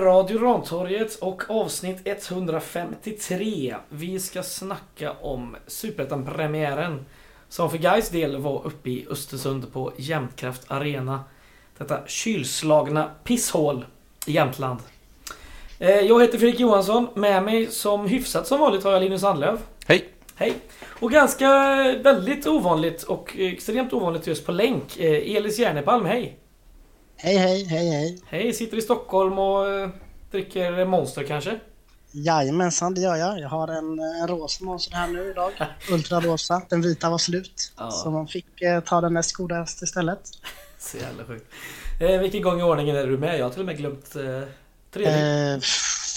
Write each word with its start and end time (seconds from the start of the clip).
Radio 0.00 0.38
Rantorget 0.42 1.14
och 1.14 1.42
avsnitt 1.50 1.98
153. 2.04 3.76
Vi 3.88 4.20
ska 4.20 4.42
snacka 4.42 5.12
om 5.20 5.56
Superettan-premiären 5.66 7.04
som 7.48 7.70
för 7.70 7.78
Gais 7.78 8.08
del 8.08 8.36
var 8.36 8.66
uppe 8.66 8.90
i 8.90 9.06
Östersund 9.10 9.72
på 9.72 9.92
Jämtkraft 9.96 10.62
Arena. 10.68 11.20
Detta 11.78 12.00
kylslagna 12.06 13.10
pisshål 13.24 13.84
i 14.26 14.32
Jämtland. 14.32 14.80
Eh, 15.78 15.90
Jag 15.90 16.20
heter 16.22 16.38
Fredrik 16.38 16.60
Johansson. 16.60 17.06
Med 17.14 17.42
mig 17.42 17.66
som 17.66 18.06
hyfsat 18.06 18.46
som 18.46 18.60
vanligt 18.60 18.84
har 18.84 18.92
jag 18.92 19.02
Linus 19.02 19.20
Sandlöf. 19.20 19.60
Hej! 19.86 20.04
Hej! 20.34 20.54
Och 21.00 21.10
ganska 21.10 21.48
väldigt 22.02 22.46
ovanligt 22.46 23.02
och 23.02 23.36
extremt 23.38 23.92
ovanligt 23.92 24.26
just 24.26 24.46
på 24.46 24.52
länk. 24.52 24.96
eh, 25.00 25.36
Elis 25.36 25.58
Järnepalm, 25.58 26.04
hej! 26.06 26.36
Hej, 27.22 27.36
hej, 27.36 27.64
hej, 27.64 27.88
hej. 27.90 28.18
Hej, 28.26 28.52
sitter 28.52 28.76
i 28.76 28.82
Stockholm 28.82 29.38
och 29.38 29.70
eh, 29.70 29.88
dricker 30.30 30.84
Monster 30.84 31.24
kanske? 31.24 31.60
Jajamensan, 32.10 32.94
det 32.94 33.00
gör 33.00 33.16
jag. 33.16 33.40
Jag 33.40 33.48
har 33.48 33.68
en, 33.68 33.98
en 33.98 34.28
rosa 34.28 34.64
monster 34.64 34.96
här 34.96 35.08
nu 35.08 35.30
idag. 35.30 35.52
Ultrarosa. 35.90 36.62
Den 36.68 36.82
vita 36.82 37.10
var 37.10 37.18
slut. 37.18 37.72
Ja. 37.78 37.90
Så 37.90 38.10
man 38.10 38.28
fick 38.28 38.62
eh, 38.62 38.80
ta 38.80 39.00
den 39.00 39.14
näst 39.14 39.32
godaste 39.32 39.84
istället. 39.84 40.20
Så 40.78 40.96
jävla 40.96 41.24
sjukt. 41.24 41.46
Eh, 42.00 42.20
vilken 42.20 42.42
gång 42.42 42.60
i 42.60 42.62
ordningen 42.62 42.96
är 42.96 43.06
du 43.06 43.18
med? 43.18 43.38
Jag 43.38 43.44
har 43.44 43.50
till 43.50 43.60
och 43.60 43.66
med 43.66 43.76
glömt 43.76 44.16
eh, 44.16 44.22
tredje. 44.90 45.54
Eh, 45.54 45.60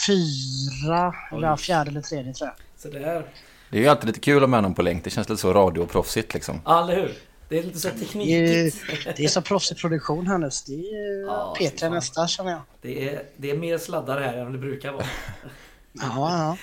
fyra, 0.07 1.13
eller 1.31 1.47
ja, 1.47 1.57
fjärde 1.57 1.89
eller 1.89 2.01
tredje 2.01 2.33
tror 2.33 2.49
jag. 2.49 2.81
Så 2.81 2.97
där. 2.99 3.25
Det 3.69 3.77
är 3.77 3.81
ju 3.81 3.88
alltid 3.88 4.07
lite 4.07 4.19
kul 4.19 4.43
att 4.43 4.49
med 4.49 4.63
någon 4.63 4.73
på 4.73 4.81
länk. 4.81 5.03
Det 5.03 5.09
känns 5.09 5.29
lite 5.29 5.41
så 5.41 5.53
radioproffsigt 5.53 6.33
liksom. 6.33 6.61
Ja, 6.65 6.83
eller 6.83 6.95
hur? 6.95 7.13
Det 7.53 7.59
är 7.59 7.63
lite 7.63 7.79
så 7.79 7.87
Det 7.87 7.93
är, 7.93 7.99
teknikigt. 7.99 9.17
det 9.17 9.23
är 9.23 9.27
så 9.27 9.41
proffsig 9.41 9.77
produktion 9.77 10.27
här 10.27 10.37
nu. 10.37 10.51
så 10.51 10.71
Det 10.71 10.77
är 10.77 11.21
Ja, 11.21 11.27
ja, 11.27 11.55
fy 11.59 11.65
P3 11.65 11.79
fan. 11.79 11.91
nästa 11.91 12.27
känner 12.27 12.51
jag. 12.51 12.61
Det 12.81 13.09
är, 13.09 13.23
det 13.37 13.51
är 13.51 13.57
mer 13.57 13.77
sladdar 13.77 14.21
här 14.21 14.37
än 14.37 14.51
det 14.51 14.57
brukar 14.57 14.91
vara. 14.91 15.03
Ja, 15.93 16.11
ja. 16.15 16.57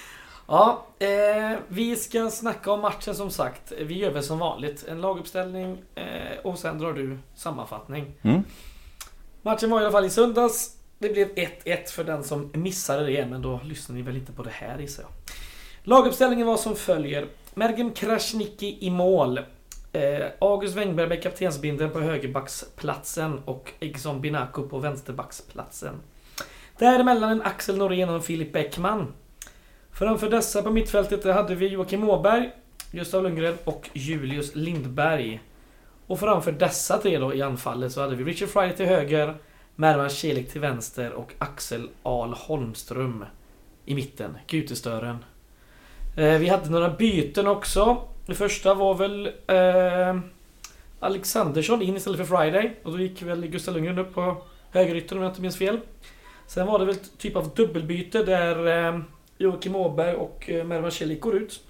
Ja, 0.47 0.87
eh, 1.07 1.59
vi 1.69 1.97
ska 1.97 2.31
snacka 2.31 2.73
om 2.73 2.81
matchen 2.81 3.15
som 3.15 3.31
sagt. 3.31 3.73
Vi 3.81 3.99
gör 3.99 4.11
väl 4.11 4.23
som 4.23 4.39
vanligt. 4.39 4.85
En 4.89 5.01
laguppställning 5.01 5.79
eh, 5.95 6.05
och 6.45 6.59
sen 6.59 6.79
drar 6.79 6.93
du 6.93 7.19
sammanfattning. 7.35 8.13
Mm. 8.23 8.43
Matchen 9.43 9.71
var 9.71 9.81
i 9.81 9.83
alla 9.85 9.93
fall 9.93 10.05
i 10.05 10.11
söndags. 10.11 10.77
Det 10.99 11.09
blev 11.09 11.29
1-1 11.35 11.87
för 11.91 12.05
den 12.05 12.25
som 12.25 12.51
missade 12.55 13.07
det, 13.07 13.27
men 13.27 13.43
då 13.43 13.61
lyssnar 13.65 13.97
ni 13.97 14.03
väl 14.03 14.17
inte 14.17 14.33
på 14.33 14.43
det 14.43 14.51
här 14.53 14.79
gissar 14.79 15.03
jag. 15.03 15.11
Laguppställningen 15.83 16.47
var 16.47 16.57
som 16.57 16.77
följer. 16.77 17.27
Mergem 17.55 17.91
Krasniqi 17.93 18.79
i 18.81 18.91
mål. 18.91 19.41
Eh, 19.93 20.27
August 20.39 20.77
Wengberg 20.77 21.09
med 21.09 21.23
kaptensbinden 21.23 21.91
på 21.91 22.01
högerbacksplatsen 22.01 23.39
och 23.45 23.73
Egson 23.81 24.21
Binako 24.21 24.69
på 24.69 24.79
vänsterbacksplatsen. 24.79 25.95
Däremellan 26.79 27.31
en 27.31 27.43
Axel 27.43 27.77
Norén 27.77 28.09
och 28.09 28.15
en 28.15 28.23
Filip 28.23 28.53
Bäckman. 28.53 29.15
Framför 29.93 30.31
dessa 30.31 30.63
på 30.63 30.71
mittfältet 30.71 31.25
hade 31.25 31.55
vi 31.55 31.69
Joakim 31.69 32.09
Åberg, 32.09 32.51
Gustav 32.93 33.23
Lundgren 33.23 33.57
och 33.65 33.91
Julius 33.93 34.55
Lindberg. 34.55 35.41
Och 36.07 36.21
framför 36.21 36.53
dessa 36.53 36.99
tre 36.99 37.19
då 37.19 37.35
i 37.35 37.43
anfallet 37.43 37.93
så 37.93 38.01
hade 38.01 38.17
vi 38.17 38.25
Richard 38.25 38.49
Friday 38.49 38.77
till 38.77 38.87
höger, 38.87 39.35
Mervan 39.77 40.11
Celik 40.11 40.53
till 40.53 40.61
vänster 40.61 41.13
och 41.13 41.33
Axel 41.39 41.89
Ahl 42.03 42.33
Holmström 42.33 43.25
i 43.85 43.95
mitten, 43.95 44.37
Gutestören. 44.47 45.25
Eh, 46.17 46.39
vi 46.39 46.49
hade 46.49 46.71
några 46.71 46.89
byten 46.89 47.47
också. 47.47 48.03
Det 48.31 48.37
första 48.37 48.75
var 48.75 48.95
väl 48.95 49.27
eh, 49.47 50.21
Alexandersson 51.01 51.83
in 51.83 51.97
istället 51.97 52.29
för 52.29 52.37
Friday. 52.37 52.77
Och 52.83 52.93
då 52.93 53.01
gick 53.01 53.23
väl 53.23 53.47
Gustav 53.47 53.75
Lundgren 53.75 53.99
upp 53.99 54.15
på 54.15 54.43
högeryttern 54.71 55.19
om 55.19 55.25
jag 55.25 55.31
inte 55.31 55.43
minns 55.43 55.59
fel. 55.59 55.81
Sen 56.47 56.67
var 56.67 56.79
det 56.79 56.85
väl 56.85 56.97
typ 56.97 57.37
av 57.37 57.55
dubbelbyte 57.55 58.23
där 58.23 58.87
eh, 58.89 59.01
Joakim 59.39 59.77
Åberg 59.77 60.15
och 60.15 60.51
eh, 60.51 60.65
Mervan 60.65 60.91
Celik 60.91 61.21
går 61.21 61.37
ut. 61.37 61.61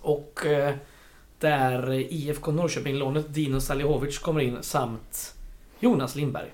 Och 0.00 0.46
eh, 0.46 0.74
där 1.38 1.92
IFK 1.92 2.52
Norrköping-lånet 2.52 3.34
Dino 3.34 3.60
Salihovic 3.60 4.18
kommer 4.18 4.40
in 4.40 4.58
samt 4.60 5.34
Jonas 5.80 6.16
Lindberg. 6.16 6.50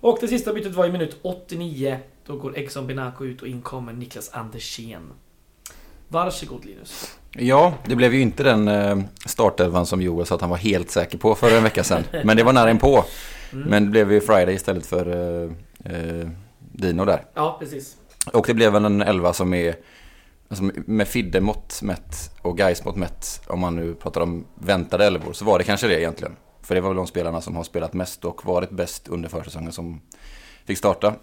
Och 0.00 0.18
det 0.20 0.28
sista 0.28 0.52
bytet 0.52 0.74
var 0.74 0.86
i 0.86 0.92
minut 0.92 1.16
89. 1.22 1.98
Då 2.26 2.36
går 2.36 2.56
Exxon 2.56 2.86
Benaco 2.86 3.24
ut 3.24 3.42
och 3.42 3.48
in 3.48 3.62
kommer 3.62 3.92
Niklas 3.92 4.30
Andersén. 4.32 5.12
Varsågod 6.08 6.64
Linus. 6.64 7.18
Ja, 7.32 7.74
det 7.86 7.96
blev 7.96 8.14
ju 8.14 8.20
inte 8.20 8.42
den 8.42 8.68
eh, 8.68 8.98
startelvan 9.26 9.86
som 9.86 10.02
Joel 10.02 10.26
sa 10.26 10.34
att 10.34 10.40
han 10.40 10.50
var 10.50 10.56
helt 10.56 10.90
säker 10.90 11.18
på 11.18 11.34
för 11.34 11.56
en 11.56 11.62
vecka 11.62 11.84
sedan. 11.84 12.04
Men 12.24 12.36
det 12.36 12.42
var 12.42 12.52
nära 12.52 12.70
inpå. 12.70 13.04
Mm. 13.52 13.68
Men 13.68 13.84
det 13.84 13.90
blev 13.90 14.12
ju 14.12 14.20
Friday 14.20 14.54
istället 14.54 14.86
för 14.86 15.06
eh, 15.06 15.50
eh, 15.94 16.28
Dino 16.58 17.04
där. 17.04 17.24
Ja, 17.34 17.56
precis. 17.60 17.96
Och 18.32 18.46
det 18.46 18.54
blev 18.54 18.72
väl 18.72 18.84
en 18.84 19.02
elva 19.02 19.32
som 19.32 19.54
är 19.54 19.76
alltså 20.48 20.70
med 20.74 21.08
Fidde 21.08 21.40
mått 21.40 21.82
mätt 21.82 22.30
och 22.42 22.58
Gais 22.58 22.84
mått 22.84 22.96
mätt. 22.96 23.40
Om 23.46 23.60
man 23.60 23.76
nu 23.76 23.94
pratar 23.94 24.20
om 24.20 24.46
väntade 24.54 25.06
elvor 25.06 25.32
så 25.32 25.44
var 25.44 25.58
det 25.58 25.64
kanske 25.64 25.86
det 25.86 26.00
egentligen. 26.00 26.36
För 26.62 26.74
det 26.74 26.80
var 26.80 26.88
väl 26.88 26.96
de 26.96 27.06
spelarna 27.06 27.40
som 27.40 27.56
har 27.56 27.64
spelat 27.64 27.92
mest 27.92 28.24
och 28.24 28.44
varit 28.44 28.70
bäst 28.70 29.08
under 29.08 29.28
försäsongen 29.28 29.72
som 29.72 30.00
fick 30.64 30.78
starta. 30.78 31.14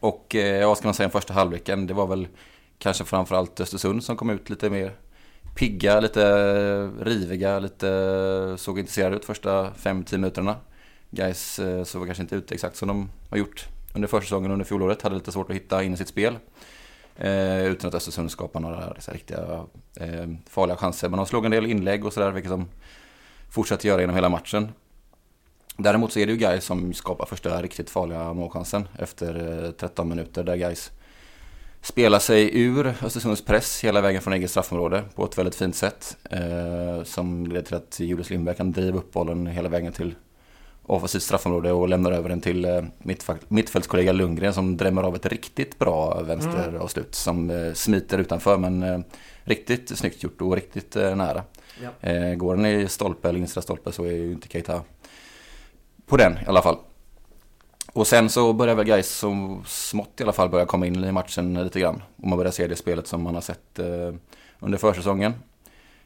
Och 0.00 0.34
eh, 0.34 0.68
vad 0.68 0.78
ska 0.78 0.86
man 0.86 0.94
säga 0.94 1.06
om 1.06 1.10
första 1.10 1.34
halvleken? 1.34 1.86
Det 1.86 1.94
var 1.94 2.06
väl 2.06 2.28
kanske 2.78 3.04
framförallt 3.04 3.60
Östersund 3.60 4.04
som 4.04 4.16
kom 4.16 4.30
ut 4.30 4.50
lite 4.50 4.70
mer 4.70 4.96
pigga, 5.54 6.00
lite 6.00 6.86
riviga, 7.00 7.58
lite 7.58 8.54
såg 8.58 8.78
intresserade 8.78 9.16
ut 9.16 9.24
första 9.24 9.70
5-10 9.70 10.12
minuterna. 10.12 10.56
Guys 11.10 11.58
eh, 11.58 11.84
såg 11.84 12.06
kanske 12.06 12.22
inte 12.22 12.36
ut 12.36 12.52
exakt 12.52 12.76
som 12.76 12.88
de 12.88 13.10
har 13.30 13.38
gjort 13.38 13.66
under 13.94 14.08
försäsongen 14.08 14.50
under 14.50 14.64
fjolåret. 14.64 15.02
Hade 15.02 15.14
lite 15.14 15.32
svårt 15.32 15.50
att 15.50 15.56
hitta 15.56 15.82
in 15.82 15.94
i 15.94 15.96
sitt 15.96 16.08
spel. 16.08 16.38
Eh, 17.16 17.66
utan 17.66 17.88
att 17.88 17.94
Östersund 17.94 18.30
skapade 18.30 18.68
några 18.68 18.92
riktiga 19.08 19.66
eh, 20.00 20.26
farliga 20.48 20.76
chanser. 20.76 21.08
Men 21.08 21.16
de 21.16 21.26
slog 21.26 21.44
en 21.44 21.50
del 21.50 21.66
inlägg 21.66 22.04
och 22.04 22.12
sådär, 22.12 22.30
vilket 22.30 22.50
de 22.50 22.68
fortsatte 23.50 23.88
göra 23.88 24.00
genom 24.00 24.14
hela 24.16 24.28
matchen. 24.28 24.72
Däremot 25.76 26.12
så 26.12 26.18
är 26.18 26.26
det 26.26 26.32
ju 26.32 26.38
Gais 26.38 26.64
som 26.64 26.94
skapar 26.94 27.26
första 27.26 27.62
riktigt 27.62 27.90
farliga 27.90 28.32
målchansen 28.32 28.88
efter 28.98 29.64
eh, 29.64 29.70
13 29.70 30.08
minuter. 30.08 30.44
Där 30.44 30.56
Gais 30.56 30.90
spelar 31.86 32.18
sig 32.18 32.60
ur 32.60 32.94
Östersunds 33.02 33.44
press 33.44 33.84
hela 33.84 34.00
vägen 34.00 34.22
från 34.22 34.32
eget 34.32 34.50
straffområde 34.50 35.04
på 35.14 35.24
ett 35.24 35.38
väldigt 35.38 35.54
fint 35.54 35.76
sätt. 35.76 36.16
Eh, 36.30 37.02
som 37.04 37.46
leder 37.46 37.62
till 37.62 37.74
att 37.74 38.00
Julius 38.00 38.30
Lindberg 38.30 38.56
kan 38.56 38.72
driva 38.72 38.98
upp 38.98 39.12
bollen 39.12 39.46
hela 39.46 39.68
vägen 39.68 39.92
till 39.92 40.14
offensivt 40.82 41.22
straffområde 41.22 41.72
och 41.72 41.88
lämnar 41.88 42.12
över 42.12 42.28
den 42.28 42.40
till 42.40 42.64
eh, 42.64 42.82
mittfältskollega 43.48 44.12
Lundgren 44.12 44.54
som 44.54 44.76
drämmer 44.76 45.02
av 45.02 45.14
ett 45.14 45.26
riktigt 45.26 45.78
bra 45.78 46.22
vänsteravslut 46.22 47.14
som 47.14 47.50
eh, 47.50 47.72
smiter 47.72 48.18
utanför 48.18 48.58
men 48.58 48.82
eh, 48.82 49.00
riktigt 49.44 49.98
snyggt 49.98 50.22
gjort 50.22 50.40
och 50.40 50.54
riktigt 50.54 50.94
nära. 50.94 51.42
Ja. 51.82 52.34
Går 52.34 52.56
den 52.56 52.66
i 52.66 52.88
stolpe 52.88 53.28
eller 53.28 53.38
instra 53.38 53.62
stolpe 53.62 53.92
så 53.92 54.04
är 54.04 54.12
ju 54.12 54.32
inte 54.32 54.48
Keita 54.48 54.82
på 56.06 56.16
den 56.16 56.32
i 56.32 56.46
alla 56.46 56.62
fall. 56.62 56.76
Och 57.96 58.06
sen 58.06 58.28
så 58.30 58.52
börjar 58.52 58.74
väl 58.74 58.86
Gais 58.86 59.10
som 59.10 59.62
smått 59.66 60.20
i 60.20 60.22
alla 60.22 60.32
fall 60.32 60.48
börja 60.48 60.66
komma 60.66 60.86
in 60.86 61.04
i 61.04 61.12
matchen 61.12 61.64
lite 61.64 61.80
grann. 61.80 62.02
Och 62.16 62.28
man 62.28 62.38
börjar 62.38 62.52
se 62.52 62.66
det 62.66 62.76
spelet 62.76 63.06
som 63.06 63.22
man 63.22 63.34
har 63.34 63.42
sett 63.42 63.78
eh, 63.78 64.14
under 64.58 64.78
försäsongen. 64.78 65.34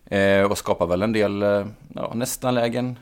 Eh, 0.04 0.42
och 0.42 0.58
skapar 0.58 0.86
väl 0.86 1.02
en 1.02 1.12
del 1.12 1.42
eh, 1.42 1.66
ja, 1.94 2.12
nästan 2.14 2.54
lägen, 2.54 2.98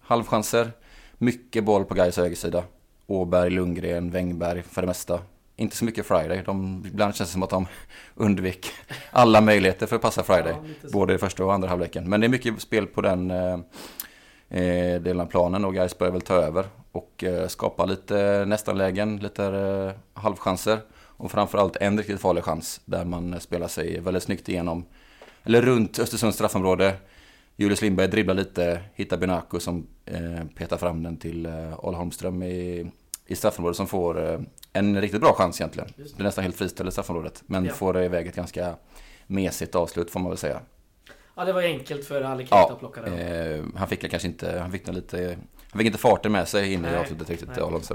halvchanser. 0.00 0.72
Mycket 1.18 1.64
boll 1.64 1.84
på 1.84 1.94
Gais 1.94 2.16
högersida. 2.16 2.62
Åberg, 3.06 3.50
Lundgren, 3.50 4.10
Wängberg 4.10 4.62
för 4.62 4.80
det 4.82 4.86
mesta. 4.86 5.20
Inte 5.56 5.76
så 5.76 5.84
mycket 5.84 6.06
Friday. 6.06 6.42
De, 6.46 6.84
ibland 6.86 7.14
känns 7.14 7.30
det 7.30 7.32
som 7.32 7.42
att 7.42 7.50
de 7.50 7.66
undvek 8.14 8.72
alla 9.10 9.40
möjligheter 9.40 9.86
för 9.86 9.96
att 9.96 10.02
passa 10.02 10.22
Friday. 10.22 10.54
Ja, 10.82 10.88
både 10.92 11.14
i 11.14 11.18
första 11.18 11.44
och 11.44 11.54
andra 11.54 11.68
halvleken. 11.68 12.08
Men 12.08 12.20
det 12.20 12.26
är 12.26 12.28
mycket 12.28 12.60
spel 12.60 12.86
på 12.86 13.00
den 13.00 13.30
eh, 13.30 13.58
eh, 14.48 15.00
delen 15.00 15.20
av 15.20 15.26
planen 15.26 15.64
och 15.64 15.74
Gais 15.74 15.98
börjar 15.98 16.12
väl 16.12 16.22
ta 16.22 16.34
över. 16.34 16.64
Och 16.94 17.24
eh, 17.24 17.48
skapa 17.48 17.84
lite 17.84 18.44
nästanlägen, 18.44 19.16
lite 19.16 19.44
eh, 19.44 20.20
halvchanser. 20.22 20.80
Och 21.16 21.30
framförallt 21.30 21.76
en 21.76 21.98
riktigt 21.98 22.20
farlig 22.20 22.44
chans 22.44 22.80
där 22.84 23.04
man 23.04 23.40
spelar 23.40 23.68
sig 23.68 24.00
väldigt 24.00 24.22
snyggt 24.22 24.48
igenom. 24.48 24.84
Eller 25.44 25.62
runt 25.62 25.98
Östersunds 25.98 26.36
straffområde. 26.36 26.94
Julius 27.56 27.82
Lindberg 27.82 28.08
dribblar 28.08 28.34
lite, 28.34 28.80
hittar 28.94 29.16
Benaco 29.16 29.60
som 29.60 29.86
eh, 30.06 30.44
petar 30.56 30.76
fram 30.76 31.02
den 31.02 31.16
till 31.16 31.46
eh, 31.46 31.74
Al 31.78 31.94
Holmström 31.94 32.42
i, 32.42 32.90
i 33.26 33.36
straffområdet 33.36 33.76
som 33.76 33.86
får 33.86 34.32
eh, 34.32 34.40
en 34.72 35.00
riktigt 35.00 35.20
bra 35.20 35.32
chans 35.32 35.60
egentligen. 35.60 35.88
Det 35.96 36.20
är 36.20 36.24
nästan 36.24 36.44
helt 36.44 36.56
friställd 36.56 36.88
i 36.88 36.92
straffområdet. 36.92 37.42
Men 37.46 37.64
Ja. 37.64 37.72
får 37.72 38.02
iväg 38.02 38.26
ett 38.26 38.36
ganska 38.36 38.74
mesigt 39.26 39.74
avslut 39.74 40.10
får 40.10 40.20
man 40.20 40.30
väl 40.30 40.38
säga. 40.38 40.60
Ja, 41.36 41.44
det 41.44 41.52
var 41.52 41.62
enkelt 41.62 42.04
för 42.04 42.22
Ali 42.22 42.42
Keita 42.42 42.56
Ja, 42.56 42.72
att 42.72 42.78
plocka 42.78 43.00
den. 43.02 43.18
eh, 43.18 43.64
han 43.76 43.88
fick 43.88 44.10
kanske 44.10 44.28
inte, 44.28 44.58
han 44.58 44.72
fick 44.72 44.86
nog 44.86 44.96
lite, 44.96 45.36
han 45.74 45.78
fick 45.78 45.86
inte 45.86 45.98
farten 45.98 46.32
med 46.32 46.48
sig 46.48 46.72
in 46.72 46.84
i 46.84 46.96
avslutet 46.96 47.30
riktigt. 47.30 47.58
Alonso. 47.58 47.94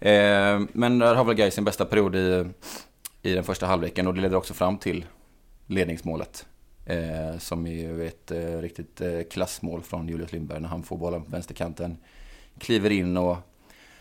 Eh, 0.00 0.60
men 0.72 0.98
där 0.98 1.14
har 1.14 1.24
väl 1.24 1.34
Gais 1.34 1.54
sin 1.54 1.64
bästa 1.64 1.84
period 1.84 2.16
i, 2.16 2.44
i 3.22 3.32
den 3.32 3.44
första 3.44 3.66
halvleken 3.66 4.06
och 4.06 4.14
det 4.14 4.20
leder 4.20 4.36
också 4.36 4.54
fram 4.54 4.78
till 4.78 5.04
ledningsmålet. 5.66 6.46
Eh, 6.86 7.38
som 7.38 7.66
är 7.66 7.72
ju 7.72 8.06
ett 8.06 8.30
eh, 8.30 8.38
riktigt 8.38 9.00
eh, 9.00 9.20
klassmål 9.30 9.82
från 9.82 10.08
Julius 10.08 10.32
Lindberg 10.32 10.60
när 10.60 10.68
han 10.68 10.82
får 10.82 10.96
bollen 10.96 11.22
på 11.22 11.30
vänsterkanten. 11.30 11.96
Kliver 12.58 12.90
in 12.90 13.16
och 13.16 13.36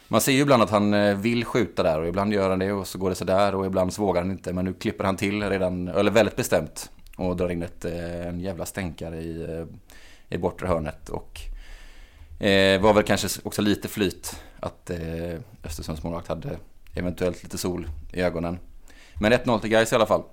Man 0.07 0.21
ser 0.21 0.31
ju 0.31 0.41
ibland 0.41 0.63
att 0.63 0.69
han 0.69 0.93
eh, 0.93 1.17
vill 1.17 1.45
skjuta 1.45 1.83
där 1.83 1.99
och 1.99 2.07
ibland 2.07 2.33
gör 2.33 2.49
han 2.49 2.59
det 2.59 2.71
och 2.71 2.87
så 2.87 2.97
går 2.97 3.09
det 3.09 3.15
sådär 3.15 3.55
och 3.55 3.65
ibland 3.65 3.93
så 3.93 4.01
vågar 4.01 4.21
han 4.21 4.31
inte. 4.31 4.53
Men 4.53 4.65
nu 4.65 4.73
klipper 4.73 5.03
han 5.03 5.17
till 5.17 5.43
redan, 5.49 5.87
eller 5.87 6.11
väldigt 6.11 6.35
bestämt 6.35 6.91
och 7.15 7.37
drar 7.37 7.49
in 7.49 7.63
ett, 7.63 7.85
eh, 7.85 8.27
en 8.27 8.39
jävla 8.39 8.65
stänkare 8.65 9.21
i, 9.21 9.65
i 10.29 10.37
bortre 10.37 10.67
hörnet. 10.67 11.09
Och 11.09 11.39
eh, 12.39 12.81
var 12.81 12.93
väl 12.93 13.03
kanske 13.03 13.27
också 13.43 13.61
lite 13.61 13.87
flyt 13.87 14.35
att 14.59 14.89
eh, 14.89 15.39
Östersunds 15.63 16.03
målvakt 16.03 16.27
hade 16.27 16.57
eventuellt 16.93 17.43
lite 17.43 17.57
sol 17.57 17.89
i 18.13 18.21
ögonen. 18.21 18.59
Men 19.19 19.33
1-0 19.33 19.59
till 19.59 19.69
Gais 19.69 19.91
i 19.91 19.95
alla 19.95 20.05
fall. 20.05 20.23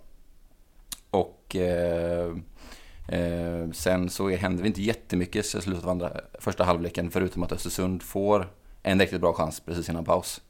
Och 1.10 1.56
eh, 1.56 2.36
eh, 3.08 3.70
sen 3.72 4.10
så 4.10 4.28
händer 4.28 4.62
det 4.62 4.68
inte 4.68 4.82
jättemycket 4.82 5.54
i 5.54 5.60
slutet 5.60 5.84
av 5.84 5.90
andra, 5.90 6.12
första 6.38 6.64
halvleken 6.64 7.10
förutom 7.10 7.42
att 7.42 7.52
Östersund 7.52 8.02
får 8.02 8.48
en 8.82 9.00
riktigt 9.00 9.20
bra 9.20 9.32
chans 9.32 9.60
precis 9.60 9.88
innan 9.88 10.04
paus. 10.04 10.40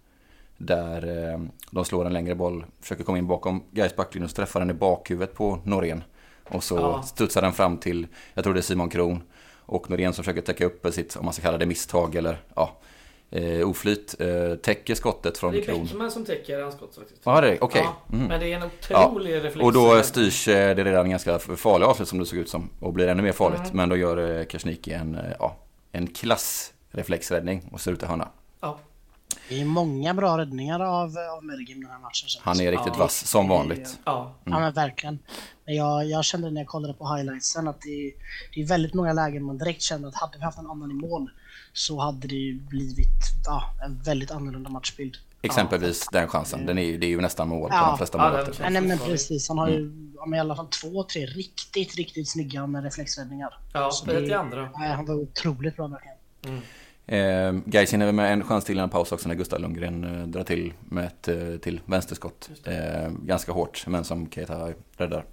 Där 0.59 1.33
eh, 1.33 1.41
de 1.71 1.85
slår 1.85 2.05
en 2.05 2.13
längre 2.13 2.35
boll, 2.35 2.65
försöker 2.81 3.05
komma 3.05 3.19
in 3.19 3.27
bakom 3.27 3.63
Gais 3.71 3.97
backlinje 3.97 4.25
och 4.25 4.35
träffar 4.35 4.61
den 4.61 4.71
i 4.71 4.75
bakhuvudet 4.75 5.35
på 5.35 5.59
Norén. 5.65 6.05
Och 6.49 6.65
så 6.65 6.77
ja. 6.77 7.03
studsar 7.03 7.43
den 7.43 7.53
fram 7.53 7.79
till, 7.79 8.07
jag 8.35 8.45
tror 8.45 8.55
det 8.55 8.61
är 8.61 8.63
Simon 8.63 8.91
Kron. 8.91 9.23
Och 9.67 9.91
Norén 9.91 10.13
som 10.13 10.25
försöker 10.25 10.41
täcka 10.41 10.65
upp 10.65 10.87
sitt, 10.95 11.17
om 11.17 11.25
man 11.25 11.35
ska 11.35 11.43
kalla 11.43 11.59
det 11.59 11.67
misstag 11.67 12.15
eller 12.15 12.43
ja, 12.55 12.77
eh, 13.31 13.69
oflyt. 13.69 14.15
Eh, 14.19 14.55
täcker 14.55 14.95
skottet 14.95 15.39
från 15.39 15.53
Kron. 15.53 15.63
Det 15.65 15.73
är 15.73 15.85
Bäckman 15.85 16.11
som 16.11 16.25
täcker 16.25 16.63
hans 16.63 16.75
skott 16.75 16.95
faktiskt. 16.95 17.21
Ja, 17.25 17.41
det 17.41 17.51
är. 17.51 17.65
Okay. 17.65 17.83
Ja, 17.83 17.97
mm. 18.13 18.27
Men 18.27 18.41
det 18.41 18.53
är 18.53 18.57
en 18.57 18.63
otrolig 18.63 19.33
ja. 19.33 19.37
reflex. 19.37 19.65
Och 19.65 19.73
då 19.73 20.03
styrs 20.03 20.49
eh, 20.49 20.77
det 20.77 20.85
redan 20.85 21.11
ganska 21.11 21.39
farliga 21.39 21.89
avslut 21.89 22.09
som 22.09 22.19
det 22.19 22.27
såg 22.27 22.39
ut 22.39 22.49
som. 22.49 22.71
Och 22.81 22.93
blir 22.93 23.09
ännu 23.09 23.23
mer 23.23 23.33
farligt. 23.33 23.61
Mm. 23.61 23.77
Men 23.77 23.89
då 23.89 23.97
gör 23.97 24.39
eh, 24.41 24.47
Kersniki 24.47 24.93
en, 24.93 25.15
eh, 25.15 25.33
ja, 25.39 25.57
en 25.93 26.07
klassreflexräddning 26.07 27.69
och 27.73 27.81
ser 27.81 27.93
ut 27.93 28.03
att 28.03 28.09
hörna. 28.09 28.29
Det 29.49 29.61
är 29.61 29.65
många 29.65 30.15
bra 30.15 30.39
räddningar 30.39 30.81
av, 30.81 31.15
av 31.37 31.45
Mergim 31.45 31.81
den 31.81 31.91
här 31.91 31.99
matchen. 31.99 32.29
Han 32.43 32.61
är 32.61 32.71
riktigt 32.71 32.93
ja. 32.93 32.99
vass, 32.99 33.27
som 33.27 33.49
vanligt. 33.49 33.99
Ja, 34.05 34.23
mm. 34.47 34.59
ja 34.59 34.61
men 34.61 34.73
verkligen. 34.73 35.19
Jag, 35.65 36.05
jag 36.07 36.25
kände 36.25 36.51
när 36.51 36.61
jag 36.61 36.69
kollade 36.69 36.95
på 36.95 37.15
highlightsen 37.15 37.69
att 37.69 37.81
det, 37.81 38.13
det 38.55 38.61
är 38.63 38.67
väldigt 38.67 38.95
många 38.95 39.13
lägen 39.13 39.45
man 39.45 39.59
direkt 39.59 39.83
känner 39.83 40.09
att 40.09 40.15
hade 40.15 40.39
vi 40.39 40.45
haft 40.45 40.59
en 40.59 40.67
annan 40.67 40.91
i 40.91 40.95
mål 40.95 41.31
så 41.73 42.01
hade 42.01 42.29
det 42.29 42.59
blivit 42.69 43.09
ja, 43.45 43.75
en 43.85 44.03
väldigt 44.03 44.31
annorlunda 44.31 44.71
matchbild. 44.71 45.17
Exempelvis 45.43 46.09
ja. 46.13 46.21
den 46.21 46.29
chansen. 46.29 46.67
Den 46.67 46.79
är 46.79 46.83
ju, 46.83 46.99
det 46.99 47.07
är 47.07 47.09
ju 47.09 47.21
nästan 47.21 47.49
mål 47.49 47.71
på 47.71 47.77
de 47.77 47.97
flesta 47.97 48.19
mål. 48.19 48.47
Ja, 48.61 48.71
nej, 48.71 48.83
men 48.83 48.99
precis. 48.99 49.49
Han 49.49 49.59
har 49.59 49.69
ju 49.69 49.77
mm. 49.77 50.35
i 50.35 50.39
alla 50.39 50.57
fall 50.57 50.69
två, 50.69 51.03
tre 51.03 51.27
riktigt, 51.27 51.95
riktigt 51.95 52.31
snygga 52.31 52.67
med 52.67 52.85
reflexräddningar. 52.85 53.59
Ja, 53.73 53.91
speciellt 53.91 54.29
i 54.29 54.35
andra. 54.35 54.71
Nej, 54.79 54.93
han 54.93 55.07
var 55.07 55.15
otroligt 55.15 55.77
bra 55.77 55.87
verkligen. 55.87 56.17
Mm. 56.45 56.61
Eh, 57.07 57.53
Gais 57.65 57.93
hinner 57.93 58.13
med 58.13 58.33
en 58.33 58.45
chans 58.45 58.65
till 58.65 58.79
i 58.79 58.81
en 58.81 58.91
paus 58.91 59.13
också 59.13 59.29
när 59.29 59.35
Gustav 59.35 59.61
Lundgren 59.61 60.05
eh, 60.05 60.27
drar 60.27 60.45
till 60.45 60.73
med 60.81 61.07
ett 61.07 61.29
eh, 61.29 61.57
till 61.57 61.81
vänsterskott. 61.85 62.51
Eh, 62.65 63.09
ganska 63.23 63.53
hårt, 63.53 63.85
men 63.87 64.05
som 64.05 64.31
Keita 64.31 64.73
räddar. 64.97 65.25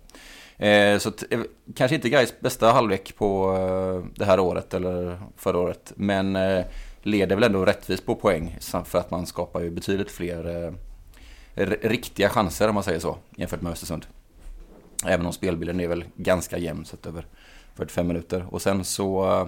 Eh, 0.58 0.98
så 0.98 1.12
eh, 1.30 1.40
kanske 1.76 1.96
inte 1.96 2.10
Gais 2.10 2.40
bästa 2.40 2.72
halvlek 2.72 3.16
på 3.16 3.56
eh, 3.58 4.12
det 4.16 4.26
här 4.26 4.40
året 4.40 4.74
eller 4.74 5.20
förra 5.38 5.58
året. 5.58 5.94
Men 5.96 6.36
eh, 6.36 6.66
leder 7.02 7.36
väl 7.36 7.44
ändå 7.44 7.66
rättvist 7.66 8.06
på 8.06 8.16
poäng 8.16 8.58
för 8.86 9.00
att 9.00 9.12
man 9.12 9.26
skapar 9.26 9.62
ju 9.62 9.70
betydligt 9.70 10.12
fler 10.12 10.74
riktiga 11.82 12.30
chanser 12.30 12.70
om 12.70 12.76
man 12.76 12.84
säger 12.84 13.00
så 13.00 13.18
jämfört 13.36 13.62
med 13.62 13.72
Östersund. 13.72 14.06
Även 15.06 15.26
om 15.26 15.34
spelbilden 15.34 15.80
är 15.80 15.88
väl 15.88 16.06
ganska 16.16 16.58
jämn 16.58 16.86
sett 16.86 17.06
över 17.06 17.26
45 17.76 18.08
minuter. 18.08 18.46
Och 18.50 18.62
sen 18.62 18.84
så 18.84 19.48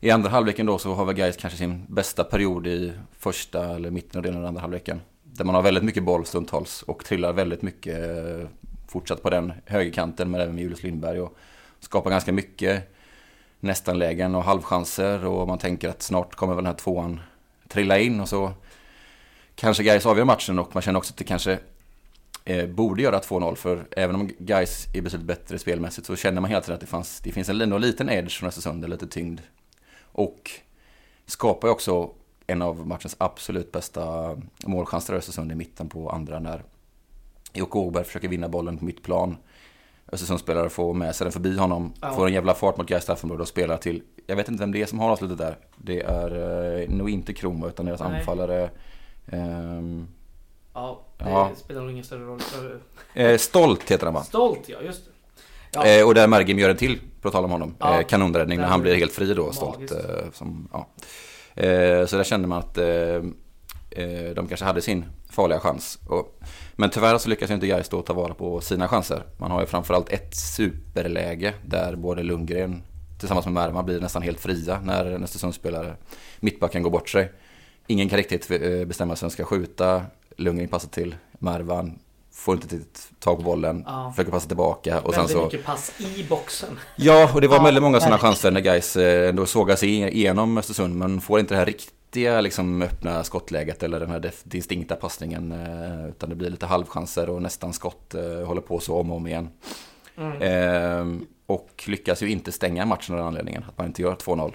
i 0.00 0.10
andra 0.10 0.30
halvleken 0.30 0.66
då 0.66 0.78
så 0.78 0.94
har 0.94 1.04
väl 1.04 1.14
Gais 1.14 1.36
kanske 1.36 1.58
sin 1.58 1.84
bästa 1.88 2.24
period 2.24 2.66
i 2.66 2.92
första 3.18 3.74
eller 3.74 3.90
mitten 3.90 4.18
av 4.18 4.22
den 4.22 4.36
av 4.36 4.44
andra 4.44 4.60
halvleken. 4.60 5.00
Där 5.22 5.44
man 5.44 5.54
har 5.54 5.62
väldigt 5.62 5.84
mycket 5.84 6.02
boll 6.02 6.26
stundtals 6.26 6.82
och 6.82 7.04
trillar 7.04 7.32
väldigt 7.32 7.62
mycket 7.62 7.98
eh, 8.18 8.48
fortsatt 8.88 9.22
på 9.22 9.30
den 9.30 9.52
högerkanten 9.66 10.30
men 10.30 10.40
även 10.40 10.54
med 10.54 10.62
Julius 10.62 10.82
Lindberg 10.82 11.20
och 11.20 11.36
skapar 11.80 12.10
ganska 12.10 12.32
mycket 12.32 12.94
nästan-lägen 13.60 14.34
och 14.34 14.44
halvchanser. 14.44 15.26
Och 15.26 15.48
man 15.48 15.58
tänker 15.58 15.88
att 15.88 16.02
snart 16.02 16.34
kommer 16.34 16.54
väl 16.54 16.64
den 16.64 16.72
här 16.72 16.78
tvåan 16.78 17.20
trilla 17.68 17.98
in 17.98 18.20
och 18.20 18.28
så 18.28 18.52
kanske 19.54 19.82
Gais 19.82 20.06
avgör 20.06 20.24
matchen. 20.24 20.58
Och 20.58 20.74
man 20.74 20.82
känner 20.82 20.98
också 20.98 21.12
att 21.12 21.18
det 21.18 21.24
kanske 21.24 21.58
eh, 22.44 22.66
borde 22.66 23.02
göra 23.02 23.20
2-0 23.20 23.54
för 23.54 23.86
även 23.90 24.16
om 24.16 24.30
Gais 24.38 24.86
är 24.94 25.02
betydligt 25.02 25.26
bättre 25.26 25.58
spelmässigt 25.58 26.06
så 26.06 26.16
känner 26.16 26.40
man 26.40 26.50
hela 26.50 26.60
tiden 26.60 26.74
att 26.74 26.80
det, 26.80 26.86
fanns, 26.86 27.20
det 27.20 27.32
finns 27.32 27.48
en, 27.48 27.60
en 27.60 27.80
liten 27.80 28.10
edge 28.10 28.38
från 28.38 28.48
Östersund, 28.48 28.90
lite 28.90 29.06
tyngd 29.06 29.40
och 30.20 30.50
skapar 31.26 31.68
ju 31.68 31.72
också 31.72 32.10
en 32.46 32.62
av 32.62 32.86
matchens 32.86 33.16
absolut 33.18 33.72
bästa 33.72 34.36
målchanser 34.64 35.14
Östersund 35.14 35.52
i 35.52 35.54
mitten 35.54 35.88
på 35.88 36.10
andra 36.10 36.38
när 36.38 36.62
Jocke 37.52 37.78
Åberg 37.78 38.04
försöker 38.04 38.28
vinna 38.28 38.48
bollen 38.48 38.78
på 38.78 38.84
mittplan. 38.84 39.36
Östersundsspelare 40.12 40.68
får 40.68 40.94
med 40.94 41.16
sig 41.16 41.24
den 41.24 41.32
förbi 41.32 41.58
honom, 41.58 41.92
ja. 42.00 42.12
får 42.12 42.26
en 42.26 42.32
jävla 42.32 42.54
fart 42.54 42.76
mot 42.76 42.86
Gais 42.86 43.02
straffområde 43.02 43.42
och 43.42 43.48
spelar 43.48 43.76
till, 43.76 44.02
jag 44.26 44.36
vet 44.36 44.48
inte 44.48 44.60
vem 44.60 44.72
det 44.72 44.82
är 44.82 44.86
som 44.86 44.98
har 44.98 45.10
avslutet 45.10 45.38
där. 45.38 45.56
Det 45.76 46.00
är 46.00 46.30
eh, 46.80 46.88
nog 46.88 47.10
inte 47.10 47.34
Kroma 47.34 47.68
utan 47.68 47.86
deras 47.86 48.00
Nej. 48.00 48.18
anfallare. 48.18 48.70
Um, 49.32 50.08
ja, 50.74 51.02
det 51.18 51.30
ja. 51.30 51.50
spelar 51.56 51.80
nog 51.80 51.90
ingen 51.90 52.04
större 52.04 52.24
roll. 52.24 52.40
Eh, 53.14 53.36
Stolt 53.36 53.90
heter 53.90 54.06
han 54.06 54.14
va? 54.14 54.22
Stolt 54.22 54.68
ja, 54.68 54.78
just 54.82 55.04
det. 55.04 55.10
Ja. 55.72 55.86
Eh, 55.86 56.06
och 56.06 56.14
där 56.14 56.28
Mergim 56.28 56.58
gör 56.58 56.70
en 56.70 56.76
till, 56.76 57.00
på 57.20 57.30
tal 57.30 57.44
om 57.44 57.50
honom. 57.50 57.74
Ja. 57.78 58.00
Eh, 58.00 58.06
kanonräddning 58.06 58.58
när 58.58 58.66
han 58.66 58.80
blir 58.80 58.94
helt 58.94 59.12
fri 59.12 59.34
då, 59.34 59.52
stolt. 59.52 59.90
Eh, 59.92 60.30
som, 60.32 60.68
ja. 60.72 60.88
Eh, 61.54 62.06
så 62.06 62.16
där 62.16 62.24
kände 62.24 62.48
man 62.48 62.58
att 62.58 62.74
de 64.34 64.48
kanske 64.48 64.64
hade 64.64 64.82
sin 64.82 65.04
farliga 65.30 65.60
chans. 65.60 65.98
Men 66.72 66.90
tyvärr 66.90 67.18
så 67.18 67.28
lyckas 67.28 67.50
inte 67.50 67.66
Gais 67.66 67.88
då 67.88 68.02
ta 68.02 68.12
vara 68.12 68.34
på 68.34 68.60
sina 68.60 68.88
chanser. 68.88 69.22
Man 69.38 69.50
har 69.50 69.60
ju 69.60 69.66
framförallt 69.66 70.08
ett 70.08 70.36
superläge 70.36 71.54
där 71.66 71.96
både 71.96 72.22
Lundgren 72.22 72.82
tillsammans 73.18 73.46
med 73.46 73.54
Merma 73.54 73.82
blir 73.82 74.00
nästan 74.00 74.22
helt 74.22 74.40
fria 74.40 74.80
när 74.84 75.06
en 75.06 75.24
Östersundsspelare, 75.24 75.96
mittbacken, 76.40 76.82
går 76.82 76.90
bort 76.90 77.08
sig. 77.08 77.32
Ingen 77.86 78.08
kan 78.08 78.16
riktigt 78.16 78.48
bestämma 78.86 79.16
sig 79.16 79.26
vem 79.26 79.30
ska 79.30 79.44
skjuta. 79.44 80.02
Lundgren 80.36 80.68
passar 80.68 80.88
till 80.88 81.14
Mervan 81.32 81.98
får 82.32 82.54
inte 82.54 82.78
tag 83.18 83.36
på 83.36 83.42
bollen, 83.42 83.84
ja. 83.86 84.12
försöker 84.16 84.32
passa 84.32 84.48
tillbaka. 84.48 85.00
Och 85.00 85.12
väldigt 85.12 85.30
sen 85.30 85.38
så... 85.38 85.44
mycket 85.44 85.64
pass 85.64 85.92
i 86.16 86.24
boxen. 86.28 86.78
Ja, 86.96 87.30
och 87.34 87.40
det 87.40 87.48
var 87.48 87.56
ja, 87.56 87.62
väldigt 87.62 87.82
många 87.82 88.00
sådana 88.00 88.18
chanser 88.18 88.50
när 88.50 88.60
guys 88.60 88.96
eh, 88.96 89.28
ändå 89.28 89.46
sågar 89.46 89.76
sig 89.76 90.08
igenom 90.08 90.58
Östersund, 90.58 90.96
men 90.96 91.20
får 91.20 91.40
inte 91.40 91.54
det 91.54 91.58
här 91.58 91.66
riktiga 91.66 92.40
liksom, 92.40 92.82
öppna 92.82 93.24
skottläget 93.24 93.82
eller 93.82 94.00
den 94.00 94.10
här 94.10 94.32
distinkta 94.44 94.96
passningen. 94.96 95.52
Eh, 95.52 96.08
utan 96.08 96.28
det 96.28 96.34
blir 96.34 96.50
lite 96.50 96.66
halvchanser 96.66 97.30
och 97.30 97.42
nästan 97.42 97.72
skott 97.72 98.14
eh, 98.14 98.46
håller 98.46 98.60
på 98.60 98.78
så 98.78 99.00
om 99.00 99.10
och 99.10 99.16
om 99.16 99.26
igen. 99.26 99.48
Mm. 100.16 100.42
Ehm, 100.42 101.26
och 101.46 101.84
lyckas 101.86 102.22
ju 102.22 102.30
inte 102.30 102.52
stänga 102.52 102.86
matchen 102.86 103.14
av 103.14 103.18
den 103.18 103.26
anledningen, 103.26 103.64
att 103.68 103.78
man 103.78 103.86
inte 103.86 104.02
gör 104.02 104.14
2-0. 104.14 104.52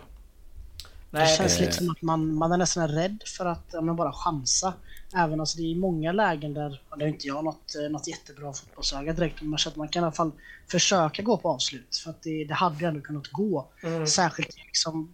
Det 1.20 1.28
känns 1.28 1.60
liksom 1.60 1.90
att 1.90 2.02
man, 2.02 2.36
man 2.36 2.52
är 2.52 2.58
nästan 2.58 2.88
rädd 2.88 3.24
för 3.38 3.46
att 3.46 3.66
ja, 3.72 3.82
bara 3.82 4.12
chansa. 4.12 4.74
Även 5.16 5.40
alltså 5.40 5.58
det 5.58 5.72
är 5.72 5.76
många 5.76 6.12
lägen 6.12 6.54
där, 6.54 6.82
och 6.90 6.98
det 6.98 7.06
är 7.06 7.10
inte 7.10 7.28
jag 7.28 7.44
något, 7.44 7.76
eh, 7.76 7.92
något 7.92 8.08
jättebra 8.08 8.54
fotbollsöga 8.54 9.14
direkt, 9.14 9.42
men 9.42 9.54
att 9.54 9.76
man 9.76 9.88
kan 9.88 10.04
i 10.04 10.06
alla 10.06 10.12
fall 10.12 10.32
försöka 10.68 11.22
gå 11.22 11.38
på 11.38 11.50
avslut. 11.50 11.98
För 12.04 12.10
att 12.10 12.24
det, 12.24 12.46
det 12.46 12.54
hade 12.54 12.80
ju 12.80 12.88
ändå 12.88 13.02
kunnat 13.02 13.28
gå. 13.28 13.68
Mm. 13.84 14.08
Särskilt 14.08 14.58
liksom, 14.66 15.14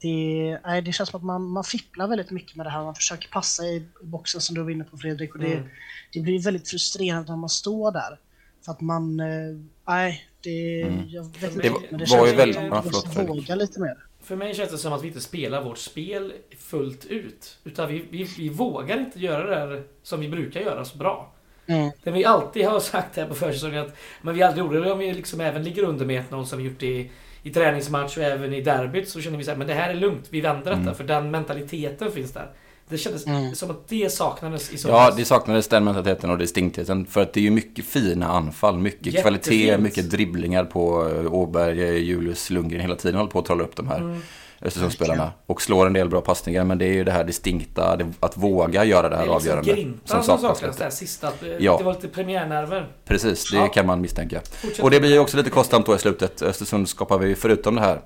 det, 0.00 0.58
nej, 0.64 0.82
det 0.82 0.92
känns 0.92 1.08
som 1.08 1.18
att 1.18 1.24
man, 1.24 1.42
man 1.42 1.64
fipplar 1.64 2.06
väldigt 2.06 2.30
mycket 2.30 2.56
med 2.56 2.66
det 2.66 2.70
här. 2.70 2.84
Man 2.84 2.94
försöker 2.94 3.28
passa 3.28 3.64
i 3.64 3.86
boxen 4.02 4.40
som 4.40 4.54
du 4.54 4.62
var 4.62 4.70
inne 4.70 4.84
på 4.84 4.96
Fredrik. 4.96 5.34
Och 5.34 5.40
det, 5.40 5.52
mm. 5.52 5.68
det 6.12 6.20
blir 6.20 6.42
väldigt 6.42 6.68
frustrerande 6.68 7.30
när 7.32 7.36
man 7.36 7.48
står 7.48 7.92
där. 7.92 8.18
För 8.64 8.72
att 8.72 8.80
man, 8.80 9.20
eh, 9.20 9.60
nej, 9.88 10.28
det, 10.40 10.82
mm. 10.82 11.08
jag 11.08 11.24
vet 11.24 11.54
inte. 11.54 11.68
Det, 11.68 11.74
men 11.90 12.00
det 12.00 12.06
känns 12.06 12.54
som 12.54 12.64
att 12.64 12.70
man 12.70 12.84
måste 12.84 13.22
våga 13.22 13.54
lite 13.54 13.80
mer. 13.80 14.06
För 14.22 14.36
mig 14.36 14.54
känns 14.54 14.70
det 14.70 14.78
som 14.78 14.92
att 14.92 15.02
vi 15.02 15.08
inte 15.08 15.20
spelar 15.20 15.62
vårt 15.62 15.78
spel 15.78 16.32
fullt 16.58 17.04
ut. 17.04 17.58
Utan 17.64 17.88
vi, 17.88 18.04
vi, 18.10 18.22
vi 18.22 18.48
vågar 18.48 18.98
inte 18.98 19.18
göra 19.18 19.46
det 19.46 19.54
där 19.54 19.82
som 20.02 20.20
vi 20.20 20.28
brukar 20.28 20.60
göra 20.60 20.84
så 20.84 20.98
bra. 20.98 21.32
Mm. 21.66 21.90
Det 22.02 22.10
vi 22.10 22.24
alltid 22.24 22.66
har 22.66 22.80
sagt 22.90 23.16
här 23.16 23.26
på 23.26 23.34
försäsongen 23.34 23.86
att 23.86 23.96
men 24.22 24.34
vi 24.34 24.42
aldrig 24.42 24.64
gjorde 24.64 24.80
det 24.80 24.92
om 24.92 24.98
vi 24.98 25.12
liksom 25.12 25.40
även 25.40 25.62
ligger 25.62 25.82
under 25.82 26.06
med 26.06 26.24
1-0 26.30 26.44
som 26.44 26.58
vi 26.58 26.64
gjort 26.64 26.82
i, 26.82 27.10
i 27.42 27.50
träningsmatch 27.50 28.16
och 28.16 28.22
även 28.22 28.52
i 28.52 28.60
derbyt 28.60 29.08
så 29.08 29.20
känner 29.20 29.38
vi 29.38 29.44
så 29.44 29.56
men 29.56 29.66
det 29.66 29.74
här 29.74 29.90
är 29.90 29.94
lugnt. 29.94 30.26
Vi 30.30 30.40
vänder 30.40 30.70
detta 30.70 30.82
mm. 30.82 30.94
för 30.94 31.04
den 31.04 31.30
mentaliteten 31.30 32.12
finns 32.12 32.32
där. 32.32 32.50
Det 32.92 32.98
kändes 32.98 33.26
mm. 33.26 33.54
som 33.54 33.70
att 33.70 33.88
det 33.88 34.12
saknades 34.12 34.72
i 34.72 34.78
så 34.78 34.88
Ja, 34.88 35.12
det 35.16 35.24
saknades 35.24 35.68
den 35.68 35.84
mentaliteten 35.84 36.30
och 36.30 36.38
distinktheten. 36.38 37.06
För 37.06 37.22
att 37.22 37.32
det 37.32 37.40
är 37.40 37.42
ju 37.42 37.50
mycket 37.50 37.84
fina 37.84 38.26
anfall, 38.26 38.78
mycket 38.78 39.06
Jättefint. 39.06 39.22
kvalitet, 39.22 39.78
mycket 39.78 40.10
dribblingar 40.10 40.64
på 40.64 41.08
eh, 41.08 41.34
Åberg, 41.34 41.82
eh, 41.82 41.96
Julius 41.96 42.50
Lundgren 42.50 42.80
hela 42.80 42.96
tiden 42.96 43.16
håller 43.16 43.30
på 43.30 43.38
att 43.38 43.44
trolla 43.44 43.64
upp 43.64 43.76
de 43.76 43.88
här 43.88 43.98
mm. 43.98 44.20
Östersundsspelarna. 44.64 45.32
Och 45.46 45.62
slår 45.62 45.86
en 45.86 45.92
del 45.92 46.08
bra 46.08 46.20
passningar, 46.20 46.64
men 46.64 46.78
det 46.78 46.84
är 46.84 46.92
ju 46.92 47.04
det 47.04 47.12
här 47.12 47.24
distinkta, 47.24 47.98
att 48.20 48.36
våga 48.36 48.84
göra 48.84 49.08
det 49.08 49.16
här 49.16 49.26
det 49.26 49.30
är 49.30 49.34
liksom 49.34 49.52
avgörande. 49.52 49.98
Som 50.04 50.38
saknas 50.38 50.76
där 50.76 50.90
sista, 50.90 51.28
att 51.28 51.42
ja. 51.58 51.78
det 51.78 51.84
var 51.84 51.94
lite 51.94 52.08
premiärnerver. 52.08 52.88
Precis, 53.04 53.50
det 53.50 53.56
ja. 53.56 53.68
kan 53.68 53.86
man 53.86 54.00
misstänka. 54.00 54.40
Fortsätt. 54.44 54.84
Och 54.84 54.90
det 54.90 55.00
blir 55.00 55.10
ju 55.10 55.18
också 55.18 55.36
lite 55.36 55.50
kostsamt 55.50 55.86
då 55.86 55.94
i 55.94 55.98
slutet. 55.98 56.42
Östersund 56.42 56.88
skapar 56.88 57.18
vi, 57.18 57.34
förutom 57.34 57.74
det 57.74 57.80
här 57.80 58.00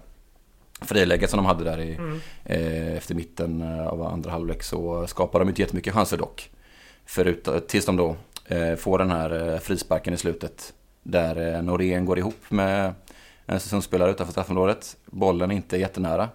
friläget 0.81 1.31
som 1.31 1.37
de 1.37 1.47
hade 1.47 1.65
där 1.65 1.81
i, 1.81 1.95
mm. 1.95 2.21
eh, 2.45 2.97
efter 2.97 3.15
mitten 3.15 3.63
eh, 3.63 3.87
av 3.87 4.03
andra 4.03 4.31
halvlek 4.31 4.63
så 4.63 5.07
skapade 5.07 5.45
de 5.45 5.49
inte 5.49 5.63
jättemycket 5.63 5.95
chanser 5.95 6.17
dock. 6.17 6.51
Förut, 7.07 7.49
tills 7.69 7.87
de 7.87 7.97
då 7.97 8.17
eh, 8.45 8.75
får 8.75 8.99
den 8.99 9.11
här 9.11 9.53
eh, 9.53 9.59
frisparken 9.59 10.15
i 10.15 10.17
slutet. 10.17 10.73
Där 11.03 11.55
eh, 11.55 11.63
Norén 11.63 12.05
går 12.05 12.19
ihop 12.19 12.51
med 12.51 12.95
en 13.47 13.61
säsongsspelare 13.61 14.11
utanför 14.11 14.33
straffområdet. 14.33 14.97
Bollen 15.07 15.51
är 15.51 15.55
inte 15.55 15.77
jättenära. 15.77 16.29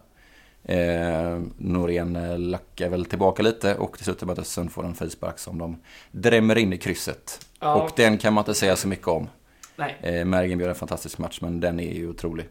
Eh, 0.63 1.41
Norén 1.57 2.15
eh, 2.15 2.39
lackar 2.39 2.89
väl 2.89 3.05
tillbaka 3.05 3.43
lite 3.43 3.75
och 3.75 3.95
till 3.95 4.05
slut 4.05 4.23
att 4.23 4.29
Östersund 4.29 4.71
får 4.71 4.85
en 4.85 4.95
frispark 4.95 5.39
som 5.39 5.57
de 5.57 5.81
drämmer 6.11 6.57
in 6.57 6.73
i 6.73 6.77
krysset. 6.77 7.45
Ja. 7.59 7.75
Och 7.75 7.91
den 7.95 8.17
kan 8.17 8.33
man 8.33 8.41
inte 8.41 8.53
säga 8.53 8.75
så 8.75 8.87
mycket 8.87 9.07
om. 9.07 9.29
Nej. 9.75 9.97
Eh, 10.01 10.25
Mergen 10.25 10.59
gör 10.59 10.69
en 10.69 10.75
fantastisk 10.75 11.17
match 11.17 11.39
men 11.41 11.59
den 11.59 11.79
är 11.79 11.93
ju 11.93 12.09
otrolig. 12.09 12.45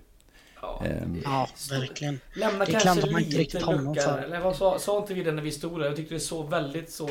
Ja, 0.62 0.83
ehm. 0.85 1.23
ja 1.25 1.49
verkligen. 1.71 2.21
Lämna 2.35 2.64
det 2.64 2.73
kanske 2.73 3.11
man 3.11 3.23
inte 3.23 3.37
riktigt 3.37 3.62
honom 3.62 3.95
för. 3.95 4.19
Eller 4.19 4.40
vad 4.40 4.57
sa, 4.57 4.79
sa 4.79 4.99
inte 4.99 5.14
vi 5.14 5.23
det 5.23 5.33
när 5.33 5.43
vi 5.43 5.50
stod 5.50 5.81
där? 5.81 5.87
Jag 5.87 5.97
tyckte 5.97 6.14
det 6.14 6.21
såg 6.21 6.50
väldigt 6.50 6.90
så 6.90 7.11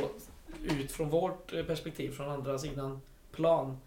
ut 0.64 0.92
från 0.92 1.10
vårt 1.10 1.54
eh, 1.54 1.64
perspektiv, 1.64 2.12
från 2.12 2.30
andra 2.30 2.58
sidan 2.58 3.02
plan. 3.32 3.78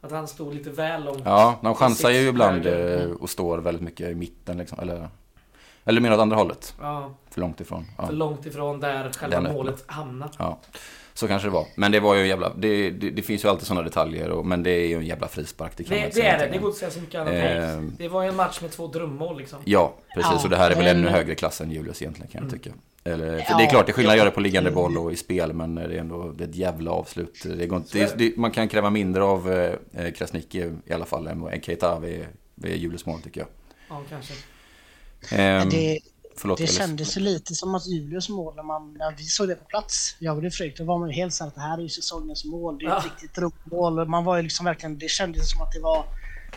Att 0.00 0.10
han 0.10 0.28
stod 0.28 0.54
lite 0.54 0.70
väl 0.70 1.04
långt. 1.04 1.22
Ja, 1.24 1.58
de 1.62 1.74
chansar 1.74 2.10
ju 2.10 2.28
ibland 2.28 2.66
mm. 2.66 3.16
och 3.16 3.30
står 3.30 3.58
väldigt 3.58 3.82
mycket 3.82 4.10
i 4.10 4.14
mitten 4.14 4.58
liksom. 4.58 4.78
Eller, 4.78 5.08
eller 5.88 6.00
mer 6.00 6.12
åt 6.12 6.20
andra 6.20 6.36
hållet. 6.36 6.74
Ja. 6.80 7.14
För 7.30 7.40
långt 7.40 7.60
ifrån. 7.60 7.84
Ja. 7.98 8.06
För 8.06 8.12
långt 8.12 8.46
ifrån 8.46 8.80
där 8.80 9.12
själva 9.12 9.40
målet 9.40 9.84
hamnar. 9.86 10.30
Ja. 10.38 10.58
Så 11.14 11.28
kanske 11.28 11.48
det 11.48 11.52
var. 11.52 11.66
Men 11.74 11.92
det 11.92 12.00
var 12.00 12.14
ju 12.14 12.26
jävla... 12.26 12.52
Det, 12.56 12.90
det, 12.90 13.10
det 13.10 13.22
finns 13.22 13.44
ju 13.44 13.48
alltid 13.48 13.66
sådana 13.66 13.82
detaljer. 13.82 14.30
Och, 14.30 14.46
men 14.46 14.62
det 14.62 14.70
är 14.70 14.88
ju 14.88 14.96
en 14.96 15.06
jävla 15.06 15.28
frispark. 15.28 15.72
Det, 15.76 15.84
det, 15.84 16.14
det 16.14 16.26
är 16.26 16.38
det. 16.38 16.48
Det 16.52 16.58
går 16.58 16.68
inte 16.68 16.68
att 16.68 16.74
säga 16.74 16.90
så 16.90 17.00
mycket 17.00 17.20
annat. 17.20 17.34
Eh, 17.34 17.80
det 17.98 18.08
var 18.08 18.22
ju 18.22 18.28
en 18.28 18.36
match 18.36 18.60
med 18.60 18.70
två 18.70 18.86
drömmål 18.86 19.38
liksom. 19.38 19.58
Ja, 19.64 19.94
precis. 20.14 20.32
Ja, 20.32 20.40
och 20.44 20.50
det 20.50 20.56
här 20.56 20.70
är 20.70 20.76
väl 20.76 20.86
ännu 20.86 21.08
högre 21.08 21.34
klass 21.34 21.60
än 21.60 21.70
Julius 21.70 22.02
egentligen 22.02 22.30
kan 22.30 22.42
jag 22.42 22.48
mm. 22.48 22.60
tycka. 22.60 22.76
Eller, 23.04 23.38
för 23.38 23.52
ja, 23.52 23.58
det 23.58 23.64
är 23.64 23.70
klart, 23.70 23.86
det 23.86 23.90
är 23.90 23.94
skillnad 23.94 24.12
att 24.12 24.18
göra 24.18 24.28
det 24.28 24.34
på 24.34 24.40
liggande 24.40 24.70
boll 24.70 24.98
och 24.98 25.12
i 25.12 25.16
spel. 25.16 25.52
Men 25.52 25.74
det 25.74 25.82
är 25.82 25.90
ändå 25.90 26.32
det 26.32 26.44
är 26.44 26.48
ett 26.48 26.56
jävla 26.56 26.90
avslut. 26.90 27.46
Det 27.58 27.66
går 27.66 27.76
inte, 27.76 28.14
det, 28.16 28.36
man 28.36 28.50
kan 28.50 28.68
kräva 28.68 28.90
mindre 28.90 29.22
av 29.22 29.52
eh, 29.92 30.12
Krasniqi 30.12 30.72
i 30.86 30.92
alla 30.92 31.04
fall 31.04 31.26
än 31.26 31.60
Keita 31.62 31.98
vid, 31.98 32.26
vid 32.54 32.76
Julius 32.76 33.06
mål 33.06 33.20
tycker 33.20 33.40
jag. 33.40 33.48
Ja, 33.88 34.02
kanske. 34.08 34.34
Eh, 35.22 35.66
det, 35.68 36.00
Förlåt, 36.36 36.58
det 36.58 36.66
kändes 36.66 37.16
ju 37.16 37.20
lite 37.20 37.54
som 37.54 37.74
att 37.74 37.86
Julius 37.86 38.28
mål, 38.28 38.56
när, 38.56 38.62
man, 38.62 38.94
när 38.94 39.14
vi 39.16 39.24
såg 39.24 39.48
det 39.48 39.54
på 39.54 39.64
plats, 39.64 40.16
jag 40.18 40.44
och 40.44 40.52
Fredrik, 40.52 40.78
då 40.78 40.84
var 40.84 40.98
man 40.98 41.08
ju 41.08 41.14
helt 41.14 41.34
såhär 41.34 41.48
att 41.48 41.54
det 41.54 41.60
här 41.60 41.78
är 41.78 41.82
ju 41.82 41.88
säsongens 41.88 42.44
mål, 42.44 42.78
det 42.78 42.84
är 42.84 42.88
ja. 42.88 42.98
ett 42.98 43.04
riktigt 43.04 43.34
drömmål. 43.34 44.08
Man 44.08 44.24
var 44.24 44.36
ju 44.36 44.42
liksom 44.42 44.66
verkligen, 44.66 44.98
det 44.98 45.10
kändes 45.10 45.50
som 45.50 45.62
att 45.62 45.72
det 45.72 45.80
var 45.80 46.04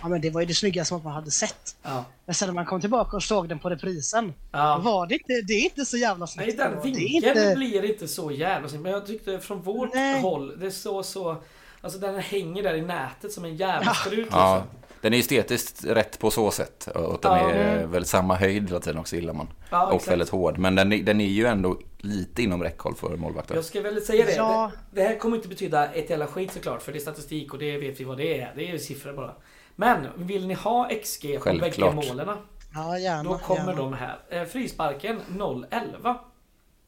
Ja 0.02 0.08
men 0.08 0.22
det 0.22 0.30
var 0.30 0.42
ju 0.42 0.48
det 0.48 0.54
snyggaste 0.54 0.94
man 0.94 1.14
hade 1.14 1.32
sett. 1.32 1.76
Ja. 1.84 2.06
Men 2.26 2.36
sen 2.36 2.48
när 2.48 2.54
man 2.54 2.66
kom 2.66 2.82
tillbaka 2.82 3.18
och 3.18 3.24
såg 3.24 3.50
den 3.50 3.60
på 3.60 3.70
reprisen, 3.70 4.34
ja. 4.52 4.78
var 4.78 5.08
det 5.08 5.14
inte, 5.14 5.42
det 5.48 5.54
är 5.54 5.64
inte 5.64 5.86
så 5.86 5.98
jävla 5.98 6.28
snyggt. 6.28 6.58
Nej 6.58 6.70
den 6.70 6.82
vinkeln 6.84 7.38
inte... 7.38 7.56
blir 7.56 7.86
inte 7.86 8.08
så 8.08 8.32
jävla 8.32 8.70
snyggt. 8.70 8.84
Men 8.84 8.92
jag 8.92 9.06
tyckte 9.06 9.40
från 9.40 9.62
vårt 9.62 9.94
Nej. 9.94 10.22
håll, 10.22 10.60
det 10.60 10.72
såg 10.72 11.06
så... 11.06 11.44
Alltså 11.82 12.00
den 12.00 12.20
hänger 12.20 12.64
där 12.64 12.74
i 12.74 12.82
nätet 12.82 13.32
som 13.32 13.46
en 13.46 13.56
jävla 13.56 13.96
ja. 14.06 14.12
Liksom. 14.12 14.40
Ja. 14.40 14.64
Den 15.02 15.14
är 15.14 15.18
estetiskt 15.18 15.86
rätt 15.86 16.20
på 16.20 16.32
så 16.32 16.52
sätt. 16.52 16.88
Och 16.88 17.20
den 17.22 17.32
ja, 17.32 17.52
är 17.52 17.78
mm. 17.78 17.92
väldigt 17.92 18.10
samma 18.10 18.36
höjd 18.36 18.68
hela 18.68 18.80
tiden 18.80 19.00
också 19.00 19.16
gillar 19.16 19.34
man. 19.34 19.48
Ja, 19.70 19.88
och 19.88 19.96
exakt. 19.96 20.12
väldigt 20.12 20.30
hård. 20.30 20.58
Men 20.58 20.76
den, 20.76 20.94
är, 20.94 21.04
den 21.04 21.22
är 21.22 21.28
ju 21.28 21.46
ändå 21.46 21.80
lite 21.98 22.44
inom 22.44 22.64
räckhåll 22.64 22.96
för 22.96 23.18
målvakten. 23.18 23.56
Jag 23.56 23.66
ska 23.66 23.82
väl 23.82 24.02
säga 24.02 24.26
det. 24.26 24.36
Ja. 24.36 24.72
det. 24.92 25.02
det. 25.02 25.08
här 25.08 25.20
kommer 25.20 25.36
inte 25.36 25.48
betyda 25.48 25.94
ett 25.94 26.10
jävla 26.10 26.28
skit 26.28 26.52
såklart. 26.52 26.82
För 26.82 26.92
det 26.92 26.98
är 26.98 27.02
statistik 27.02 27.54
och 27.54 27.60
det 27.60 27.78
vet 27.78 28.00
vi 28.00 28.04
vad 28.04 28.18
det 28.18 28.42
är. 28.42 28.54
Det 28.56 28.72
är 28.72 28.78
siffror 28.78 29.14
bara. 29.14 29.36
Men 29.76 30.08
vill 30.16 30.48
ni 30.48 30.54
ha 30.54 30.90
XG 31.04 31.40
på 31.44 31.54
bägge 31.54 31.92
målen? 31.92 32.38
Ja, 32.74 32.98
gärna. 32.98 33.24
Då 33.24 33.38
kommer 33.38 33.60
gärna. 33.60 33.76
de 33.76 33.94
här. 33.94 34.20
Eh, 34.30 34.44
frisparken 34.44 35.22
0,11. 35.30 36.16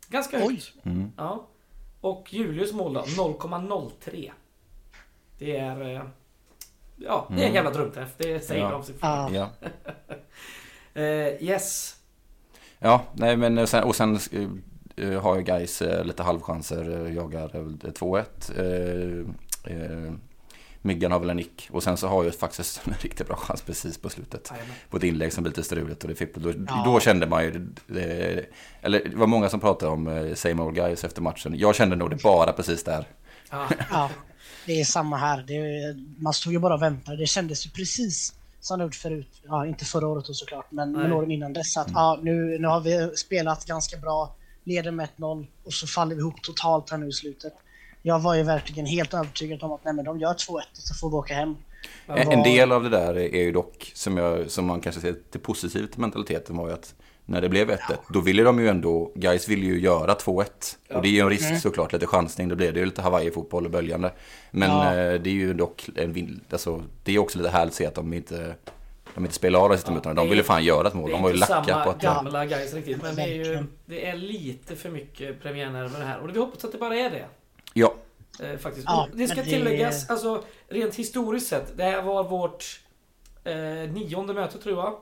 Ganska 0.07 0.39
högt. 0.39 0.73
Mm. 0.83 1.11
Ja. 1.17 1.47
Och 2.01 2.33
Julius 2.33 2.73
mål 2.73 2.93
då 2.93 3.01
0,03. 3.01 4.31
Det 5.39 5.57
är... 5.57 6.09
Ja, 7.05 7.25
det 7.29 7.33
är 7.33 7.37
en 7.37 7.43
mm. 7.43 7.55
jävla 7.55 7.71
drömträff. 7.71 8.09
Det 8.17 8.39
säger 8.39 8.61
ja. 8.61 8.71
de 8.71 8.83
sig 8.83 8.95
för. 8.95 9.29
Ja. 9.33 9.49
uh, 10.95 11.43
yes. 11.49 11.95
Ja, 12.79 13.03
nej 13.13 13.37
men 13.37 13.57
eh, 13.57 13.65
sen, 13.65 13.83
och 13.83 13.95
sen 13.95 14.19
uh, 14.99 15.19
har 15.21 15.35
ju 15.35 15.43
guys 15.43 15.81
uh, 15.81 16.03
lite 16.03 16.23
halvchanser. 16.23 16.89
Uh, 16.89 17.15
jagar 17.15 17.49
2-1. 17.49 19.25
Uh, 19.69 20.13
Myggan 20.85 21.11
har 21.11 21.19
väl 21.19 21.29
en 21.29 21.37
nick. 21.37 21.69
Och 21.71 21.83
sen 21.83 21.97
så 21.97 22.07
har 22.07 22.23
ju 22.23 22.31
faktiskt 22.31 22.81
en 22.87 22.93
riktigt 22.99 23.27
bra 23.27 23.35
chans 23.35 23.61
precis 23.61 23.97
på 23.97 24.09
slutet. 24.09 24.51
Amen. 24.51 24.63
På 24.89 24.97
ett 24.97 25.03
inlägg 25.03 25.33
som 25.33 25.43
blir 25.43 25.51
lite 25.51 25.63
struligt. 25.63 26.03
Och 26.03 26.09
det 26.09 26.15
fick, 26.15 26.35
då, 26.35 26.51
ja. 26.67 26.81
då 26.85 26.99
kände 26.99 27.27
man 27.27 27.43
ju... 27.43 27.67
Det, 27.87 28.45
eller 28.81 29.09
det 29.09 29.15
var 29.15 29.27
många 29.27 29.49
som 29.49 29.59
pratade 29.59 29.91
om 29.91 30.31
same 30.35 30.63
old 30.63 30.75
guys 30.75 31.03
efter 31.03 31.21
matchen. 31.21 31.53
Jag 31.57 31.75
kände 31.75 31.95
nog 31.95 32.09
det 32.09 32.23
bara 32.23 32.53
precis 32.53 32.83
där. 32.83 33.05
Ja. 33.91 34.09
Det 34.65 34.79
är 34.79 34.85
samma 34.85 35.17
här. 35.17 35.43
Det, 35.47 35.61
man 36.17 36.33
stod 36.33 36.53
ju 36.53 36.59
bara 36.59 36.73
och 36.73 36.81
väntade. 36.81 37.17
Det 37.17 37.25
kändes 37.25 37.65
ju 37.65 37.69
precis 37.69 38.33
som 38.59 38.79
det 38.79 38.85
gjort 38.85 38.95
förut. 38.95 39.41
Ja, 39.43 39.65
inte 39.65 39.85
förra 39.85 40.07
året 40.07 40.29
och 40.29 40.35
såklart, 40.35 40.71
men, 40.71 40.91
men 40.91 41.13
åren 41.13 41.31
innan 41.31 41.53
dess. 41.53 41.77
Att, 41.77 41.87
mm. 41.87 41.97
ja, 41.97 42.19
nu, 42.21 42.59
nu 42.59 42.67
har 42.67 42.79
vi 42.79 43.17
spelat 43.17 43.65
ganska 43.65 43.97
bra, 43.97 44.35
leder 44.63 44.91
med 44.91 45.09
1-0 45.17 45.47
och 45.63 45.73
så 45.73 45.87
faller 45.87 46.15
vi 46.15 46.21
ihop 46.21 46.41
totalt 46.41 46.89
här 46.89 46.97
nu 46.97 47.07
i 47.07 47.11
slutet. 47.11 47.53
Jag 48.01 48.19
var 48.19 48.35
ju 48.35 48.43
verkligen 48.43 48.85
helt 48.85 49.13
övertygad 49.13 49.63
om 49.63 49.71
att 49.71 49.85
nej, 49.85 49.93
men 49.93 50.05
de 50.05 50.19
gör 50.19 50.33
2-1 50.33 50.53
och 50.53 50.63
så 50.71 50.95
får 50.95 51.09
vi 51.09 51.15
åka 51.15 51.33
hem. 51.33 51.55
Var... 52.07 52.17
En 52.17 52.43
del 52.43 52.71
av 52.71 52.83
det 52.83 52.89
där 52.89 53.17
är 53.17 53.43
ju 53.43 53.51
dock, 53.51 53.91
som, 53.95 54.17
jag, 54.17 54.51
som 54.51 54.65
man 54.65 54.81
kanske 54.81 55.01
ser 55.01 55.15
till 55.31 55.39
positivt 55.39 55.97
mentaliteten, 55.97 56.57
var 56.57 56.67
ju 56.67 56.73
att 56.73 56.95
när 57.25 57.41
det 57.41 57.49
blev 57.49 57.71
1-1, 57.71 57.77
ja. 57.89 57.95
då 58.09 58.19
ville 58.19 58.43
de 58.43 58.59
ju 58.59 58.67
ändå, 58.67 59.11
guys 59.15 59.49
ville 59.49 59.65
ju 59.65 59.79
göra 59.79 60.13
2-1. 60.13 60.45
Ja. 60.87 60.95
Och 60.95 61.01
det 61.01 61.07
är 61.07 61.11
ju 61.11 61.19
en 61.19 61.29
risk 61.29 61.45
mm. 61.45 61.59
såklart, 61.59 61.93
lite 61.93 62.07
chansning, 62.07 62.49
då 62.49 62.55
blir 62.55 62.71
det 62.71 62.79
ju 62.79 62.85
lite 62.85 63.01
Hawaii-fotboll 63.01 63.65
och 63.65 63.71
böljande. 63.71 64.11
Men 64.51 64.69
ja. 64.69 64.95
eh, 64.95 65.21
det 65.21 65.29
är 65.29 65.33
ju 65.33 65.53
dock 65.53 65.89
en 65.95 66.41
alltså, 66.49 66.83
det 67.03 67.15
är 67.15 67.19
också 67.19 67.37
lite 67.37 67.49
härligt 67.49 67.71
att 67.71 67.77
se 67.77 67.85
att 67.85 67.95
de 67.95 68.13
inte 68.13 68.55
de 69.15 69.23
inte 69.23 69.35
spelar 69.35 69.59
av 69.59 69.69
de 69.69 69.75
sista 69.75 69.89
ja, 69.89 69.93
minuterna. 69.93 70.13
De 70.13 70.29
ville 70.29 70.43
fan 70.43 70.63
göra 70.63 70.87
ett 70.87 70.93
mål. 70.93 71.11
De 71.11 71.21
var 71.21 71.29
ju 71.29 71.35
lacka 71.35 71.83
på 71.83 71.89
att... 71.89 71.99
Det 71.99 72.07
är 72.07 72.11
inte 72.11 72.15
samma 72.15 72.23
gamla 72.23 72.45
guys 72.45 72.73
riktigt. 72.73 73.01
Men 73.01 73.15
det 73.15 73.21
är 73.21 73.27
ju 73.27 73.63
det 73.85 74.05
är 74.05 74.15
lite 74.15 74.75
för 74.75 74.89
mycket 74.89 75.41
premiärnerver 75.41 76.05
här. 76.05 76.19
Och 76.19 76.35
vi 76.35 76.39
hoppas 76.39 76.65
att 76.65 76.71
det 76.71 76.77
bara 76.77 76.95
är 76.95 77.09
det. 77.09 77.25
Ja. 77.73 77.93
Eh, 78.39 78.57
faktiskt. 78.57 78.85
Ja, 78.85 79.07
det 79.13 79.27
ska 79.27 79.35
det... 79.35 79.43
tilläggas, 79.43 80.09
alltså 80.09 80.43
rent 80.67 80.95
historiskt 80.95 81.47
sett. 81.47 81.77
Det 81.77 81.83
här 81.83 82.01
var 82.01 82.23
vårt 82.23 82.81
eh, 83.43 83.53
nionde 83.93 84.33
möte 84.33 84.57
tror 84.57 84.77
jag. 84.77 84.97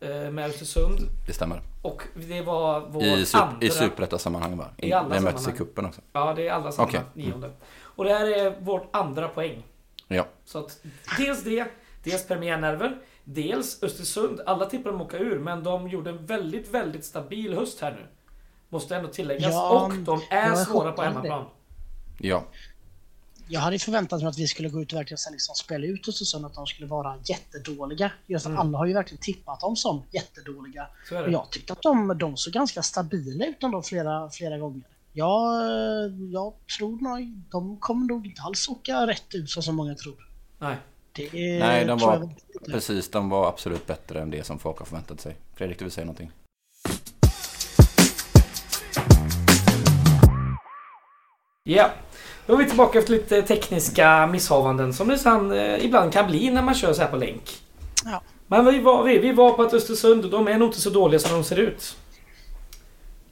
Eh, 0.00 0.30
med 0.30 0.46
Östersund. 0.50 1.00
Det 1.26 1.32
stämmer. 1.32 1.62
Och 1.82 2.02
det 2.14 2.42
var 2.42 2.80
vår 2.88 3.02
I, 3.02 3.26
super, 3.26 3.44
andra... 3.44 3.66
I 3.66 3.70
superetta-sammanhang 3.70 4.56
va? 4.56 4.66
I, 4.76 4.88
I 4.88 4.92
alla 4.92 5.02
sammanhang. 5.02 5.24
möttes 5.24 5.48
i 5.48 5.52
kuppen 5.52 5.86
också. 5.86 6.00
Ja, 6.12 6.34
det 6.36 6.48
är 6.48 6.52
alla 6.52 6.72
sammanhang. 6.72 7.04
Okay. 7.12 7.24
Nionde. 7.24 7.46
Mm. 7.46 7.58
Och 7.78 8.04
det 8.04 8.14
här 8.14 8.26
är 8.26 8.60
vårt 8.60 8.96
andra 8.96 9.28
poäng. 9.28 9.62
Ja. 10.08 10.26
Så 10.44 10.58
att 10.58 10.80
dels 11.18 11.44
det, 11.44 11.66
dels 12.04 12.26
premiärnerver, 12.26 12.98
dels 13.24 13.82
Östersund. 13.82 14.40
Alla 14.46 14.66
tippade 14.66 14.90
dem 14.90 15.00
åka 15.00 15.18
ur, 15.18 15.38
men 15.38 15.62
de 15.62 15.88
gjorde 15.88 16.10
en 16.10 16.26
väldigt, 16.26 16.68
väldigt 16.68 17.04
stabil 17.04 17.54
höst 17.54 17.80
här 17.80 17.92
nu. 17.92 18.06
Måste 18.68 18.96
ändå 18.96 19.08
tilläggas. 19.08 19.52
Ja, 19.52 19.84
och 19.84 19.94
de 19.94 20.20
är 20.30 20.54
svåra 20.54 20.92
på 20.92 21.02
hemmaplan. 21.02 21.44
Ja 22.18 22.44
jag 23.48 23.60
hade 23.60 23.78
förväntat 23.78 24.20
mig 24.20 24.28
att 24.28 24.38
vi 24.38 24.46
skulle 24.46 24.68
gå 24.68 24.82
ut 24.82 24.92
och 24.92 24.98
verkligen 24.98 25.18
liksom 25.32 25.54
spela 25.54 25.86
ut 25.86 26.08
Östersund, 26.08 26.46
att 26.46 26.54
de 26.54 26.66
skulle 26.66 26.88
vara 26.88 27.16
jättedåliga. 27.24 28.12
Just 28.26 28.46
att 28.46 28.50
mm. 28.50 28.60
alla 28.60 28.78
har 28.78 28.86
ju 28.86 28.94
verkligen 28.94 29.22
tippat 29.22 29.60
dem 29.60 29.76
som 29.76 30.02
jättedåliga. 30.10 30.88
Och 31.10 31.30
jag 31.30 31.50
tyckte 31.50 31.72
att 31.72 31.82
de, 31.82 32.18
de 32.18 32.36
såg 32.36 32.52
ganska 32.52 32.82
stabila 32.82 33.46
ut 33.46 33.62
ändå 33.62 33.82
flera, 33.82 34.30
flera 34.30 34.58
gånger. 34.58 34.82
Jag, 35.12 35.52
jag 36.32 36.54
tror 36.78 37.00
nog, 37.00 37.42
de 37.50 37.76
kommer 37.76 38.06
nog 38.06 38.26
inte 38.26 38.42
alls 38.42 38.68
åka 38.68 39.06
rätt 39.06 39.34
ut 39.34 39.50
så 39.50 39.62
som 39.62 39.76
många 39.76 39.94
tror. 39.94 40.28
Nej. 40.58 40.76
Det 41.12 41.58
Nej, 41.58 41.84
de 41.84 41.98
var, 41.98 42.30
precis, 42.66 43.10
de 43.10 43.28
var 43.28 43.48
absolut 43.48 43.86
bättre 43.86 44.20
än 44.20 44.30
det 44.30 44.46
som 44.46 44.58
folk 44.58 44.78
har 44.78 44.86
förväntat 44.86 45.20
sig. 45.20 45.36
Fredrik, 45.54 45.78
du 45.78 45.84
vill 45.84 45.92
säga 45.92 46.04
någonting? 46.04 46.30
Ja, 51.68 51.90
då 52.46 52.52
är 52.52 52.56
vi 52.56 52.66
tillbaka 52.66 52.98
efter 52.98 53.12
lite 53.12 53.42
tekniska 53.42 54.26
misshavanden 54.26 54.92
som 54.92 55.08
det 55.08 55.18
sen, 55.18 55.52
eh, 55.52 55.84
ibland 55.84 56.12
kan 56.12 56.26
bli 56.26 56.50
när 56.50 56.62
man 56.62 56.74
kör 56.74 56.92
så 56.92 57.02
här 57.02 57.08
på 57.08 57.16
länk. 57.16 57.62
Ja. 58.04 58.22
Men 58.46 58.64
vi 58.64 58.78
var, 58.78 59.04
vi, 59.04 59.18
vi 59.18 59.32
var 59.32 59.52
på 59.52 59.62
ett 59.62 59.74
Östersund 59.74 60.24
och 60.24 60.30
de 60.30 60.48
är 60.48 60.58
nog 60.58 60.68
inte 60.68 60.80
så 60.80 60.90
dåliga 60.90 61.20
som 61.20 61.32
de 61.32 61.44
ser 61.44 61.56
ut. 61.56 61.96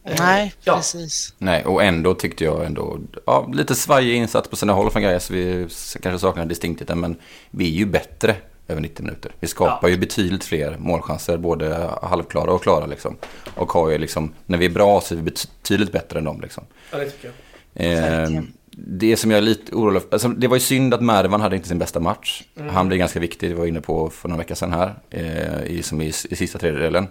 Eh, 0.05 0.17
Nej, 0.19 0.55
ja. 0.65 0.77
precis. 0.77 1.35
Nej, 1.39 1.65
och 1.65 1.83
ändå 1.83 2.15
tyckte 2.15 2.45
jag 2.45 2.65
ändå... 2.65 2.99
Ja, 3.27 3.51
lite 3.53 3.75
svajig 3.75 4.17
insats 4.17 4.49
på 4.49 4.57
sina 4.57 4.73
håll 4.73 4.91
från 4.91 5.03
Gais. 5.03 5.31
Vi 5.31 5.69
kanske 6.03 6.19
saknar 6.19 6.47
distinktheten, 6.47 7.01
men 7.01 7.17
vi 7.51 7.65
är 7.65 7.79
ju 7.79 7.87
bättre 7.87 8.37
över 8.69 8.81
90 8.81 9.05
minuter. 9.05 9.33
Vi 9.41 9.47
skapar 9.47 9.89
ja. 9.89 9.89
ju 9.89 9.97
betydligt 9.97 10.45
fler 10.45 10.77
målchanser, 10.79 11.37
både 11.37 11.91
halvklara 12.03 12.53
och 12.53 12.63
klara 12.63 12.87
liksom. 12.87 13.17
Och 13.55 13.73
har 13.73 13.91
ju 13.91 13.99
liksom, 13.99 14.35
när 14.47 14.59
vi 14.59 14.65
är 14.65 14.71
bra 14.71 15.01
så 15.01 15.15
är 15.15 15.17
vi 15.17 15.23
betydligt 15.23 15.93
bättre 15.93 16.19
än 16.19 16.25
dem 16.25 16.41
liksom. 16.41 16.65
Ja, 16.91 16.99
det 16.99 17.11
tycker 17.11 17.33
jag. 17.75 18.25
Eh, 18.27 18.43
det 18.77 19.17
som 19.17 19.31
jag 19.31 19.39
är 19.39 19.43
lite 19.43 19.75
orolig 19.75 20.03
för, 20.03 20.09
alltså 20.13 20.29
det 20.29 20.49
var 20.49 20.57
ju 20.57 20.61
synd 20.61 20.95
att 20.95 21.03
Mervan 21.03 21.41
hade 21.41 21.57
inte 21.57 21.69
sin 21.69 21.79
bästa 21.79 22.01
match. 22.01 22.43
Mm. 22.57 22.75
Han 22.75 22.89
blev 22.89 22.99
ganska 22.99 23.21
viktig, 23.21 23.51
det 23.51 23.55
var 23.55 23.67
inne 23.67 23.81
på 23.81 24.11
för 24.11 24.29
några 24.29 24.39
veckor 24.39 24.55
sedan 24.55 24.73
här, 24.73 24.95
eh, 25.11 25.65
i, 25.65 25.83
som 25.83 26.01
i, 26.01 26.07
i 26.07 26.13
sista 26.13 26.59
tredjedelen. 26.59 27.09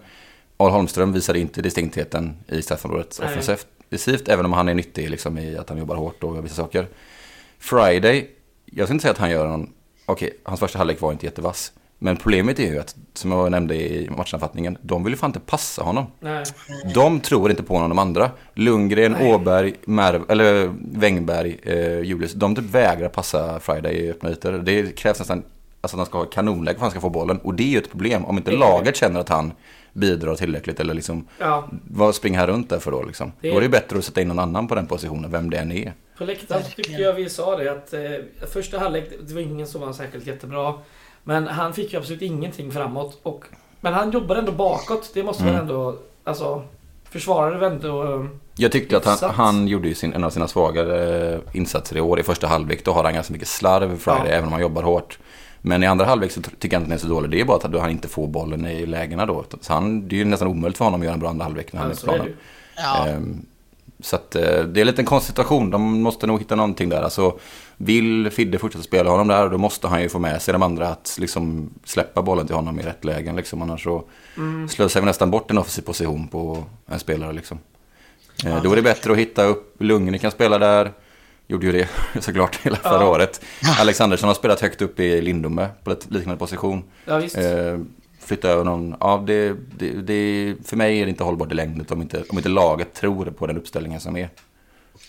Al 0.58 0.72
Holmström 0.72 1.13
visade 1.13 1.39
inte 1.39 1.62
distinktheten 1.62 2.36
i 2.48 2.62
straffområdet 2.62 3.20
offensivt, 3.20 4.27
även 4.27 4.46
om 4.46 4.53
han 4.53 4.70
är 4.70 4.74
nyttig 4.74 5.10
liksom, 5.10 5.38
i 5.38 5.58
att 5.58 5.70
han 5.70 5.77
jobbar 5.77 5.96
hårt 5.96 6.24
och 6.24 6.46
vissa 6.46 6.55
saker. 6.55 6.88
Friday, 7.60 8.29
jag 8.65 8.88
ska 8.88 8.93
inte 8.93 9.01
säga 9.01 9.12
att 9.12 9.17
han 9.17 9.32
gör 9.32 9.48
någon, 9.48 9.74
okej, 10.05 10.27
okay, 10.27 10.39
hans 10.43 10.60
första 10.60 10.77
halvlek 10.77 11.01
var 11.01 11.12
inte 11.12 11.25
jättevass. 11.25 11.72
Men 12.04 12.18
problemet 12.18 12.60
är 12.60 12.64
ju 12.72 12.80
att, 12.80 12.96
som 13.14 13.32
jag 13.32 13.52
nämnde 13.52 13.76
i 13.76 14.10
matchanfattningen, 14.18 14.78
de 14.82 15.04
vill 15.04 15.14
ju 15.14 15.18
fan 15.18 15.30
inte 15.30 15.40
passa 15.40 15.84
honom. 15.84 16.06
Nej. 16.20 16.44
De 16.94 17.20
tror 17.20 17.50
inte 17.50 17.64
på 17.64 17.74
honom, 17.74 17.90
de 17.90 18.00
andra. 18.00 18.32
Lundgren, 18.54 19.12
Nej. 19.12 19.34
Åberg, 19.34 19.74
Merv, 19.86 20.22
eller 20.30 20.74
Wängberg, 20.80 21.60
eh, 21.64 22.00
Julius, 22.00 22.34
de 22.34 22.56
typ 22.56 22.66
vägrar 22.66 23.10
passa 23.10 23.60
Friday 23.60 23.94
i 23.94 24.12
öppna 24.12 24.32
ytor. 24.32 24.52
Det 24.52 24.96
krävs 24.96 25.20
nästan 25.20 25.44
alltså, 25.82 25.96
att 25.96 26.00
han 26.00 26.06
ska 26.06 26.18
ha 26.18 26.26
kanonläge 26.26 26.78
för 26.78 26.80
att 26.80 26.82
han 26.82 26.92
ska 26.92 27.00
få 27.00 27.10
bollen. 27.10 27.38
Och 27.38 27.54
det 27.54 27.64
är 27.64 27.68
ju 27.68 27.78
ett 27.78 27.92
problem 27.92 28.26
om 28.26 28.38
inte 28.38 28.52
laget 28.52 28.96
känner 28.96 29.20
att 29.20 29.30
han 29.30 29.54
bidrar 29.94 30.36
tillräckligt 30.36 30.80
eller 30.80 30.94
liksom, 30.94 31.28
ja. 31.38 31.70
vad 31.88 32.16
springer 32.16 32.40
han 32.40 32.48
runt 32.48 32.70
där 32.70 32.80
för 32.80 32.92
då 32.92 33.04
liksom? 33.04 33.32
Det... 33.42 33.52
Då 33.52 33.58
är 33.58 33.62
det 33.62 33.70
bättre 33.70 33.98
att 33.98 34.06
sätta 34.06 34.22
in 34.22 34.28
någon 34.28 34.40
annan 34.40 34.68
på 34.68 34.76
den 34.76 34.88
positionen, 34.88 35.32
vem 35.32 35.50
det 35.50 35.58
än 35.58 35.72
är. 35.72 35.94
På 36.18 36.24
läktaren 36.24 36.64
tycker 36.76 37.00
jag 37.00 37.14
vi 37.14 37.30
sa 37.30 37.58
det 37.58 37.72
att 37.72 37.94
eh, 37.94 38.02
första 38.54 38.80
halvlek, 38.80 39.10
det 39.28 39.34
var 39.34 39.42
ingen 39.42 39.68
som 39.68 39.82
var 39.82 39.94
särskilt 39.94 40.28
jättebra. 40.28 40.74
Men 41.24 41.48
han 41.48 41.74
fick 41.74 41.94
ju 41.94 42.00
absolut 42.00 42.22
ingenting 42.22 42.72
framåt. 42.72 43.20
Och, 43.24 43.46
men 43.82 43.94
han 43.94 44.12
jobbade 44.12 44.39
ändå 44.39 44.51
bakåt. 44.51 45.12
Det 45.13 45.24
måste 45.24 45.44
mm. 45.44 45.56
man 45.56 45.62
ändå... 45.62 45.96
Alltså, 46.24 46.63
försvarare 47.10 47.58
var 47.58 47.68
ändå... 47.68 48.03
Eh, 48.03 48.25
jag 48.56 48.72
tyckte 48.72 48.98
att 48.98 49.06
han, 49.06 49.30
han 49.30 49.68
gjorde 49.68 49.88
ju 49.88 49.94
sin, 49.94 50.13
en 50.13 50.24
av 50.24 50.30
sina 50.30 50.48
svagare 50.48 51.39
insatser 51.51 51.98
i 51.98 52.01
år. 52.01 52.20
I 52.20 52.24
första 52.24 52.48
halvlek 52.48 52.86
då 52.86 52.92
har 52.92 53.03
han 53.03 53.13
ganska 53.13 53.34
mycket 53.34 53.48
slarv 53.48 53.98
Friday, 53.98 54.22
ja. 54.25 54.32
även 54.32 54.46
om 54.46 54.51
han 54.51 54.62
jobbar 54.62 54.84
hårt. 54.84 55.20
Men 55.62 55.84
i 55.84 55.88
andra 55.88 56.06
halvlek 56.06 56.32
så 56.32 56.42
tycker 56.42 56.58
jag 56.60 56.65
inte 56.65 56.77
att 56.77 56.84
den 56.84 56.92
är 56.92 56.98
så 56.98 57.08
dålig. 57.08 57.32
Det 57.32 57.42
är 57.42 57.46
bara 57.46 57.58
att 57.58 57.82
han 57.82 57.89
inte 57.89 58.08
får 58.08 58.27
bollen 58.27 58.68
i 58.68 58.86
lägena 58.86 59.25
då. 59.25 59.46
Så 59.62 59.74
han, 59.74 60.08
det 60.08 60.15
är 60.15 60.18
ju 60.18 60.25
nästan 60.25 60.48
omöjligt 60.48 60.77
för 60.77 60.86
honom 60.86 61.01
att 61.01 61.06
göra 61.06 61.13
en 61.13 61.20
bra 61.20 61.30
andra 61.30 61.44
halvlek 61.44 61.74
när 61.74 61.80
han 61.82 61.89
alltså, 61.89 62.08
är 62.08 62.12
på 62.12 62.15
planen. 62.15 62.36
Ja. 62.75 63.08
Så 64.04 64.16
att, 64.16 64.36
eh, 64.36 64.42
det 64.42 64.80
är 64.80 64.82
en 64.82 64.88
liten 64.88 65.06
konstig 65.06 65.28
situation. 65.28 65.70
De 65.70 66.02
måste 66.02 66.28
nog 66.28 66.40
hitta 66.40 66.56
någonting 66.56 66.90
där. 66.90 67.02
Alltså, 67.02 67.40
vill 67.78 68.30
Fidde 68.32 68.60
fortsätta 68.60 68.84
spela 68.84 69.10
honom 69.10 69.28
där, 69.28 69.50
då 69.50 69.58
måste 69.58 69.88
han 69.88 70.02
ju 70.02 70.10
få 70.10 70.20
med 70.20 70.42
sig 70.42 70.52
de 70.52 70.64
andra 70.64 70.88
att 70.88 71.18
liksom 71.20 71.70
släppa 71.86 72.22
bollen 72.22 72.48
till 72.48 72.56
honom 72.56 72.80
i 72.80 72.84
rätt 72.84 73.06
lägen. 73.06 73.36
Liksom. 73.36 73.62
Annars 73.62 73.84
så 73.84 74.04
mm. 74.38 74.70
slösar 74.70 75.00
vi 75.00 75.06
nästan 75.06 75.32
bort 75.32 75.52
en 75.52 75.58
offensiv 75.58 75.82
position 75.82 76.28
på 76.28 76.64
en 76.86 77.00
spelare. 77.00 77.34
Liksom. 77.34 77.60
Ja, 78.44 78.60
då 78.64 78.72
är 78.72 78.76
det 78.76 78.82
bättre 78.82 79.12
att 79.12 79.18
hitta 79.18 79.44
upp, 79.44 79.76
Lundgren 79.80 80.20
kan 80.20 80.32
spela 80.32 80.58
där. 80.58 80.92
Gjorde 81.48 81.66
ju 81.66 81.72
det 81.72 81.88
såklart 82.22 82.60
hela 82.64 82.78
förra 82.78 83.04
ja. 83.04 83.10
året. 83.10 83.42
Alexandersson 83.80 84.28
har 84.28 84.36
spelat 84.36 84.62
högt 84.62 84.82
upp 84.82 85.00
i 85.00 85.22
Lindome 85.22 85.70
på 85.84 85.92
ett 85.92 86.12
liknande 86.12 86.40
position. 86.40 86.84
Ja, 87.06 87.18
visst. 87.18 87.38
Eh, 87.38 87.78
flytta 88.24 88.50
över 88.50 88.63
någon. 88.63 88.96
Ja, 89.00 89.24
det, 89.27 89.56
det, 89.77 90.01
det, 90.01 90.56
för 90.65 90.75
mig 90.75 91.00
är 91.00 91.06
det 91.06 91.10
inte 91.10 91.24
hållbart 91.24 91.51
i 91.51 91.56
längden 91.56 91.86
om 91.89 92.01
inte, 92.01 92.24
om 92.30 92.38
inte 92.38 92.50
laget 92.50 92.94
tror 92.94 93.25
på 93.25 93.48
den 93.48 93.58
uppställningen 93.58 94.00
som 94.00 94.18
är. 94.18 94.30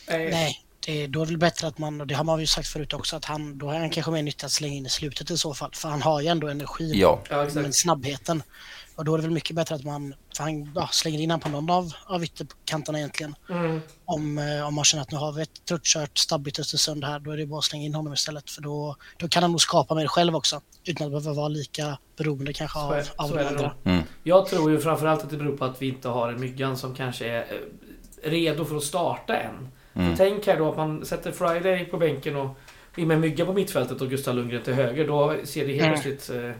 Nej, 0.08 0.64
det, 0.86 1.06
då 1.06 1.22
är 1.22 1.26
det 1.26 1.30
väl 1.32 1.38
bättre 1.38 1.66
att 1.66 1.78
man, 1.78 2.00
och 2.00 2.06
det 2.06 2.14
har 2.14 2.24
man 2.24 2.40
ju 2.40 2.46
sagt 2.46 2.68
förut 2.68 2.92
också, 2.92 3.16
att 3.16 3.24
han, 3.24 3.58
då 3.58 3.70
är 3.70 3.78
han 3.78 3.90
kanske 3.90 4.12
mer 4.12 4.22
nyttigt 4.22 4.44
att 4.44 4.50
slänga 4.50 4.74
in 4.74 4.86
i 4.86 4.90
slutet 4.90 5.30
i 5.30 5.36
så 5.36 5.54
fall. 5.54 5.70
För 5.74 5.88
han 5.88 6.02
har 6.02 6.20
ju 6.20 6.26
ändå 6.26 6.48
energin, 6.48 6.98
ja. 6.98 7.20
men 7.54 7.72
snabbheten. 7.72 8.42
Och 8.96 9.04
då 9.04 9.14
är 9.14 9.18
det 9.18 9.22
väl 9.22 9.32
mycket 9.32 9.56
bättre 9.56 9.74
att 9.74 9.84
man 9.84 10.14
för 10.36 10.44
han, 10.44 10.72
ja, 10.74 10.88
slänger 10.92 11.18
in 11.18 11.40
på 11.40 11.48
någon 11.48 11.70
av, 11.70 11.92
av 12.06 12.24
ytterkanterna 12.24 12.98
egentligen. 12.98 13.34
Mm. 13.50 13.80
Om, 14.04 14.38
eh, 14.38 14.66
om 14.66 14.74
man 14.74 14.84
känner 14.84 15.02
att 15.02 15.10
nu 15.10 15.18
har 15.18 15.32
vi 15.32 15.42
ett 15.42 15.64
tröttkört 15.68 16.18
stabbigt 16.18 16.58
Östersund 16.58 17.04
här, 17.04 17.18
då 17.18 17.30
är 17.30 17.36
det 17.36 17.46
bara 17.46 17.58
att 17.58 17.64
slänga 17.64 17.84
in 17.84 17.94
honom 17.94 18.12
istället. 18.12 18.50
För 18.50 18.62
då, 18.62 18.96
då 19.16 19.28
kan 19.28 19.42
han 19.42 19.50
nog 19.50 19.60
skapa 19.60 19.94
mer 19.94 20.06
själv 20.06 20.36
också. 20.36 20.60
Utan 20.84 21.06
att 21.06 21.12
behöva 21.12 21.32
vara 21.32 21.48
lika 21.48 21.98
beroende 22.16 22.52
kanske 22.52 22.78
av, 22.78 22.92
är, 22.92 23.08
av 23.16 23.38
andra. 23.38 23.72
Mm. 23.84 24.02
Jag 24.22 24.46
tror 24.46 24.70
ju 24.70 24.80
framförallt 24.80 25.22
att 25.22 25.30
det 25.30 25.36
beror 25.36 25.56
på 25.56 25.64
att 25.64 25.82
vi 25.82 25.88
inte 25.88 26.08
har 26.08 26.32
en 26.32 26.40
Myggan 26.40 26.76
som 26.76 26.94
kanske 26.94 27.28
är 27.28 27.40
eh, 27.40 28.30
redo 28.30 28.64
för 28.64 28.76
att 28.76 28.82
starta 28.82 29.36
än. 29.36 29.68
Mm. 29.94 30.16
tänk 30.16 30.46
här 30.46 30.58
då 30.58 30.70
att 30.70 30.76
man 30.76 31.04
sätter 31.04 31.32
Friday 31.32 31.84
på 31.84 31.96
bänken 31.96 32.36
och 32.36 32.58
in 32.96 33.08
med 33.08 33.20
Mygga 33.20 33.46
på 33.46 33.52
mittfältet 33.52 34.00
och 34.00 34.10
Gustav 34.10 34.34
Lundgren 34.34 34.62
till 34.62 34.74
höger. 34.74 35.06
Då 35.06 35.36
ser 35.44 35.66
det 35.66 35.72
helt 35.72 35.84
mm. 35.84 36.00
plötsligt 36.00 36.30
eh, 36.30 36.50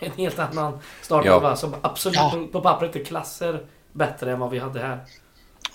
en 0.06 0.12
helt 0.16 0.38
annan 0.38 0.78
startelva 1.02 1.48
ja. 1.48 1.56
som 1.56 1.74
absolut 1.82 2.16
ja. 2.16 2.46
på, 2.52 2.60
pappret 2.60 2.96
är 2.96 3.04
klasser 3.04 3.66
bättre 3.92 4.32
än 4.32 4.38
vad 4.38 4.50
vi 4.50 4.58
hade 4.58 4.80
här. 4.80 4.98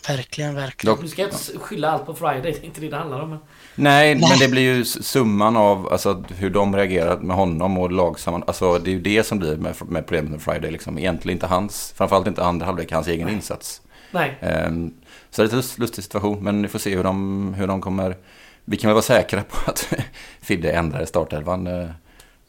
Verkligen, 0.07 0.55
verkligen. 0.55 0.97
Nu 1.01 1.07
ska 1.07 1.21
jag 1.21 1.31
inte 1.31 1.59
skylla 1.59 1.89
allt 1.91 2.05
på 2.05 2.13
Friday, 2.13 2.41
det 2.41 2.49
är 2.49 2.65
inte 2.65 2.81
det 2.81 2.89
det 2.89 2.97
handlar 2.97 3.21
om. 3.21 3.29
Men... 3.29 3.39
Nej, 3.75 4.15
Nej, 4.15 4.29
men 4.29 4.39
det 4.39 4.47
blir 4.47 4.61
ju 4.61 4.85
summan 4.85 5.57
av 5.57 5.87
alltså, 5.91 6.23
hur 6.37 6.49
de 6.49 6.75
reagerar 6.75 7.17
med 7.17 7.35
honom 7.35 7.77
och 7.77 7.91
lagsamman. 7.91 8.43
Alltså, 8.47 8.79
det 8.79 8.89
är 8.89 8.93
ju 8.93 9.01
det 9.01 9.23
som 9.23 9.39
blir 9.39 9.57
med, 9.57 9.75
med 9.81 10.05
problemet 10.05 10.31
med 10.31 10.41
Friday. 10.41 10.71
Liksom. 10.71 10.99
Egentligen 10.99 11.35
inte 11.35 11.47
hans, 11.47 11.93
framförallt 11.97 12.27
inte 12.27 12.43
andra 12.43 12.65
halvlek, 12.65 12.91
hans 12.91 13.07
egen 13.07 13.25
Nej. 13.25 13.35
insats. 13.35 13.81
Nej. 14.11 14.37
Um, 14.67 14.93
så 15.29 15.43
det 15.43 15.53
är 15.53 15.57
en 15.57 15.63
lustig 15.77 16.03
situation, 16.03 16.43
men 16.43 16.61
vi 16.61 16.67
får 16.67 16.79
se 16.79 16.95
hur 16.95 17.03
de, 17.03 17.53
hur 17.53 17.67
de 17.67 17.81
kommer... 17.81 18.17
Vi 18.65 18.77
kan 18.77 18.87
väl 18.87 18.93
vara 18.93 19.03
säkra 19.03 19.43
på 19.43 19.71
att 19.71 19.93
Fidde 20.41 20.71
ändrar 20.71 21.05
startelvan 21.05 21.67
uh, 21.67 21.89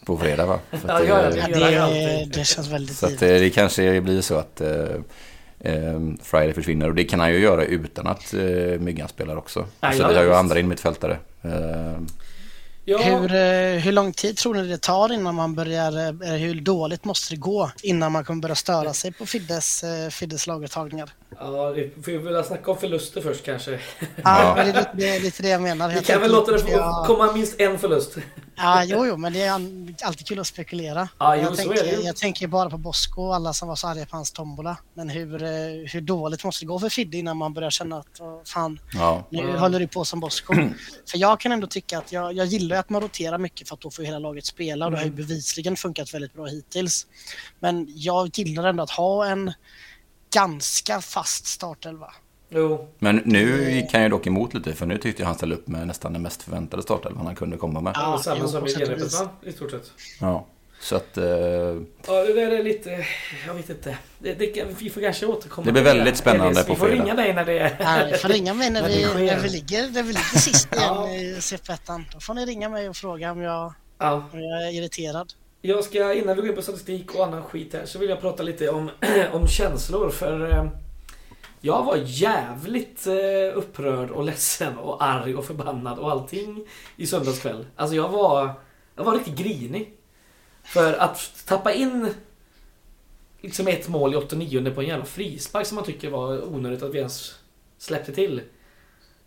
på 0.07 0.19
fredag 0.19 0.47
va? 0.47 0.59
För 0.71 0.89
ja, 0.89 1.05
ja, 1.05 1.23
det, 1.31 1.59
det, 1.59 2.29
det, 2.33 2.45
känns 2.45 2.69
väldigt 2.69 2.97
Så 2.97 3.07
att, 3.07 3.23
eh, 3.23 3.29
det 3.29 3.51
kanske 3.51 4.01
blir 4.01 4.21
så 4.21 4.35
att 4.35 4.63
uh, 4.65 5.01
um, 5.73 6.19
Friday 6.23 6.53
försvinner 6.53 6.89
och 6.89 6.95
det 6.95 7.05
kan 7.05 7.21
han 7.21 7.33
ju 7.33 7.39
göra 7.39 7.65
utan 7.65 8.07
att 8.07 8.35
uh, 8.35 8.81
Myggan 8.81 9.09
spelar 9.09 9.37
också. 9.37 9.67
Ja, 9.81 9.93
så 9.93 10.09
vi 10.09 10.15
har 10.15 10.23
ju 10.23 10.35
andra 10.35 10.59
innermittfältare. 10.59 11.19
Uh, 11.45 12.01
Ja. 12.89 12.99
Hur, 12.99 13.35
eh, 13.35 13.81
hur 13.81 13.93
lång 13.93 14.13
tid 14.13 14.37
tror 14.37 14.55
ni 14.55 14.69
det 14.69 14.79
tar 14.79 15.13
innan 15.13 15.35
man 15.35 15.55
börjar, 15.55 15.99
eh, 15.99 16.33
hur 16.33 16.61
dåligt 16.61 17.05
måste 17.05 17.35
det 17.35 17.41
gå 17.41 17.71
innan 17.83 18.13
man 18.13 18.25
kommer 18.25 18.43
börja 18.43 18.55
störa 18.55 18.93
sig 18.93 19.13
på 19.13 19.27
Fiddes, 19.27 19.85
eh, 19.85 20.09
Fiddes 20.11 20.47
laguttagningar? 20.47 21.11
Ja, 21.39 21.71
vi 21.71 21.91
får 22.03 22.19
väl 22.19 22.45
snacka 22.45 22.71
om 22.71 22.79
förluster 22.79 23.21
först 23.21 23.45
kanske. 23.45 23.81
Ja, 24.25 24.55
men 24.57 24.73
det, 24.97 25.09
är, 25.09 25.17
är 25.17 25.21
lite 25.21 25.43
det 25.43 25.49
jag 25.49 25.63
menar. 25.63 25.89
Vi 25.89 26.03
kan 26.03 26.21
väl 26.21 26.33
låta 26.33 26.53
det 26.53 26.59
få 26.59 26.71
jag... 26.71 27.07
komma 27.07 27.33
minst 27.33 27.61
en 27.61 27.79
förlust. 27.79 28.17
Ja, 28.57 28.85
jo, 28.85 29.07
jo, 29.07 29.17
men 29.17 29.33
det 29.33 29.43
är 29.43 29.53
alltid 30.03 30.27
kul 30.27 30.39
att 30.39 30.47
spekulera. 30.47 31.09
Ja, 31.19 31.37
jo, 31.37 31.43
jag, 31.43 31.57
tänker, 31.57 31.85
det. 31.85 32.03
jag 32.03 32.17
tänker 32.17 32.47
bara 32.47 32.71
på 32.71 32.79
Bosko 32.79 33.23
och 33.23 33.35
alla 33.35 33.53
som 33.53 33.69
var 33.69 33.77
så 33.77 33.89
arga 33.89 34.07
på 34.07 34.17
hans 34.17 34.33
tombola. 34.33 34.77
Men 34.95 35.09
hur, 35.09 35.39
hur 35.93 36.01
dåligt 36.01 36.45
måste 36.45 36.65
det 36.65 36.67
gå 36.67 36.79
för 36.79 36.89
Fidde 36.89 37.17
innan 37.17 37.37
man 37.37 37.55
börjar 37.55 37.71
känna 37.71 37.99
att 37.99 38.21
fan, 38.45 38.81
ja. 38.93 39.27
nu 39.31 39.43
mm. 39.43 39.57
håller 39.57 39.81
du 39.81 39.89
på 39.89 40.05
som 40.05 40.21
Bosko. 40.21 40.55
för 41.11 41.19
jag 41.19 41.41
kan 41.41 41.53
ändå 41.53 41.67
tycka 41.67 41.99
att 41.99 42.13
jag, 42.13 42.33
jag 42.33 42.47
gillar 42.47 42.77
att 42.77 42.91
man 42.91 43.03
roterar 43.03 43.39
mycket 43.39 43.69
för 43.69 43.75
att 43.75 43.81
då 43.81 43.91
får 43.91 44.03
hela 44.03 44.19
laget 44.19 44.47
spela 44.47 44.85
och 44.85 44.91
det 44.91 44.97
har 44.97 45.05
ju 45.05 45.11
mm. 45.11 45.17
bevisligen 45.17 45.77
funkat 45.77 46.15
väldigt 46.15 46.35
bra 46.35 46.47
hittills. 46.47 47.07
Men 47.61 47.87
jag 47.89 48.39
gillar 48.39 48.65
ändå 48.65 48.83
att 48.83 48.91
ha 48.91 49.27
en 49.27 49.53
ganska 50.37 51.01
fast 51.01 51.47
startelva. 51.47 52.15
Jo. 52.49 52.89
Men 52.99 53.23
nu 53.25 53.87
kan 53.91 54.03
jag 54.03 54.11
dock 54.11 54.27
emot 54.27 54.55
lite 54.55 54.75
för 54.75 54.87
nu 54.87 54.99
tyckte 54.99 55.23
jag 55.23 55.27
han 55.27 55.37
ställde 55.37 55.57
upp 55.57 55.69
med 55.69 55.87
nästan 55.87 56.13
den 56.13 56.23
mest 56.23 56.43
förväntade 56.43 56.83
startelvan 56.83 57.27
han 57.27 57.35
kunde 57.35 57.57
komma 57.57 57.81
med. 57.81 57.93
Ja, 57.97 58.21
samma 58.25 58.49
som 58.49 58.67
i 58.67 58.71
genrepet 58.71 59.13
va? 59.13 59.29
I 59.43 59.53
stort 59.53 59.71
sett. 59.71 59.93
Ja. 60.21 60.47
Så 60.81 60.97
att... 60.97 61.19
Eh... 61.19 61.25
Ja, 61.25 61.79
det 62.07 62.33
där 62.33 62.51
är 62.51 62.63
lite... 62.63 63.07
Jag 63.47 63.55
vet 63.55 63.71
inte. 63.71 63.99
Det, 64.19 64.35
det, 64.35 64.65
vi 64.79 64.91
får 64.91 65.01
kanske 65.01 65.27
återkomma. 65.27 65.65
Det 65.65 65.73
blir 65.73 65.83
väldigt 65.83 66.17
spännande 66.17 66.65
på 66.65 66.75
fredag. 66.75 66.75
Vi 66.75 66.97
får 66.97 67.05
ringa 67.05 67.15
dig 67.15 67.35
när 67.35 67.45
det 67.45 67.59
är... 67.59 67.77
Ja, 67.81 68.09
vi 68.13 68.19
får 68.19 68.29
ringa 68.29 68.55
mig 68.55 68.71
när, 68.71 68.83
vi, 68.89 69.05
när, 69.05 69.41
vi, 69.41 69.49
ligger, 69.49 69.91
när 69.91 70.03
vi 70.03 70.09
ligger 70.09 70.39
sist 70.39 70.69
igen 70.75 70.95
ja. 70.95 71.11
i 71.11 71.35
CP1. 71.35 72.05
Då 72.13 72.21
får 72.21 72.35
ni 72.35 72.47
ringa 72.47 72.69
mig 72.69 72.89
och 72.89 72.97
fråga 72.97 73.33
om 73.33 73.41
jag, 73.41 73.75
ja. 73.99 74.13
om 74.33 74.41
jag 74.41 74.67
är 74.67 74.71
irriterad. 74.71 75.33
Jag 75.67 75.85
ska, 75.85 76.15
innan 76.15 76.37
vi 76.37 76.43
går 76.43 76.51
in 76.51 76.57
på 76.57 76.63
statistik 76.63 77.15
och 77.15 77.27
annan 77.27 77.43
skit 77.43 77.73
här, 77.73 77.87
så 77.87 77.99
vill 77.99 78.09
jag 78.09 78.21
prata 78.21 78.43
lite 78.43 78.69
om, 78.69 78.91
om 79.33 79.49
känslor. 79.49 80.11
För 80.11 80.51
eh, 80.51 80.67
jag 81.61 81.85
var 81.85 81.99
jävligt 82.05 83.07
eh, 83.07 83.59
upprörd 83.59 84.11
och 84.11 84.25
ledsen 84.25 84.79
och 84.79 85.05
arg 85.05 85.35
och 85.35 85.45
förbannad 85.45 85.99
och 85.99 86.11
allting 86.11 86.67
i 86.97 87.07
söndags 87.07 87.41
kväll. 87.41 87.67
Alltså 87.77 87.97
jag 87.97 88.09
var, 88.09 88.53
jag 88.97 89.05
var 89.05 89.15
riktigt 89.15 89.37
grinig. 89.37 89.95
För 90.63 90.93
att 90.93 91.45
tappa 91.47 91.73
in 91.73 92.15
liksom 93.41 93.69
ett 93.69 93.89
mål 93.89 94.15
i 94.15 94.17
89 94.17 94.71
på 94.75 94.81
en 94.81 94.89
jävla 94.89 95.05
frispark 95.05 95.67
som 95.67 95.75
man 95.75 95.85
tycker 95.85 96.11
var 96.11 96.55
onödigt 96.55 96.83
att 96.83 96.95
vi 96.95 96.99
ens 96.99 97.35
släppte 97.79 98.13
till. 98.13 98.43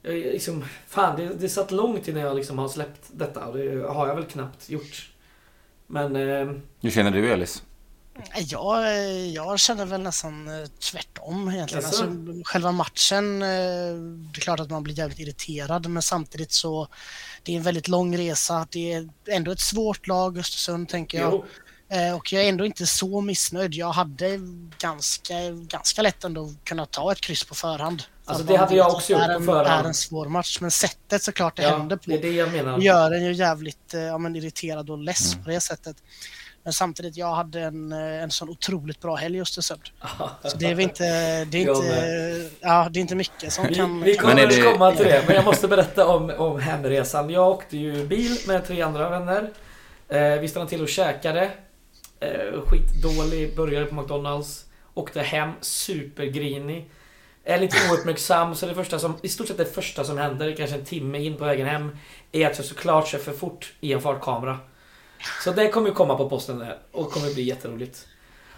Jag, 0.02 0.14
liksom, 0.14 0.66
fan, 0.88 1.20
det, 1.20 1.30
det 1.40 1.50
satt 1.50 1.72
långt 1.72 2.08
innan 2.08 2.22
jag 2.22 2.36
liksom 2.36 2.60
har 2.60 2.68
släppt 2.68 3.10
detta 3.12 3.46
och 3.46 3.58
det 3.58 3.88
har 3.88 4.08
jag 4.08 4.16
väl 4.16 4.26
knappt 4.26 4.70
gjort. 4.70 5.10
Men... 5.90 6.16
Eh, 6.16 6.56
Hur 6.82 6.92
känner 6.92 7.12
du 7.12 7.32
Elis? 7.32 7.64
Jag, 8.36 9.08
jag 9.28 9.60
känner 9.60 9.86
väl 9.86 10.02
nästan 10.02 10.48
eh, 10.48 10.68
tvärtom 10.92 11.50
egentligen. 11.50 11.86
Alltså, 11.86 12.06
själva 12.46 12.72
matchen, 12.72 13.42
eh, 13.42 13.48
det 14.32 14.38
är 14.38 14.42
klart 14.42 14.60
att 14.60 14.70
man 14.70 14.84
blir 14.84 14.98
jävligt 14.98 15.20
irriterad 15.20 15.88
men 15.88 16.02
samtidigt 16.02 16.52
så 16.52 16.88
det 17.44 17.52
är 17.52 17.58
en 17.58 17.64
väldigt 17.64 17.88
lång 17.88 18.18
resa. 18.18 18.68
Det 18.70 18.94
är 18.94 19.10
ändå 19.28 19.52
ett 19.52 19.60
svårt 19.60 20.08
lag, 20.08 20.38
Östersund, 20.38 20.90
tänker 20.90 21.20
jag. 21.20 21.32
Jo. 21.34 21.46
Eh, 21.98 22.16
och 22.16 22.34
jag 22.34 22.44
är 22.44 22.50
ändå 22.50 22.66
inte 22.66 22.88
så 22.88 23.22
missnöjd. 23.22 23.74
Jag 23.74 23.92
hade 23.92 24.40
ganska, 24.78 25.34
ganska 25.52 26.02
lätt 26.02 26.24
ändå 26.24 26.54
kunnat 26.64 26.92
ta 26.92 27.12
ett 27.12 27.22
kryss 27.22 27.44
på 27.44 27.56
förhand. 27.56 28.04
Alltså 28.30 28.44
det 28.44 28.56
hade 28.56 28.76
jag 28.76 28.92
också 28.92 29.14
gjort 29.14 29.22
på 29.38 29.44
förhand. 29.44 29.66
Det 29.66 29.70
är 29.70 29.84
en 29.84 29.94
svår 29.94 30.26
match, 30.26 30.58
men 30.62 30.72
sättet 30.72 31.24
såklart 31.24 31.56
det 31.56 31.64
ja, 31.64 31.78
händer 31.78 31.96
på 31.96 32.04
det 32.06 32.18
är 32.18 32.22
det 32.22 32.32
jag 32.32 32.52
menar. 32.52 32.80
gör 32.80 33.12
en 33.12 33.26
ju 33.26 33.34
jävligt 33.34 33.94
ja, 33.94 34.18
men 34.18 34.36
irriterad 34.36 34.90
och 34.90 34.98
less 34.98 35.34
mm. 35.34 35.44
på 35.44 35.50
det 35.50 35.60
sättet. 35.60 35.98
Men 36.64 36.74
samtidigt, 36.74 37.18
jag 37.18 37.36
hade 37.36 37.62
en, 37.62 37.92
eh, 37.92 38.24
en 38.24 38.32
sån 38.32 38.50
otroligt 38.50 39.02
bra 39.02 39.16
helg 39.16 39.38
i 39.38 39.42
Östersund. 39.42 39.82
Så 40.44 40.58
det 40.58 40.66
är 40.66 40.76
väl 40.76 40.84
inte, 40.84 41.04
det 41.46 41.64
är 41.64 41.76
inte, 41.76 42.50
ja, 42.60 42.90
det 42.92 43.00
är 43.00 43.02
inte 43.02 43.16
mycket 43.16 43.54
som 43.54 43.68
vi, 43.68 43.76
kan... 43.76 44.02
Vi 44.02 44.18
kommer 44.18 44.48
det... 44.48 44.62
komma 44.62 44.92
till 44.92 45.06
det, 45.06 45.24
men 45.28 45.36
jag 45.36 45.46
måste 45.46 45.68
berätta 45.68 46.08
om, 46.08 46.30
om 46.38 46.60
hemresan. 46.60 47.30
Jag 47.30 47.50
åkte 47.50 47.78
ju 47.78 48.08
bil 48.08 48.38
med 48.48 48.68
tre 48.68 48.82
andra 48.82 49.10
vänner. 49.10 49.50
Eh, 50.08 50.40
vi 50.40 50.48
stannade 50.48 50.70
till 50.70 50.82
och 50.82 50.90
käkade. 50.90 51.52
Eh, 52.20 52.62
skitdålig 52.66 53.56
burgare 53.56 53.86
på 53.86 53.96
McDonalds. 53.96 54.66
Åkte 54.94 55.22
hem 55.22 55.52
supergrinig. 55.62 56.90
Är 57.50 57.60
lite 57.60 57.78
ouppmärksam, 57.92 58.56
så 58.56 58.66
det 58.66 58.76
första 58.76 59.00
som, 59.00 59.18
i 59.22 59.30
stort 59.30 59.48
sett 59.48 59.58
det 59.58 59.66
första 59.66 60.04
som 60.04 60.18
händer, 60.18 60.56
kanske 60.56 60.76
en 60.76 60.86
timme 60.86 61.20
in 61.20 61.38
på 61.38 61.44
vägen 61.44 61.68
hem, 61.68 61.98
är 62.32 62.48
att 62.48 62.58
jag 62.58 62.66
såklart 62.66 63.08
kör 63.08 63.20
för 63.20 63.34
fort 63.34 63.74
i 63.80 63.94
en 63.94 64.02
fartkamera. 64.02 64.58
Så 65.44 65.52
det 65.52 65.70
kommer 65.70 65.90
ju 65.90 65.94
komma 65.94 66.16
på 66.16 66.30
posten 66.30 66.60
där 66.60 66.78
och 66.92 67.12
kommer 67.12 67.34
bli 67.34 67.44
jätteroligt. 67.44 68.08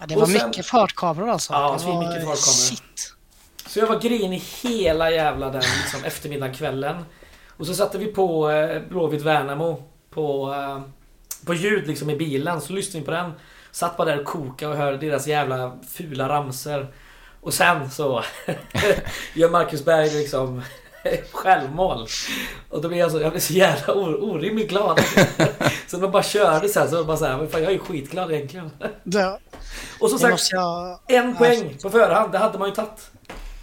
Ja, 0.00 0.06
det 0.06 0.16
var 0.16 0.26
sen, 0.26 0.48
mycket 0.48 0.66
fartkameror 0.66 1.30
alltså. 1.30 1.52
Ja, 1.52 1.76
det 1.80 1.86
var 1.86 1.98
mycket 1.98 2.14
fartkameror. 2.14 2.36
Shit. 2.36 3.14
Så 3.66 3.78
jag 3.78 3.86
var 3.86 4.00
grinig 4.00 4.42
hela 4.62 5.10
jävla 5.10 5.50
den 5.50 5.62
liksom, 5.82 6.04
eftermiddagen, 6.04 6.54
kvällen. 6.54 7.04
Och 7.48 7.66
så 7.66 7.74
satte 7.74 7.98
vi 7.98 8.06
på 8.06 8.50
eh, 8.50 8.82
Blåvitt 8.88 9.22
Värnamo 9.22 9.82
på, 10.10 10.54
eh, 10.54 10.80
på 11.46 11.54
ljud 11.54 11.86
liksom 11.86 12.10
i 12.10 12.16
bilen, 12.16 12.60
så 12.60 12.72
lyssnade 12.72 13.00
vi 13.00 13.04
på 13.04 13.10
den. 13.10 13.32
Satt 13.70 13.96
bara 13.96 14.08
där 14.08 14.20
och 14.20 14.26
kokade 14.26 14.72
och 14.72 14.78
hörde 14.78 14.96
deras 14.98 15.26
jävla 15.26 15.78
fula 15.88 16.28
ramser. 16.28 16.92
Och 17.42 17.54
sen 17.54 17.90
så 17.90 18.24
gör 19.34 19.50
Marcus 19.50 19.84
Berg 19.84 20.10
liksom 20.10 20.62
självmål. 21.32 22.06
Och 22.70 22.82
då 22.82 22.88
blir 22.88 22.98
jag 22.98 23.10
så, 23.10 23.20
jag 23.20 23.30
blir 23.30 23.40
så 23.40 23.52
jävla 23.52 23.94
orimligt 23.94 24.68
glad. 24.68 25.00
så 25.86 25.98
man 25.98 26.10
bara 26.10 26.22
körde 26.22 26.68
sen 26.68 26.90
så 26.90 26.96
var 26.96 27.04
bara 27.04 27.16
så 27.16 27.24
här, 27.24 27.46
fan, 27.46 27.62
jag 27.62 27.72
är 27.72 27.78
skitglad 27.78 28.32
egentligen. 28.32 28.70
Ja. 29.02 29.38
Och 30.00 30.10
som 30.10 30.18
sagt, 30.18 30.48
jag... 30.50 30.98
en 31.08 31.36
poäng 31.36 31.76
på 31.82 31.90
förhand, 31.90 32.32
det 32.32 32.38
hade 32.38 32.58
man 32.58 32.68
ju 32.68 32.74
tagit. 32.74 33.10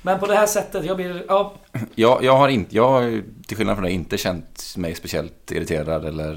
Men 0.02 0.20
på 0.20 0.28
det 0.28 0.36
här 0.36 0.46
sättet, 0.46 0.86
jag 0.86 0.96
blir... 0.96 1.26
Ja. 1.28 1.54
Jag, 1.96 2.24
jag 2.24 2.38
har 2.38 2.50
inte, 2.50 2.76
jag 2.76 2.90
har 2.90 3.24
till 3.48 3.58
skillnad 3.58 3.76
från 3.76 3.84
dig 3.84 3.94
inte 3.94 4.18
känt 4.18 4.74
mig 4.78 4.96
speciellt 4.96 5.52
irriterad 5.52 6.06
eller, 6.06 6.34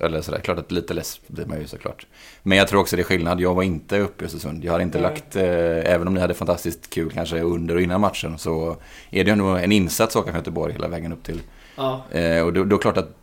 eller 0.00 0.20
sådär. 0.20 0.38
Klart 0.38 0.58
att 0.58 0.72
lite 0.72 0.94
less 0.94 1.20
blir 1.26 1.46
man 1.46 1.60
ju 1.60 1.66
såklart. 1.66 2.06
Men 2.42 2.58
jag 2.58 2.68
tror 2.68 2.80
också 2.80 2.96
det 2.96 3.02
är 3.02 3.04
skillnad. 3.04 3.40
Jag 3.40 3.54
var 3.54 3.62
inte 3.62 3.98
uppe 3.98 4.24
i 4.24 4.26
Östersund. 4.26 4.64
Jag 4.64 4.72
har 4.72 4.80
inte 4.80 4.98
mm. 4.98 5.10
lagt, 5.10 5.36
eh, 5.36 5.92
även 5.92 6.08
om 6.08 6.14
ni 6.14 6.20
hade 6.20 6.34
fantastiskt 6.34 6.90
kul 6.90 7.10
kanske 7.10 7.40
under 7.40 7.74
och 7.74 7.80
innan 7.80 8.00
matchen, 8.00 8.38
så 8.38 8.76
är 9.10 9.24
det 9.24 9.30
ändå 9.30 9.46
en 9.46 9.72
insats 9.72 10.16
att 10.16 10.22
åka 10.22 10.30
från 10.30 10.40
Göteborg 10.40 10.72
hela 10.72 10.88
vägen 10.88 11.12
upp 11.12 11.22
till. 11.22 11.40
Ja. 11.76 12.02
Eh, 12.10 12.42
och 12.42 12.52
då, 12.52 12.64
då 12.64 12.76
är 12.76 12.80
klart 12.80 12.96
att 12.96 13.16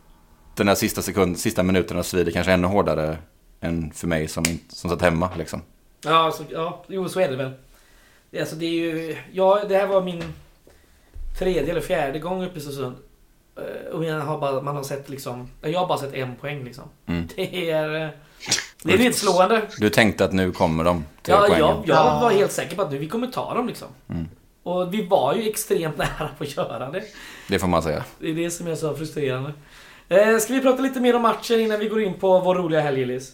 den 0.54 0.68
här 0.68 0.74
sista, 0.74 1.02
sekund, 1.02 1.38
sista 1.38 1.62
minuterna 1.62 2.02
svider 2.02 2.32
kanske 2.32 2.52
ännu 2.52 2.66
hårdare 2.66 3.16
än 3.60 3.90
för 3.94 4.06
mig 4.06 4.28
som, 4.28 4.44
som 4.68 4.90
satt 4.90 5.02
hemma 5.02 5.30
liksom. 5.38 5.62
Ja, 6.04 6.32
så, 6.34 6.42
ja, 6.50 6.84
jo 6.88 7.08
så 7.08 7.20
är 7.20 7.28
det 7.28 7.36
väl. 7.36 7.52
Alltså 8.38 8.56
det 8.56 8.66
är 8.66 8.70
ju... 8.70 9.16
Ja, 9.32 9.62
det 9.68 9.76
här 9.76 9.86
var 9.86 10.02
min 10.02 10.24
tredje 11.38 11.70
eller 11.70 11.80
fjärde 11.80 12.18
gång 12.18 12.44
uppe 12.44 12.54
i 12.54 12.58
Östersund. 12.58 12.96
Eh, 13.56 13.92
och 13.92 14.04
jag 14.04 14.20
har 14.20 14.38
bara, 14.38 14.60
man 14.60 14.76
har 14.76 14.82
sett 14.82 15.08
liksom... 15.08 15.48
Jag 15.60 15.80
har 15.80 15.86
bara 15.86 15.98
sett 15.98 16.14
en 16.14 16.36
poäng 16.36 16.64
liksom. 16.64 16.84
Mm. 17.06 17.28
Det 17.36 17.70
är... 17.70 18.04
Eh, 18.04 18.10
det 18.82 18.92
är 18.92 18.98
lite 18.98 19.18
slående. 19.18 19.62
Du 19.78 19.90
tänkte 19.90 20.24
att 20.24 20.32
nu 20.32 20.52
kommer 20.52 20.84
de? 20.84 21.04
Tre 21.22 21.34
ja, 21.34 21.44
poängen. 21.48 21.60
jag, 21.60 21.84
jag 21.86 22.20
var 22.20 22.30
helt 22.30 22.52
säker 22.52 22.76
på 22.76 22.82
att 22.82 22.92
nu 22.92 22.98
vi 22.98 23.08
kommer 23.08 23.26
ta 23.26 23.54
dem 23.54 23.66
liksom. 23.66 23.88
Mm. 24.08 24.28
Och 24.62 24.94
vi 24.94 25.06
var 25.06 25.34
ju 25.34 25.48
extremt 25.48 25.96
nära 25.98 26.28
på 26.38 26.44
att 26.44 26.56
göra 26.56 26.90
det. 26.90 27.02
Det 27.48 27.58
får 27.58 27.68
man 27.68 27.82
säga. 27.82 28.04
Det 28.18 28.30
är 28.30 28.34
det 28.34 28.50
som 28.50 28.66
är 28.66 28.74
så 28.74 28.94
frustrerande. 28.94 29.52
Eh, 30.08 30.38
ska 30.38 30.52
vi 30.52 30.60
prata 30.60 30.82
lite 30.82 31.00
mer 31.00 31.16
om 31.16 31.22
matchen 31.22 31.60
innan 31.60 31.78
vi 31.80 31.88
går 31.88 32.02
in 32.02 32.14
på 32.14 32.40
vår 32.40 32.54
roliga 32.54 32.80
helg, 32.80 33.02
Elis? 33.02 33.32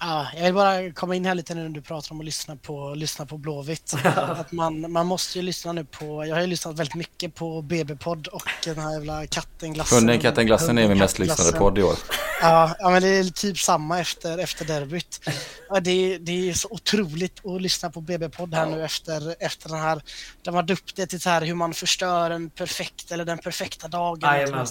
Ja, 0.00 0.26
jag 0.36 0.44
vill 0.44 0.54
bara 0.54 0.92
komma 0.92 1.14
in 1.14 1.24
här 1.24 1.34
lite 1.34 1.54
nu 1.54 1.62
när 1.62 1.68
du 1.68 1.82
pratar 1.82 2.12
om 2.12 2.20
att 2.20 2.24
lyssna 2.24 2.56
på, 2.56 2.94
lyssna 2.94 3.26
på 3.26 3.38
Blåvitt. 3.38 3.94
att 4.14 4.52
man, 4.52 4.92
man 4.92 5.06
måste 5.06 5.38
ju 5.38 5.42
lyssna 5.42 5.72
nu 5.72 5.84
på, 5.84 6.26
jag 6.26 6.34
har 6.34 6.40
ju 6.40 6.46
lyssnat 6.46 6.78
väldigt 6.78 6.94
mycket 6.94 7.34
på 7.34 7.62
BB-podd 7.62 8.26
och 8.26 8.48
den 8.64 8.78
här 8.78 8.92
jävla 8.92 9.26
kattenglassen. 9.26 9.98
Hunden 9.98 10.20
kattenglassen 10.20 10.78
är 10.78 10.88
min 10.88 10.98
mest 10.98 11.18
lyssnade 11.18 11.58
podd 11.58 11.78
i 11.78 11.82
år. 11.82 11.94
Ja, 12.42 12.76
ja, 12.78 12.90
men 12.90 13.02
det 13.02 13.08
är 13.08 13.24
typ 13.24 13.58
samma 13.58 14.00
efter, 14.00 14.38
efter 14.38 14.64
derbyt. 14.64 15.20
Ja, 15.68 15.80
det, 15.80 16.18
det 16.18 16.50
är 16.50 16.54
så 16.54 16.68
otroligt 16.70 17.46
att 17.46 17.62
lyssna 17.62 17.90
på 17.90 18.00
BB-podd 18.00 18.54
här 18.54 18.66
nu 18.66 18.84
efter, 18.84 19.36
efter 19.40 19.68
den 19.68 19.78
här, 19.80 20.02
de 20.42 20.54
har 20.54 20.62
döpt 20.62 20.96
det 20.96 21.06
till 21.06 21.20
så 21.20 21.30
här 21.30 21.42
hur 21.42 21.54
man 21.54 21.74
förstör 21.74 22.30
en 22.30 22.50
perfekt 22.50 23.12
eller 23.12 23.24
den 23.24 23.38
perfekta 23.38 23.88
dagen. 23.88 24.64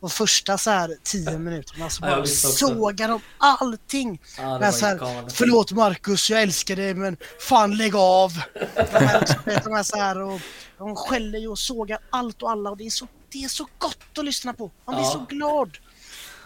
Och 0.00 0.12
första 0.12 0.58
så 0.58 0.70
här 0.70 0.96
tio 1.02 1.38
minuterna 1.38 1.90
så 1.90 2.02
bara 2.02 2.26
sågar 2.26 3.08
de 3.08 3.20
allting. 3.38 4.20
Ja, 4.38 4.45
men 4.60 4.72
så 4.72 4.86
här, 4.86 4.98
förlåt 5.30 5.72
Marcus, 5.72 6.30
jag 6.30 6.42
älskar 6.42 6.76
dig 6.76 6.94
men 6.94 7.16
fan 7.40 7.76
lägg 7.76 7.96
av. 7.96 8.32
De 8.74 9.06
här, 9.06 9.64
de 9.64 9.72
här 9.72 9.82
så 9.82 9.96
här 9.96 10.22
och 10.22 10.40
de 10.78 10.96
skäller 10.96 11.38
ju 11.38 11.48
och 11.48 11.58
sågar 11.58 11.98
allt 12.10 12.42
och 12.42 12.50
alla 12.50 12.70
och 12.70 12.76
det 12.76 12.86
är 12.86 12.90
så, 12.90 13.06
det 13.32 13.44
är 13.44 13.48
så 13.48 13.66
gott 13.78 14.18
att 14.18 14.24
lyssna 14.24 14.52
på. 14.52 14.70
Man 14.84 14.94
blir 14.94 15.04
ja. 15.04 15.10
så 15.10 15.26
glad. 15.28 15.78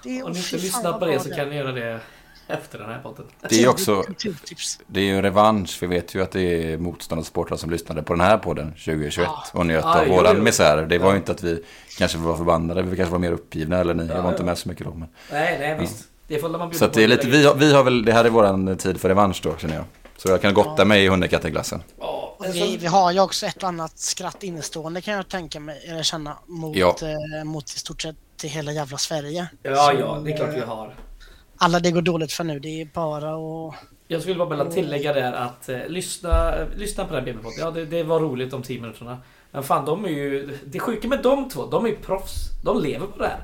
Det, 0.03 0.23
Om 0.23 0.33
ni 0.33 0.39
inte 0.39 0.57
lyssnar 0.57 0.99
på 0.99 1.07
det 1.07 1.21
så 1.21 1.31
kan 1.31 1.49
ni 1.49 1.57
göra 1.57 1.73
det 1.73 2.01
efter 2.51 2.79
den 2.79 2.89
här 2.89 3.01
podden. 3.03 3.27
Det 3.49 3.63
är 3.63 3.69
också 3.69 4.05
det 4.87 5.01
är 5.01 5.05
ju 5.05 5.17
en 5.17 5.23
revansch. 5.23 5.79
Vi 5.83 5.87
vet 5.87 6.15
ju 6.15 6.23
att 6.23 6.33
det 6.33 6.73
är 6.73 6.79
motståndarsportrar 6.79 7.57
som 7.57 7.71
lyssnade 7.71 8.03
på 8.03 8.13
den 8.13 8.21
här 8.21 8.39
podden 8.39 8.71
2021 8.71 9.29
ja. 9.29 9.45
och 9.53 9.67
njöt 9.67 9.85
av 9.85 10.09
ja, 10.09 10.15
våran 10.15 10.43
misär. 10.43 10.87
Det 10.87 10.99
var 10.99 11.07
ju 11.07 11.13
ja. 11.13 11.17
inte 11.17 11.33
att 11.33 11.43
vi 11.43 11.65
kanske 11.99 12.19
var 12.19 12.37
förbannade. 12.37 12.83
Vi 12.83 12.97
kanske 12.97 13.13
var 13.13 13.19
mer 13.19 13.33
uppgivna 13.33 13.79
eller 13.79 13.95
ni. 13.95 14.07
Ja, 14.07 14.15
jag 14.15 14.23
var 14.23 14.31
inte 14.31 14.45
med 14.45 14.59
så 14.59 14.69
mycket 14.69 14.87
då. 14.87 14.95
Men, 14.95 15.09
nej, 15.33 15.57
nej 15.61 15.79
visst. 15.81 16.10
Det 16.31 16.43
man 16.43 16.75
Så 16.75 16.87
det 16.87 17.05
är 17.05 17.09
lite, 17.09 17.27
vi 17.27 17.47
har, 17.47 17.55
vi 17.55 17.73
har 17.73 17.85
väl, 17.85 18.05
det 18.05 18.13
här 18.13 18.25
är 18.25 18.31
våran 18.31 18.77
tid 18.77 19.01
för 19.01 19.09
revansch 19.09 19.41
då 19.43 19.57
känner 19.57 19.75
jag. 19.75 19.85
Så 20.17 20.29
jag 20.29 20.43
kan 20.43 20.55
gotta 20.55 20.85
mig 20.85 21.05
i 21.05 21.09
hundekatteglassen. 21.09 21.83
Ja, 22.01 22.37
vi, 22.53 22.77
vi, 22.77 22.87
har 22.87 23.13
ju 23.13 23.21
också 23.21 23.47
ett 23.47 23.63
och 23.63 23.69
annat 23.69 23.99
skratt 23.99 24.43
innestående 24.43 25.01
kan 25.01 25.15
jag 25.15 25.29
tänka 25.29 25.61
mig, 25.61 25.85
eller 25.89 26.03
känna, 26.03 26.39
mot, 26.47 26.77
ja. 26.77 26.97
eh, 27.03 27.45
mot 27.45 27.65
i 27.65 27.79
stort 27.79 28.03
sett 28.03 28.17
hela 28.43 28.73
jävla 28.73 28.99
Sverige. 28.99 29.47
Ja, 29.63 29.75
Så, 29.75 30.01
ja, 30.01 30.23
det 30.25 30.33
är 30.33 30.37
klart 30.37 30.55
vi 30.55 30.61
har. 30.61 30.95
Alla 31.57 31.81
det 31.81 31.91
går 31.91 32.03
dåligt 32.03 32.33
för 32.33 32.45
nu, 32.45 32.59
det 32.59 32.81
är 32.81 32.85
bara 32.95 33.35
att... 33.35 33.75
Jag 34.09 34.23
skulle 34.23 34.37
bara 34.37 34.49
vilja 34.49 34.65
tillägga 34.65 35.13
där 35.13 35.33
att 35.33 35.69
eh, 35.69 35.87
lyssna, 35.89 36.55
lyssna 36.77 37.05
på 37.05 37.15
den 37.15 37.25
här 37.25 37.33
BB-podden. 37.33 37.59
Ja, 37.59 37.71
det, 37.71 37.85
det, 37.85 38.03
var 38.03 38.21
roligt 38.21 38.51
de 38.51 38.63
10 38.63 38.81
minuterna. 38.81 39.19
Men 39.51 39.63
fan, 39.63 39.85
de 39.85 40.05
är 40.05 40.09
ju... 40.09 40.59
Det 40.65 40.79
sjuka 40.79 41.09
med 41.09 41.23
de 41.23 41.49
två, 41.49 41.67
de 41.67 41.85
är 41.85 41.89
ju 41.89 41.97
proffs. 41.97 42.35
De 42.65 42.83
lever 42.83 43.07
på 43.07 43.19
det 43.19 43.27
här. 43.27 43.41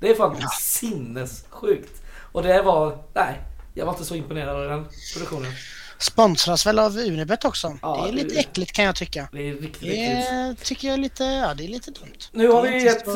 Det 0.00 0.10
är 0.10 0.14
fan 0.14 0.36
ja. 0.40 0.48
sinnessjukt. 0.60 2.03
Och 2.34 2.42
det 2.42 2.62
var... 2.62 2.98
Nej, 3.12 3.40
jag 3.74 3.86
var 3.86 3.92
inte 3.92 4.04
så 4.04 4.14
imponerad 4.14 4.56
av 4.56 4.68
den 4.68 4.86
produktionen. 5.14 5.52
Sponsras 5.98 6.66
väl 6.66 6.78
av 6.78 6.96
Unibet 6.96 7.44
också. 7.44 7.78
Ja, 7.82 8.00
det 8.02 8.08
är 8.08 8.12
lite 8.12 8.34
det, 8.34 8.40
äckligt 8.40 8.72
kan 8.72 8.84
jag 8.84 8.96
tycka. 8.96 9.28
Det 9.32 9.48
är 9.48 9.54
riktigt 9.54 9.80
det 9.80 10.06
äckligt. 10.06 10.64
tycker 10.64 10.88
jag 10.88 10.94
är 10.94 10.98
lite, 10.98 11.24
ja 11.24 11.54
det 11.54 11.64
är 11.64 11.68
lite 11.68 11.90
dumt. 11.90 12.18
Nu 12.32 12.48
har 12.48 12.62
vi 12.62 12.84
gett 12.84 13.08
eh, 13.08 13.14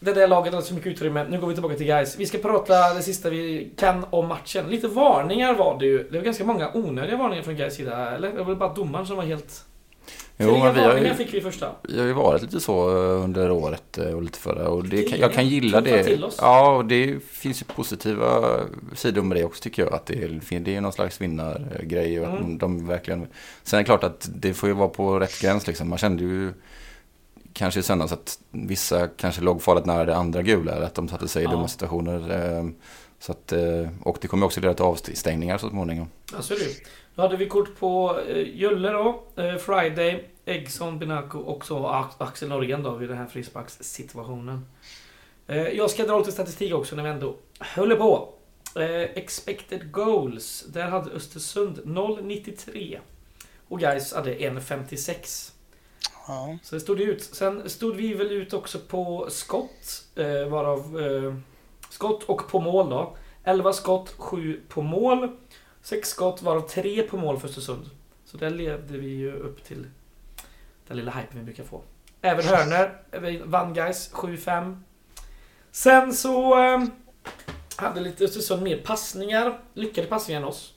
det 0.00 0.12
där 0.12 0.28
laget 0.28 0.46
alldeles 0.46 0.68
för 0.68 0.74
mycket 0.74 0.92
utrymme. 0.92 1.26
Nu 1.28 1.40
går 1.40 1.48
vi 1.48 1.54
tillbaka 1.54 1.76
till 1.76 1.86
guys. 1.86 2.16
Vi 2.18 2.26
ska 2.26 2.38
prata 2.38 2.94
det 2.94 3.02
sista 3.02 3.30
vi 3.30 3.72
kan 3.76 4.06
om 4.10 4.28
matchen. 4.28 4.66
Lite 4.70 4.88
varningar 4.88 5.54
var 5.54 5.78
det 5.78 5.86
ju. 5.86 6.08
Det 6.10 6.18
var 6.18 6.24
ganska 6.24 6.44
många 6.44 6.70
onödiga 6.74 7.16
varningar 7.16 7.42
från 7.42 7.56
guys 7.56 7.74
sida. 7.74 8.10
Eller? 8.10 8.32
Det 8.32 8.44
var 8.44 8.54
bara 8.54 8.74
domaren 8.74 9.06
som 9.06 9.16
var 9.16 9.24
helt 9.24 9.64
Jo, 10.36 10.58
men 10.58 10.74
vi 10.74 10.80
har 10.80 10.96
ju, 10.96 11.14
fick 11.14 11.34
vi 11.34 11.40
första. 11.40 11.70
Vi 11.82 11.98
har 11.98 12.06
ju 12.06 12.12
varit 12.12 12.42
lite 12.42 12.60
så 12.60 12.90
eh, 12.90 13.24
under 13.24 13.50
året 13.50 13.98
eh, 13.98 14.14
och 14.14 14.22
lite 14.22 14.38
förra. 14.38 14.68
Och 14.68 14.84
det, 14.84 15.02
jag 15.02 15.32
kan 15.32 15.48
gilla 15.48 15.80
det. 15.80 16.20
Ja, 16.38 16.76
och 16.76 16.84
det 16.84 17.24
finns 17.30 17.62
ju 17.62 17.64
positiva 17.64 18.60
sidor 18.94 19.22
med 19.22 19.36
det 19.36 19.44
också 19.44 19.62
tycker 19.62 19.82
jag. 19.84 19.94
Att 19.94 20.06
det 20.06 20.40
det 20.58 20.76
är 20.76 20.80
någon 20.80 20.92
slags 20.92 21.20
vinnargrej. 21.20 22.16
Mm. 22.16 22.58
de 22.58 22.86
verkligen... 22.86 23.26
Sen 23.62 23.78
är 23.78 23.82
det 23.82 23.86
klart 23.86 24.04
att 24.04 24.30
det 24.34 24.54
får 24.54 24.68
ju 24.68 24.74
vara 24.74 24.88
på 24.88 25.20
rätt 25.20 25.40
gräns 25.40 25.66
liksom. 25.66 25.88
Man 25.88 25.98
kände 25.98 26.22
ju 26.22 26.52
kanske 27.52 27.80
i 27.80 27.82
söndags 27.82 28.12
att 28.12 28.38
vissa 28.50 29.08
kanske 29.08 29.42
låg 29.42 29.62
farligt 29.62 29.86
nära 29.86 30.04
det 30.04 30.16
andra 30.16 30.42
gula. 30.42 30.72
Eller 30.72 30.86
att 30.86 30.94
de 30.94 31.08
satte 31.08 31.28
sig 31.28 31.42
i 31.42 31.44
ja. 31.44 31.50
dumma 31.50 31.68
situationer. 31.68 32.56
Eh, 32.58 32.66
så 33.18 33.32
att, 33.32 33.52
och 34.02 34.18
det 34.20 34.28
kommer 34.28 34.46
också 34.46 34.60
leda 34.60 34.74
till 34.74 34.84
avstängningar 34.84 35.58
så 35.58 35.68
småningom. 35.68 36.08
Ja, 36.32 36.42
så 36.42 36.54
är 36.54 36.58
det 36.58 36.64
då 37.14 37.22
hade 37.22 37.36
vi 37.36 37.48
kort 37.48 37.78
på 37.78 38.20
eh, 38.28 38.56
Julle 38.56 38.90
då, 38.90 39.22
eh, 39.36 39.56
Friday, 39.56 40.30
Eggson, 40.44 40.98
Binaco 40.98 41.38
och 41.38 41.66
så 41.66 41.86
Axel 42.18 42.48
Norén 42.48 42.82
då 42.82 42.94
vid 42.94 43.08
den 43.08 43.18
här 43.18 43.26
frisparkssituationen. 43.26 44.66
Eh, 45.46 45.68
jag 45.68 45.90
ska 45.90 46.06
dra 46.06 46.18
lite 46.18 46.32
statistik 46.32 46.74
också 46.74 46.96
när 46.96 47.02
vi 47.02 47.08
ändå 47.08 47.36
håller 47.76 47.96
på. 47.96 48.34
Eh, 48.76 49.02
expected 49.02 49.92
goals. 49.92 50.64
Där 50.68 50.88
hade 50.88 51.10
Östersund 51.10 51.80
0,93. 51.84 52.98
Och 53.68 53.80
guys 53.80 54.14
hade 54.14 54.34
1,56. 54.34 55.52
Ja. 56.26 56.58
Så 56.62 56.74
det 56.74 56.80
stod 56.80 57.00
ut. 57.00 57.22
Sen 57.22 57.70
stod 57.70 57.96
vi 57.96 58.14
väl 58.14 58.32
ut 58.32 58.52
också 58.52 58.78
på 58.78 59.26
skott. 59.30 60.04
Eh, 60.14 60.48
varav 60.48 61.00
eh, 61.00 61.34
skott 61.90 62.22
och 62.22 62.48
på 62.48 62.60
mål 62.60 62.90
då. 62.90 63.16
11 63.44 63.72
skott, 63.72 64.14
7 64.18 64.60
på 64.68 64.82
mål. 64.82 65.28
Sex 65.84 66.08
skott, 66.08 66.42
varav 66.42 66.68
tre 66.68 67.02
på 67.02 67.16
mål 67.16 67.38
för 67.38 67.48
Östersund. 67.48 67.90
Så 68.24 68.36
där 68.36 68.50
levde 68.50 68.98
vi 68.98 69.08
ju 69.08 69.32
upp 69.32 69.64
till 69.64 69.86
den 70.88 70.96
lilla 70.96 71.10
hypen 71.10 71.38
vi 71.38 71.42
brukar 71.42 71.64
få. 71.64 71.82
Även 72.20 72.44
Hörner 72.44 73.44
vann 73.44 73.74
guys 73.74 74.12
7-5. 74.12 74.80
Sen 75.70 76.12
så... 76.12 76.64
Eh, 76.64 76.84
hade 77.76 78.00
lite 78.00 78.24
Östersund 78.24 78.62
mer 78.62 78.76
passningar, 78.76 79.60
lyckade 79.74 80.06
passningar 80.06 80.40
än 80.40 80.46
oss. 80.46 80.74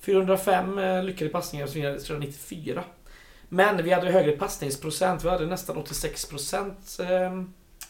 405 0.00 0.78
eh, 0.78 1.04
lyckade 1.04 1.30
passningar 1.30 1.66
och 1.66 1.72
394. 1.72 2.84
Men 3.48 3.84
vi 3.84 3.92
hade 3.92 4.10
högre 4.10 4.32
passningsprocent. 4.32 5.24
Vi 5.24 5.28
hade 5.28 5.46
nästan 5.46 5.76
86% 5.76 7.00
eh, 7.00 7.44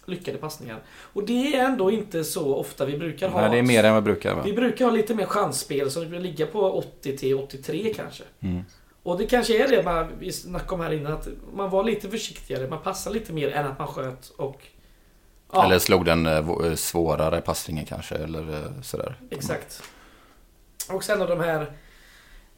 lyckade 0.07 0.39
passningar. 0.39 0.81
Och 1.13 1.27
det 1.27 1.57
är 1.57 1.65
ändå 1.65 1.91
inte 1.91 2.25
så 2.25 2.55
ofta 2.55 2.85
vi 2.85 2.99
brukar 2.99 3.29
ha. 3.29 3.41
Nej, 3.41 3.51
det 3.51 3.59
är 3.59 3.63
mer 3.63 3.85
än 3.85 3.95
vad 3.95 4.03
vi 4.03 4.13
brukar. 4.13 4.35
Va? 4.35 4.43
Vi 4.45 4.53
brukar 4.53 4.85
ha 4.85 4.93
lite 4.93 5.15
mer 5.15 5.27
chansspel, 5.27 5.91
brukar 5.91 6.21
ligga 6.21 6.47
på 6.47 6.73
80 6.73 7.17
till 7.17 7.35
83 7.35 7.95
kanske. 7.95 8.25
Mm. 8.41 8.65
Och 9.03 9.19
det 9.19 9.27
kanske 9.27 9.65
är 9.65 9.69
det 9.69 9.83
man, 9.83 10.09
vi 10.19 10.33
snackade 10.33 10.75
om 10.75 10.81
här 10.81 10.93
innan, 10.93 11.13
att 11.13 11.29
man 11.55 11.71
var 11.71 11.85
lite 11.85 12.11
försiktigare. 12.11 12.69
Man 12.69 12.83
passade 12.83 13.19
lite 13.19 13.33
mer 13.33 13.53
än 13.53 13.67
att 13.67 13.79
man 13.79 13.89
sköt 13.89 14.29
och... 14.29 14.67
Ja. 15.53 15.65
Eller 15.65 15.79
slog 15.79 16.05
den 16.05 16.27
eh, 16.27 16.75
svårare 16.75 17.41
passningen 17.41 17.85
kanske, 17.85 18.15
eller 18.15 18.55
eh, 18.55 18.81
sådär. 18.83 19.17
Exakt. 19.31 19.83
Och 20.91 21.05
sen 21.05 21.23
av 21.23 21.29
de 21.29 21.41
här 21.41 21.73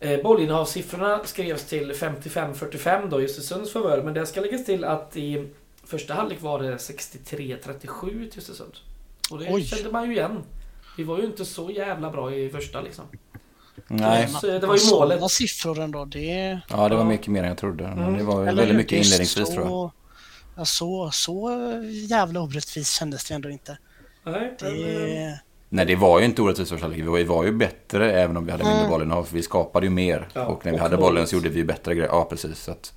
eh, 0.00 0.22
bollinnehavssiffrorna 0.22 1.20
skrevs 1.24 1.64
till 1.64 1.92
55-45 1.92 3.08
då 3.08 3.20
i 3.20 3.24
Östersunds 3.24 3.72
favör. 3.72 4.02
Men 4.02 4.14
det 4.14 4.26
ska 4.26 4.40
läggas 4.40 4.64
till 4.64 4.84
att 4.84 5.16
i 5.16 5.48
första 5.86 6.14
halvlek 6.14 6.42
var 6.42 6.62
det 6.62 6.76
63-37 6.76 8.30
till 8.30 8.38
Östersund. 8.38 8.72
Och 9.30 9.38
det 9.38 9.52
Oj. 9.52 9.64
kände 9.64 9.90
man 9.90 10.06
ju 10.06 10.12
igen. 10.12 10.42
Vi 10.96 11.04
var 11.04 11.18
ju 11.18 11.24
inte 11.24 11.44
så 11.44 11.70
jävla 11.70 12.10
bra 12.10 12.34
i 12.34 12.50
första 12.50 12.80
liksom. 12.80 13.04
Nej. 13.88 14.28
Så 14.28 14.46
det 14.46 14.66
var 14.66 14.76
ju 14.76 14.90
målet. 14.90 15.18
Sådana 15.18 15.28
siffror 15.28 15.80
ändå. 15.80 16.04
Det... 16.04 16.60
Ja, 16.68 16.88
det 16.88 16.96
var 16.96 17.04
mycket 17.04 17.26
mer 17.26 17.42
än 17.42 17.48
jag 17.48 17.58
trodde. 17.58 17.84
Mm. 17.84 18.18
Det 18.18 18.24
var 18.24 18.46
Eller 18.46 18.62
väldigt 18.62 18.76
mycket 18.76 18.92
inledningsvis 18.92 19.46
så... 19.46 19.52
tror 19.52 19.66
jag. 19.66 19.90
Ja, 20.56 20.64
så, 20.64 21.10
så 21.12 21.50
jävla 22.08 22.40
orättvist 22.40 22.92
kändes 22.92 23.28
det 23.28 23.34
ändå 23.34 23.50
inte. 23.50 23.78
Nej, 24.24 24.56
det... 24.60 25.40
Nej, 25.68 25.86
det 25.86 25.96
var 25.96 26.18
ju 26.18 26.24
inte 26.24 26.42
orättvist 26.42 26.70
första 26.70 26.86
halvlek. 26.86 27.08
Vi 27.08 27.24
var 27.24 27.44
ju 27.44 27.52
bättre 27.52 28.12
även 28.12 28.36
om 28.36 28.44
vi 28.44 28.52
hade 28.52 28.64
mindre 28.64 28.80
mm. 28.80 28.90
bollen. 28.90 29.24
För 29.24 29.34
vi 29.36 29.42
skapade 29.42 29.86
ju 29.86 29.90
mer. 29.90 30.28
Ja, 30.32 30.46
och 30.46 30.64
när 30.64 30.72
vi 30.72 30.78
och 30.78 30.82
hade 30.82 30.96
bollen 30.96 31.26
så 31.26 31.36
gjorde 31.36 31.48
vi 31.48 31.64
bättre 31.64 31.94
grejer. 31.94 32.10
Ja, 32.10 32.24
precis. 32.24 32.58
Så 32.62 32.70
att, 32.70 32.92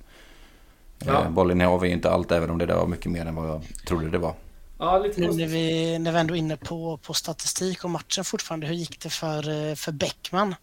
ja. 1.06 1.24
eh, 1.24 1.30
bollen 1.30 1.60
är 1.60 1.84
ju 1.84 1.92
inte 1.92 2.10
allt 2.10 2.32
även 2.32 2.50
om 2.50 2.58
det 2.58 2.66
där 2.66 2.74
var 2.74 2.86
mycket 2.86 3.12
mer 3.12 3.26
än 3.26 3.34
vad 3.34 3.48
jag 3.48 3.62
trodde 3.86 4.10
det 4.10 4.18
var. 4.18 4.34
Ja, 4.78 4.98
lite 4.98 5.20
nu 5.20 5.26
när 5.26 5.46
vi, 5.46 5.98
när 5.98 6.12
vi 6.12 6.18
ändå 6.18 6.34
är 6.34 6.38
inne 6.38 6.56
på, 6.56 6.96
på 6.96 7.14
statistik 7.14 7.84
och 7.84 7.90
matchen 7.90 8.24
fortfarande. 8.24 8.66
Hur 8.66 8.74
gick 8.74 9.00
det 9.00 9.10
för, 9.10 9.68
eh, 9.70 9.74
för 9.74 9.92
Bäckman? 9.92 10.54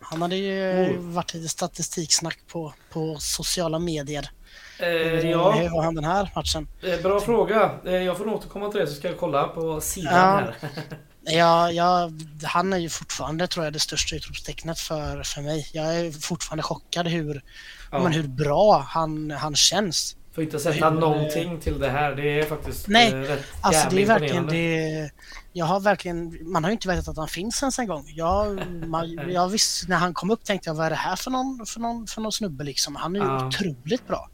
Han 0.00 0.22
hade 0.22 0.36
ju 0.36 0.88
oh. 0.90 1.14
varit 1.14 1.34
lite 1.34 1.48
statistiksnack 1.48 2.38
på, 2.52 2.72
på 2.92 3.16
sociala 3.18 3.78
medier. 3.78 4.30
Eh, 4.78 4.88
ja. 5.30 5.50
Hur 5.50 5.70
var 5.70 5.82
han 5.82 5.94
den 5.94 6.04
här 6.04 6.30
matchen? 6.34 6.68
Eh, 6.82 7.02
bra 7.02 7.20
fråga. 7.20 7.70
Eh, 7.84 7.92
jag 7.92 8.18
får 8.18 8.24
nog 8.24 8.34
återkomma 8.34 8.68
till 8.68 8.80
det 8.80 8.86
så 8.86 8.94
ska 8.94 9.08
jag 9.08 9.18
kolla 9.18 9.48
på 9.48 9.80
sidan 9.80 10.14
ja. 10.14 10.52
här. 10.60 10.70
ja, 11.24 11.70
ja, 11.70 12.10
han 12.42 12.72
är 12.72 12.78
ju 12.78 12.88
fortfarande 12.88 13.46
tror 13.46 13.64
jag 13.66 13.72
det 13.72 13.78
största 13.78 14.16
utropstecknet 14.16 14.78
för, 14.78 15.22
för 15.22 15.42
mig. 15.42 15.68
Jag 15.72 15.96
är 15.96 16.12
fortfarande 16.12 16.62
chockad 16.62 17.06
hur, 17.06 17.42
ja. 17.90 18.02
men 18.02 18.12
hur 18.12 18.28
bra 18.28 18.86
han, 18.88 19.30
han 19.30 19.54
känns. 19.54 20.16
Får 20.34 20.44
inte 20.44 20.58
sätta 20.58 20.90
hur, 20.90 21.00
någonting 21.00 21.60
till 21.60 21.78
det 21.78 21.90
här. 21.90 22.14
Det 22.14 22.40
är 22.40 22.46
faktiskt 22.46 22.88
Nej, 22.88 23.12
rätt 23.12 23.44
alltså 23.60 23.88
det 23.90 24.02
är 24.02 24.06
verkligen 24.06 24.46
det. 24.46 25.10
Jag 25.52 25.66
har 25.66 25.80
verkligen, 25.80 26.38
man 26.52 26.64
har 26.64 26.70
ju 26.70 26.72
inte 26.72 26.88
vetat 26.88 27.08
att 27.08 27.16
han 27.16 27.28
finns 27.28 27.62
ens 27.62 27.78
en 27.78 27.86
gång. 27.86 28.04
Jag, 28.14 28.66
man, 28.86 29.10
jag 29.32 29.48
visste, 29.48 29.88
när 29.88 29.96
han 29.96 30.14
kom 30.14 30.30
upp 30.30 30.44
tänkte 30.44 30.70
jag 30.70 30.74
vad 30.74 30.86
är 30.86 30.90
det 30.90 30.96
här 30.96 31.16
för 31.16 31.30
någon, 31.30 31.66
för 31.66 31.80
någon, 31.80 32.06
för 32.06 32.20
någon 32.20 32.32
snubbe 32.32 32.64
liksom. 32.64 32.96
Han 32.96 33.16
är 33.16 33.20
ju 33.20 33.26
ja. 33.26 33.46
otroligt 33.46 34.08
bra. 34.08 34.28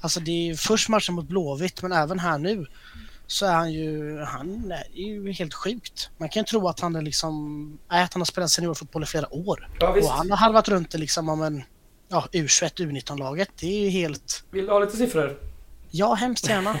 Alltså 0.00 0.20
det 0.20 0.50
är 0.50 0.54
först 0.54 0.88
matchen 0.88 1.14
mot 1.14 1.28
Blåvitt 1.28 1.82
men 1.82 1.92
även 1.92 2.18
här 2.18 2.38
nu 2.38 2.66
så 3.26 3.46
är 3.46 3.52
han 3.52 3.72
ju, 3.72 4.18
han 4.18 4.72
är 4.72 5.00
ju 5.00 5.32
helt 5.32 5.54
sjukt. 5.54 6.10
Man 6.16 6.28
kan 6.28 6.40
ju 6.40 6.44
tro 6.44 6.68
att 6.68 6.80
han 6.80 6.96
är 6.96 7.02
liksom, 7.02 7.78
nej, 7.90 8.04
att 8.04 8.14
han 8.14 8.20
har 8.20 8.26
spelat 8.26 8.50
seniorfotboll 8.50 9.02
i 9.02 9.06
flera 9.06 9.34
år. 9.34 9.68
Ja, 9.80 9.88
och 9.88 10.08
han 10.08 10.30
har 10.30 10.36
halvat 10.36 10.68
runt 10.68 10.90
det 10.90 10.98
liksom 10.98 11.28
om 11.28 11.42
en, 11.42 11.62
ja, 12.08 12.28
U21, 12.32 12.74
U19-laget. 12.74 13.50
Det 13.60 13.66
är 13.66 13.80
ju 13.80 13.88
helt... 13.88 14.44
Vill 14.50 14.66
du 14.66 14.72
ha 14.72 14.78
lite 14.78 14.96
siffror? 14.96 15.38
Ja, 15.90 16.14
hemskt 16.14 16.48
gärna. 16.48 16.78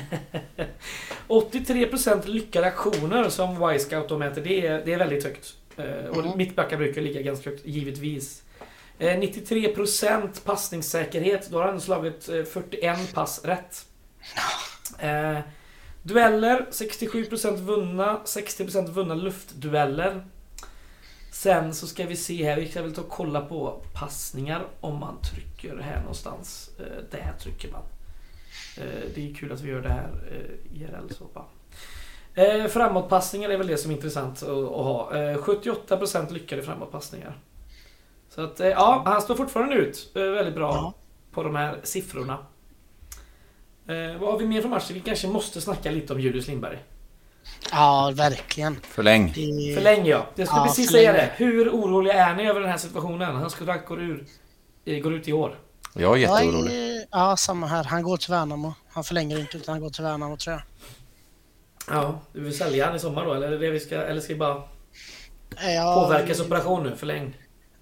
83% 1.28 2.26
lyckade 2.26 2.66
aktioner 2.66 3.28
som 3.28 3.70
Y-scout 3.72 4.18
mäter, 4.18 4.42
det 4.42 4.66
är, 4.66 4.84
det 4.84 4.92
är 4.92 4.98
väldigt 4.98 5.24
högt. 5.24 5.54
Eh, 5.76 6.10
och 6.10 6.24
mm. 6.24 6.38
mittbackar 6.38 6.76
brukar 6.76 7.02
ligga 7.02 7.22
ganska 7.22 7.50
högt, 7.50 7.66
givetvis. 7.66 8.42
93% 8.98 10.22
eh, 10.22 10.28
passningssäkerhet. 10.44 11.48
Då 11.50 11.58
har 11.58 11.66
han 11.66 11.80
slagit 11.80 12.24
41 12.24 12.82
eh, 12.82 13.14
pass 13.14 13.44
rätt. 13.44 13.86
Eh, 16.06 16.14
dueller, 16.14 16.66
67% 16.70 17.56
vunna. 17.56 18.20
60% 18.24 18.90
vunna 18.90 19.14
luftdueller. 19.14 20.26
Sen 21.32 21.74
så 21.74 21.86
ska 21.86 22.06
vi 22.06 22.16
se 22.16 22.44
här, 22.44 22.56
vi 22.60 22.68
ska 22.68 22.82
väl 22.82 22.94
ta 22.94 23.00
och 23.00 23.08
kolla 23.08 23.40
på 23.40 23.82
passningar 23.94 24.66
om 24.80 24.98
man 25.00 25.20
trycker 25.20 25.78
här 25.78 26.00
någonstans. 26.00 26.70
där 27.10 27.34
trycker 27.40 27.72
man. 27.72 27.82
det 29.14 29.30
är 29.30 29.34
kul 29.34 29.52
att 29.52 29.60
vi 29.60 29.70
gör 29.70 29.80
det 29.80 29.88
här 29.88 30.10
IRL 30.74 31.14
så 31.14 31.24
bara. 31.34 32.68
framåtpassningar 32.68 33.50
är 33.50 33.58
väl 33.58 33.66
det 33.66 33.76
som 33.76 33.90
är 33.90 33.94
intressant 33.94 34.42
att, 34.42 34.48
ha. 34.48 35.10
78% 35.12 36.32
lyckade 36.32 36.62
framåtpassningar. 36.62 37.36
Så 38.36 38.42
att, 38.42 38.60
eh, 38.60 38.68
ja, 38.68 39.02
han 39.04 39.22
står 39.22 39.34
fortfarande 39.34 39.74
ut 39.74 40.10
eh, 40.14 40.22
väldigt 40.22 40.54
bra 40.54 40.74
ja. 40.74 40.94
på 41.32 41.42
de 41.42 41.54
här 41.54 41.80
siffrorna. 41.82 42.38
Eh, 43.88 44.20
vad 44.20 44.32
har 44.32 44.38
vi 44.38 44.46
mer 44.46 44.62
för 44.62 44.68
matcher? 44.68 44.94
Vi 44.94 45.00
kanske 45.00 45.28
måste 45.28 45.60
snacka 45.60 45.90
lite 45.90 46.12
om 46.12 46.20
Julius 46.20 46.48
Lindberg. 46.48 46.78
Ja, 47.70 48.12
verkligen. 48.14 48.80
Förläng. 48.82 49.32
Det... 49.34 49.74
Förläng 49.74 50.06
ja. 50.06 50.26
Jag 50.34 50.48
skulle 50.48 50.60
ja, 50.60 50.66
precis 50.66 50.86
förläng. 50.90 51.06
säga 51.06 51.12
det. 51.12 51.30
Hur 51.36 51.70
oroliga 51.70 52.14
är 52.14 52.34
ni 52.34 52.48
över 52.48 52.60
den 52.60 52.70
här 52.70 52.78
situationen? 52.78 53.36
Hans 53.36 53.54
kontrakt 53.54 53.88
går, 53.88 54.00
ur, 54.02 54.26
går 55.02 55.14
ut 55.14 55.28
i 55.28 55.32
år. 55.32 55.58
Jag 55.92 56.12
är 56.12 56.16
jätteorolig. 56.16 57.06
Ja, 57.10 57.36
samma 57.36 57.66
här. 57.66 57.84
Han 57.84 58.02
går 58.02 58.16
till 58.16 58.30
Värnamo. 58.30 58.74
Han 58.88 59.04
förlänger 59.04 59.40
inte 59.40 59.56
utan 59.56 59.72
han 59.72 59.82
går 59.82 59.90
till 59.90 60.04
Värnamo 60.04 60.36
tror 60.36 60.52
jag. 60.54 60.62
Ja, 61.96 62.20
du 62.32 62.40
vill 62.40 62.58
sälja 62.58 62.86
han 62.86 62.96
i 62.96 62.98
sommar 62.98 63.24
då? 63.24 63.34
Eller, 63.34 63.52
är 63.52 63.58
det 63.58 63.70
vi 63.70 63.80
ska, 63.80 63.94
eller 63.94 64.20
ska 64.20 64.32
vi 64.32 64.38
bara 64.38 64.62
ja, 65.76 66.04
påverkasoperation 66.04 66.82
nu? 66.82 66.96
Förläng. 66.96 67.36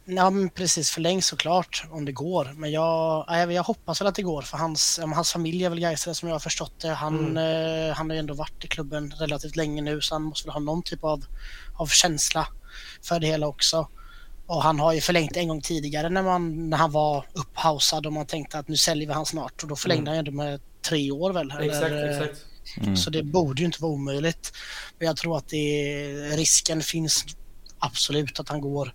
Ja, 0.07 0.31
men 0.31 0.51
precis. 0.51 0.91
Förläng 0.91 1.23
såklart 1.23 1.85
om 1.91 2.05
det 2.05 2.13
går. 2.13 2.53
Men 2.57 2.71
jag, 2.71 3.25
jag, 3.29 3.53
jag 3.53 3.63
hoppas 3.63 4.01
väl 4.01 4.09
att 4.09 4.15
det 4.15 4.23
går 4.23 4.43
för 4.43 4.59
hans, 4.59 5.01
hans 5.15 5.33
familj 5.33 5.65
är 5.65 5.71
väl 5.71 5.81
Gaisare 5.81 6.15
som 6.15 6.29
jag 6.29 6.35
har 6.35 6.41
förstått 6.41 6.81
det. 6.81 6.89
Han, 6.89 7.37
mm. 7.37 7.89
eh, 7.89 7.97
han 7.97 8.11
har 8.11 8.15
ju 8.15 8.21
ändå 8.21 8.35
varit 8.35 8.65
i 8.65 8.69
klubben 8.69 9.15
relativt 9.19 9.57
länge 9.57 9.83
nu 9.83 10.01
så 10.01 10.15
han 10.15 10.23
måste 10.23 10.47
väl 10.47 10.53
ha 10.53 10.61
någon 10.61 10.83
typ 10.83 11.05
av, 11.05 11.25
av 11.75 11.87
känsla 11.87 12.49
för 13.03 13.21
det 13.21 13.27
hela 13.27 13.47
också. 13.47 13.89
Och 14.47 14.63
han 14.63 14.81
har 14.81 14.93
ju 14.93 15.01
förlängt 15.01 15.37
en 15.37 15.49
gång 15.49 15.61
tidigare 15.61 16.09
när, 16.09 16.23
man, 16.23 16.71
när 16.71 16.77
han 16.77 16.91
var 16.91 17.27
upphausad 17.33 18.07
och 18.07 18.13
man 18.13 18.27
tänkte 18.27 18.59
att 18.59 18.69
nu 18.69 18.77
säljer 18.77 19.09
vi 19.09 19.15
han 19.15 19.27
snart 19.27 19.63
och 19.63 19.69
då 19.69 19.77
förlängde 19.77 20.11
mm. 20.11 20.17
han 20.17 20.25
ju 20.25 20.31
med 20.31 20.61
tre 20.89 21.11
år 21.11 21.33
väl. 21.33 21.51
Exakt, 21.61 21.85
eller, 21.85 22.09
exakt. 22.09 22.45
Mm. 22.81 22.97
Så 22.97 23.11
det 23.11 23.23
borde 23.23 23.63
ju 23.63 23.67
inte 23.67 23.83
vara 23.83 23.93
omöjligt. 23.93 24.53
Men 24.99 25.07
jag 25.07 25.17
tror 25.17 25.37
att 25.37 25.49
det, 25.49 26.15
risken 26.37 26.83
finns 26.83 27.25
absolut 27.79 28.41
att 28.41 28.49
han 28.49 28.61
går 28.61 28.95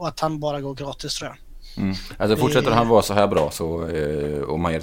och 0.00 0.08
att 0.08 0.20
han 0.20 0.40
bara 0.40 0.60
går 0.60 0.74
gratis 0.74 1.14
tror 1.14 1.30
jag. 1.30 1.38
Mm. 1.84 1.96
Alltså 2.18 2.36
fortsätter 2.36 2.70
han 2.70 2.88
vara 2.88 3.02
så 3.02 3.14
här 3.14 3.26
bra 3.26 3.50
så, 3.50 3.88
eh, 3.88 4.40
och 4.40 4.60
man 4.60 4.74
är 4.74 4.80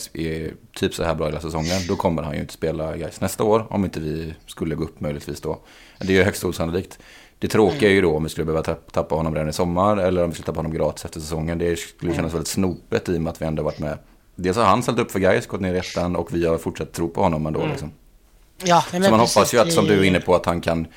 typ 0.76 0.94
så 0.94 1.04
här 1.04 1.16
bra 1.16 1.26
hela 1.26 1.42
säsongen, 1.42 1.80
då 1.88 1.96
kommer 1.96 2.24
han 2.24 2.34
ju 2.34 2.40
inte 2.40 2.54
spela 2.54 2.98
guys 2.98 3.22
nästa 3.22 3.44
år. 3.44 3.68
Om 3.70 3.86
inte 3.86 4.00
vi 4.00 4.34
skulle 4.46 4.76
gå 4.76 4.84
upp 4.84 5.00
möjligtvis 5.00 5.42
då. 5.42 5.60
Det 6.00 6.08
är 6.08 6.18
ju 6.18 6.24
högst 6.24 6.44
osannolikt. 6.44 7.00
Det 7.40 7.48
tråkiga 7.48 7.90
är 7.90 7.94
ju 7.94 8.02
då 8.02 8.16
om 8.16 8.24
vi 8.24 8.30
skulle 8.30 8.46
behöva 8.46 8.64
tappa 8.64 9.16
honom 9.16 9.34
redan 9.34 9.50
i 9.50 9.54
sommar 9.54 9.98
eller 9.98 10.24
om 10.24 10.30
vi 10.30 10.36
skulle 10.36 10.46
tappa 10.46 10.60
honom 10.60 10.74
gratis 10.74 11.06
efter 11.06 11.20
säsongen. 11.20 11.58
Det 11.58 11.80
skulle 11.80 12.16
kännas 12.16 12.34
väldigt 12.34 12.48
snopet 12.48 13.10
i 13.10 13.18
och 13.18 13.22
med 13.22 13.32
att 13.32 13.42
vi 13.42 13.46
ändå 13.46 13.64
varit 13.64 13.80
med. 13.80 13.98
Dels 14.36 14.58
har 14.58 14.64
han 14.64 14.84
ställt 14.84 15.00
upp 15.00 15.12
för 15.12 15.20
guys, 15.20 15.48
gått 15.48 15.62
ner 15.62 15.74
i 15.74 15.78
ettan 15.78 16.16
och 16.16 16.34
vi 16.34 16.46
har 16.46 16.58
fortsatt 16.58 16.94
tro 16.94 17.10
på 17.10 17.22
honom 17.22 17.46
ändå. 17.46 17.60
Mm. 17.60 17.72
Liksom. 17.72 17.92
Ja, 18.64 18.84
så 18.92 19.00
man 19.00 19.20
hoppas 19.20 19.54
ju 19.54 19.60
att, 19.60 19.74
som 19.74 19.86
du 19.86 20.00
är 20.00 20.04
inne 20.04 20.20
på, 20.20 20.36
att 20.36 20.46
han 20.46 20.62
kan 20.62 20.88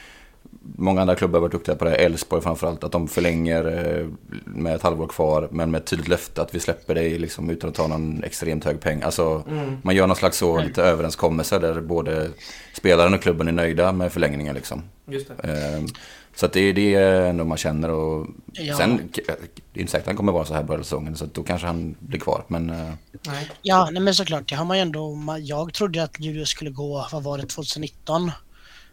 Många 0.62 1.00
andra 1.00 1.14
klubbar 1.14 1.38
har 1.38 1.40
varit 1.40 1.52
duktiga 1.52 1.74
på 1.74 1.84
det. 1.84 1.94
Elfsborg 1.94 2.42
framförallt. 2.42 2.84
Att 2.84 2.92
de 2.92 3.08
förlänger 3.08 3.64
eh, 3.98 4.06
med 4.44 4.74
ett 4.74 4.82
halvår 4.82 5.06
kvar. 5.06 5.48
Men 5.50 5.70
med 5.70 5.78
ett 5.78 5.86
tydligt 5.86 6.08
löfte 6.08 6.42
att 6.42 6.54
vi 6.54 6.60
släpper 6.60 6.94
dig 6.94 7.18
liksom, 7.18 7.50
utan 7.50 7.70
att 7.70 7.76
ta 7.76 7.86
någon 7.86 8.24
extremt 8.24 8.64
hög 8.64 8.80
peng. 8.80 9.02
Alltså, 9.02 9.44
mm. 9.48 9.76
Man 9.82 9.94
gör 9.94 10.06
någon 10.06 10.16
slags 10.16 10.38
så 10.38 10.54
mm. 10.54 10.66
lite 10.66 10.82
överenskommelse 10.82 11.58
där 11.58 11.80
både 11.80 12.30
spelaren 12.74 13.14
och 13.14 13.22
klubben 13.22 13.48
är 13.48 13.52
nöjda 13.52 13.92
med 13.92 14.12
förlängningen. 14.12 14.54
Liksom. 14.54 14.82
Just 15.06 15.28
det. 15.28 15.48
Ehm, 15.48 15.86
så 16.34 16.46
att 16.46 16.52
det 16.52 16.60
är 16.60 16.72
det 16.72 16.94
ändå 17.28 17.44
man 17.44 17.58
känner. 17.58 17.90
Och 17.90 18.26
ja. 18.52 18.76
Sen, 18.76 19.10
det 19.14 19.80
är 19.80 19.80
inte 19.80 19.92
säkert 19.92 20.02
att 20.02 20.06
han 20.06 20.16
kommer 20.16 20.32
vara 20.32 20.44
så 20.44 20.54
här 20.54 20.62
början 20.62 20.84
säsongen. 20.84 21.16
Så 21.16 21.26
då 21.32 21.42
kanske 21.42 21.66
han 21.66 21.94
blir 21.98 22.20
kvar. 22.20 22.44
Men, 22.48 22.70
eh, 22.70 22.92
nej. 23.26 23.50
Ja, 23.62 23.88
nej, 23.92 24.02
men 24.02 24.14
såklart. 24.14 24.48
Det 24.48 24.54
har 24.54 24.64
man 24.64 24.76
ju 24.76 24.82
ändå. 24.82 25.18
Jag 25.40 25.72
trodde 25.74 26.02
att 26.02 26.20
Julius 26.20 26.48
skulle 26.48 26.70
gå, 26.70 27.06
vad 27.12 27.22
var 27.22 27.38
det, 27.38 27.46
2019? 27.46 28.30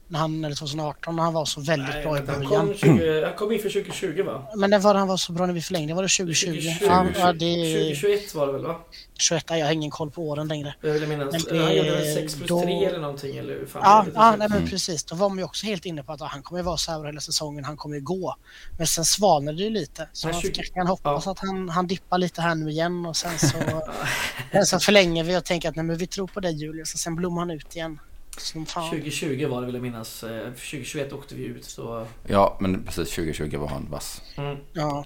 När 0.09 0.19
han, 0.19 0.45
eller 0.45 0.55
2018 0.55 1.15
när 1.15 1.23
han 1.23 1.33
var 1.33 1.45
så 1.45 1.61
väldigt 1.61 1.89
Nej, 1.95 2.03
bra 2.03 2.17
i 2.17 2.21
vänta, 2.21 2.31
han, 2.33 2.43
början. 2.45 2.67
kom 2.67 2.75
20, 2.77 3.23
han 3.25 3.33
kom 3.33 3.51
inför 3.51 3.69
2020 3.69 4.23
va? 4.25 4.47
Men 4.55 4.69
det 4.69 4.77
var 4.79 4.95
han 4.95 5.07
var 5.07 5.17
så 5.17 5.31
bra 5.31 5.45
när 5.45 5.53
vi 5.53 5.61
förlängde, 5.61 5.93
var 5.93 6.03
det 6.03 6.09
2020? 6.09 6.45
2020, 6.45 6.85
Ja, 6.85 7.05
ja, 7.19 7.33
det 7.33 7.45
är 7.45 7.73
2021 7.95 8.35
var 8.35 8.47
det 8.47 8.53
väl 8.53 8.65
va? 8.65 8.75
21, 9.19 9.43
jag 9.49 9.65
har 9.65 9.71
ingen 9.71 9.91
koll 9.91 10.11
på 10.11 10.27
åren 10.29 10.47
längre. 10.47 10.75
Jag 10.81 10.91
vill 10.93 11.07
minnas. 11.07 11.45
Men 11.47 11.57
det- 11.57 11.63
Han 11.63 11.75
gjorde 11.75 11.91
väl 11.91 12.13
6 12.15 12.35
plus 12.35 12.49
då- 12.49 12.61
3 12.63 12.85
eller 12.85 12.99
någonting 12.99 13.37
eller 13.37 13.53
hur 13.53 13.65
fan 13.65 13.81
Ja, 13.85 14.05
ja 14.15 14.35
nej, 14.35 14.49
men 14.49 14.67
precis. 14.67 15.03
Då 15.03 15.15
var 15.15 15.29
man 15.29 15.37
ju 15.37 15.43
också 15.43 15.65
helt 15.65 15.85
inne 15.85 16.03
på 16.03 16.11
att 16.13 16.19
ja, 16.19 16.25
han 16.25 16.41
kommer 16.43 16.61
vara 16.63 16.77
så 16.77 16.91
här 16.91 17.05
hela 17.05 17.21
säsongen, 17.21 17.63
han 17.65 17.77
kommer 17.77 17.95
ju 17.95 18.01
gå. 18.01 18.35
Men 18.77 18.87
sen 18.87 19.05
svalnade 19.05 19.57
det 19.57 19.63
ju 19.63 19.69
lite. 19.69 20.07
Så 20.13 20.27
man 20.27 20.41
20 20.41 20.51
kanske 20.53 20.73
kan 20.73 20.87
hoppas 20.87 21.25
ja. 21.25 21.31
att 21.31 21.39
han, 21.39 21.69
han 21.69 21.87
dippar 21.87 22.17
lite 22.17 22.41
här 22.41 22.55
nu 22.55 22.69
igen 22.69 23.05
och 23.05 23.15
sen 23.17 23.39
så, 23.39 23.47
sen 24.51 24.65
så 24.65 24.79
förlänger 24.79 25.23
vi 25.23 25.37
och 25.37 25.43
tänker 25.45 25.69
att 25.69 25.75
nej, 25.75 25.85
men 25.85 25.97
vi 25.97 26.07
tror 26.07 26.27
på 26.27 26.39
dig 26.39 26.53
Julius 26.53 26.93
och 26.93 26.99
sen 26.99 27.15
blommar 27.15 27.39
han 27.41 27.51
ut 27.51 27.75
igen. 27.75 27.99
Som 28.37 28.65
fan. 28.65 28.89
2020 28.89 29.47
var 29.47 29.59
det 29.59 29.65
vill 29.65 29.75
jag 29.75 29.81
minnas. 29.81 30.23
Eh, 30.23 30.43
2021 30.43 31.13
åkte 31.13 31.35
vi 31.35 31.43
ut 31.43 31.65
så... 31.65 32.07
Ja, 32.27 32.57
men 32.59 32.83
precis 32.83 33.09
2020 33.09 33.57
var 33.57 33.67
han 33.67 33.87
vass. 33.89 34.21
Mm. 34.35 34.57
Ja. 34.73 35.05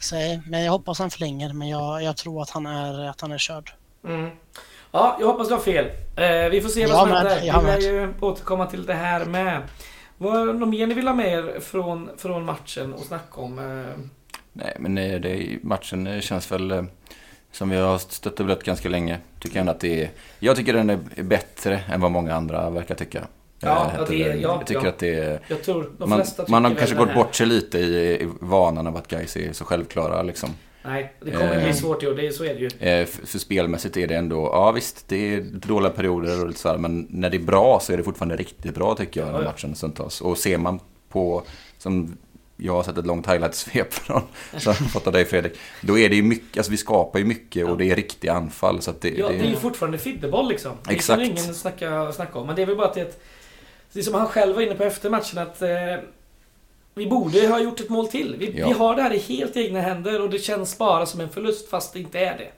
Så, 0.00 0.14
men 0.46 0.64
jag 0.64 0.72
hoppas 0.72 0.98
han 0.98 1.10
förlänger, 1.10 1.52
men 1.52 1.68
jag, 1.68 2.02
jag 2.02 2.16
tror 2.16 2.42
att 2.42 2.50
han 2.50 2.66
är, 2.66 3.08
att 3.10 3.20
han 3.20 3.32
är 3.32 3.38
körd. 3.38 3.72
Mm. 4.04 4.30
Ja, 4.92 5.16
jag 5.20 5.26
hoppas 5.26 5.48
du 5.48 5.54
har 5.54 5.60
fel. 5.60 5.86
Eh, 6.16 6.50
vi 6.50 6.60
får 6.60 6.68
se 6.68 6.86
vad 6.86 6.98
som 6.98 7.08
med, 7.08 7.18
händer. 7.18 7.42
jag 7.46 7.60
Vi 7.60 7.66
lär 7.66 7.80
ju 7.80 8.14
återkomma 8.20 8.66
till 8.66 8.86
det 8.86 8.94
här 8.94 9.24
med. 9.24 9.62
Vad 10.18 10.48
är 10.48 10.52
det 10.52 10.66
mer 10.66 10.86
ni 10.86 10.94
vill 10.94 11.06
ha 11.06 11.14
med 11.14 11.32
er 11.32 11.60
från, 11.60 12.10
från 12.16 12.44
matchen 12.44 12.92
och 12.92 13.00
snacka 13.00 13.40
om? 13.40 13.58
Eh, 13.58 14.04
Nej, 14.52 14.76
men 14.78 14.98
eh, 14.98 15.20
det, 15.20 15.58
matchen 15.62 16.06
eh, 16.06 16.20
känns 16.20 16.52
väl 16.52 16.70
eh, 16.70 16.84
som 17.56 17.68
vi 17.70 17.76
har 17.76 17.98
stött 17.98 18.40
och 18.40 18.46
blött 18.46 18.62
ganska 18.64 18.88
länge. 18.88 19.18
Tycker 19.40 19.60
ändå 19.60 19.72
att 19.72 19.80
det 19.80 20.02
är, 20.02 20.10
jag 20.38 20.56
tycker 20.56 20.72
den 20.72 20.90
är 20.90 20.98
bättre 21.22 21.80
än 21.92 22.00
vad 22.00 22.10
många 22.10 22.34
andra 22.34 22.70
verkar 22.70 22.94
tycka. 22.94 23.26
Ja, 23.60 23.90
heter 23.98 24.06
det 24.12 24.18
ja, 24.18 24.34
jag 24.58 24.66
tycker 24.66 24.82
ja. 24.82 24.88
att 24.88 24.98
det 24.98 25.14
är... 25.14 25.40
jag 25.48 25.62
tror 25.62 25.90
de 25.98 26.10
Man, 26.10 26.18
flesta 26.18 26.44
man 26.48 26.64
har 26.64 26.74
kanske 26.74 26.96
gått 26.96 27.14
bort 27.14 27.34
sig 27.34 27.46
lite 27.46 27.78
i, 27.78 28.22
i 28.22 28.28
vanan 28.40 28.86
av 28.86 28.96
att 28.96 29.08
guys 29.08 29.36
är 29.36 29.52
så 29.52 29.64
självklara 29.64 30.22
liksom. 30.22 30.50
Nej, 30.84 31.12
det 31.20 31.30
kommer 31.30 31.56
Eh. 31.56 31.64
bli 31.64 31.72
svårt 31.72 32.02
i 32.02 32.06
år. 32.06 32.14
Det, 32.14 32.26
är- 32.26 32.30
så 32.30 32.44
är 32.44 32.54
det 32.54 32.60
ju. 32.60 32.66
Eh, 33.00 33.06
för, 33.06 33.26
för 33.26 33.38
spelmässigt 33.38 33.96
är 33.96 34.06
det 34.06 34.14
ändå, 34.14 34.50
ja 34.52 34.70
visst 34.72 35.08
det 35.08 35.34
är 35.34 35.40
dåliga 35.40 35.90
perioder 35.90 36.40
och 36.42 36.46
lite 36.48 36.60
så 36.60 36.68
här, 36.68 36.78
men 36.78 37.06
när 37.10 37.30
det 37.30 37.36
är 37.36 37.42
bra 37.42 37.80
så 37.82 37.92
är 37.92 37.96
det 37.96 38.02
fortfarande 38.02 38.36
riktigt 38.36 38.74
bra 38.74 38.94
tycker 38.94 39.20
jag, 39.20 39.28
Ja, 39.28 39.32
den 39.36 39.44
matchen 39.44 39.74
stundtals. 39.74 40.20
Och 40.20 40.38
ser 40.38 40.58
man 40.58 40.80
på, 41.08 41.42
som 41.78 42.16
jag 42.56 42.72
har 42.72 42.82
sett 42.82 42.98
ett 42.98 43.06
långt 43.06 43.26
highlight-svep 43.26 43.86
från, 43.92 44.22
som 44.58 44.74
jag 44.80 44.90
fått 44.90 45.06
av 45.06 45.12
dig 45.12 45.24
Fredrik, 45.24 45.58
då 45.80 45.98
är 45.98 46.08
det 46.08 46.16
ju 46.16 46.22
mycket, 46.22 46.56
alltså 46.56 46.70
vi 46.70 46.76
skapar 46.76 47.18
ju 47.18 47.24
mycket 47.24 47.66
och 47.66 47.78
det 47.78 47.90
är 47.90 47.96
riktiga 47.96 48.32
anfall 48.32 48.82
så 48.82 48.90
att 48.90 49.00
det, 49.00 49.08
Ja, 49.08 49.28
det, 49.28 49.34
det 49.38 49.44
är 49.44 49.50
ju 49.50 49.56
fortfarande 49.56 49.98
fiddeboll 49.98 50.48
liksom. 50.48 50.72
Det 50.84 50.94
Exakt. 50.94 51.20
kan 51.20 51.30
ingen 51.30 51.54
snacka, 51.54 52.12
snacka 52.12 52.38
om. 52.38 52.46
Men 52.46 52.56
det 52.56 52.62
är 52.62 52.66
väl 52.66 52.76
bara 52.76 52.86
att 52.88 52.94
det 52.94 53.00
är 53.00 53.04
ett... 53.04 53.22
Det 53.92 53.98
är 53.98 54.04
som 54.04 54.14
han 54.14 54.28
själv 54.28 54.54
var 54.54 54.62
inne 54.62 54.74
på 54.74 54.84
efter 54.84 55.10
matchen 55.10 55.38
att... 55.38 55.62
Eh, 55.62 55.68
vi 56.94 57.06
borde 57.06 57.48
ha 57.48 57.60
gjort 57.60 57.80
ett 57.80 57.88
mål 57.88 58.08
till. 58.08 58.36
Vi, 58.38 58.58
Ja. 58.58 58.68
vi 58.68 58.72
har 58.72 58.96
det 58.96 59.02
här 59.02 59.12
i 59.12 59.18
helt 59.18 59.56
egna 59.56 59.80
händer 59.80 60.22
och 60.22 60.30
det 60.30 60.38
känns 60.38 60.78
bara 60.78 61.06
som 61.06 61.20
en 61.20 61.28
förlust 61.28 61.68
fast 61.70 61.92
det 61.92 62.00
inte 62.00 62.18
är 62.18 62.38
det. 62.38 62.50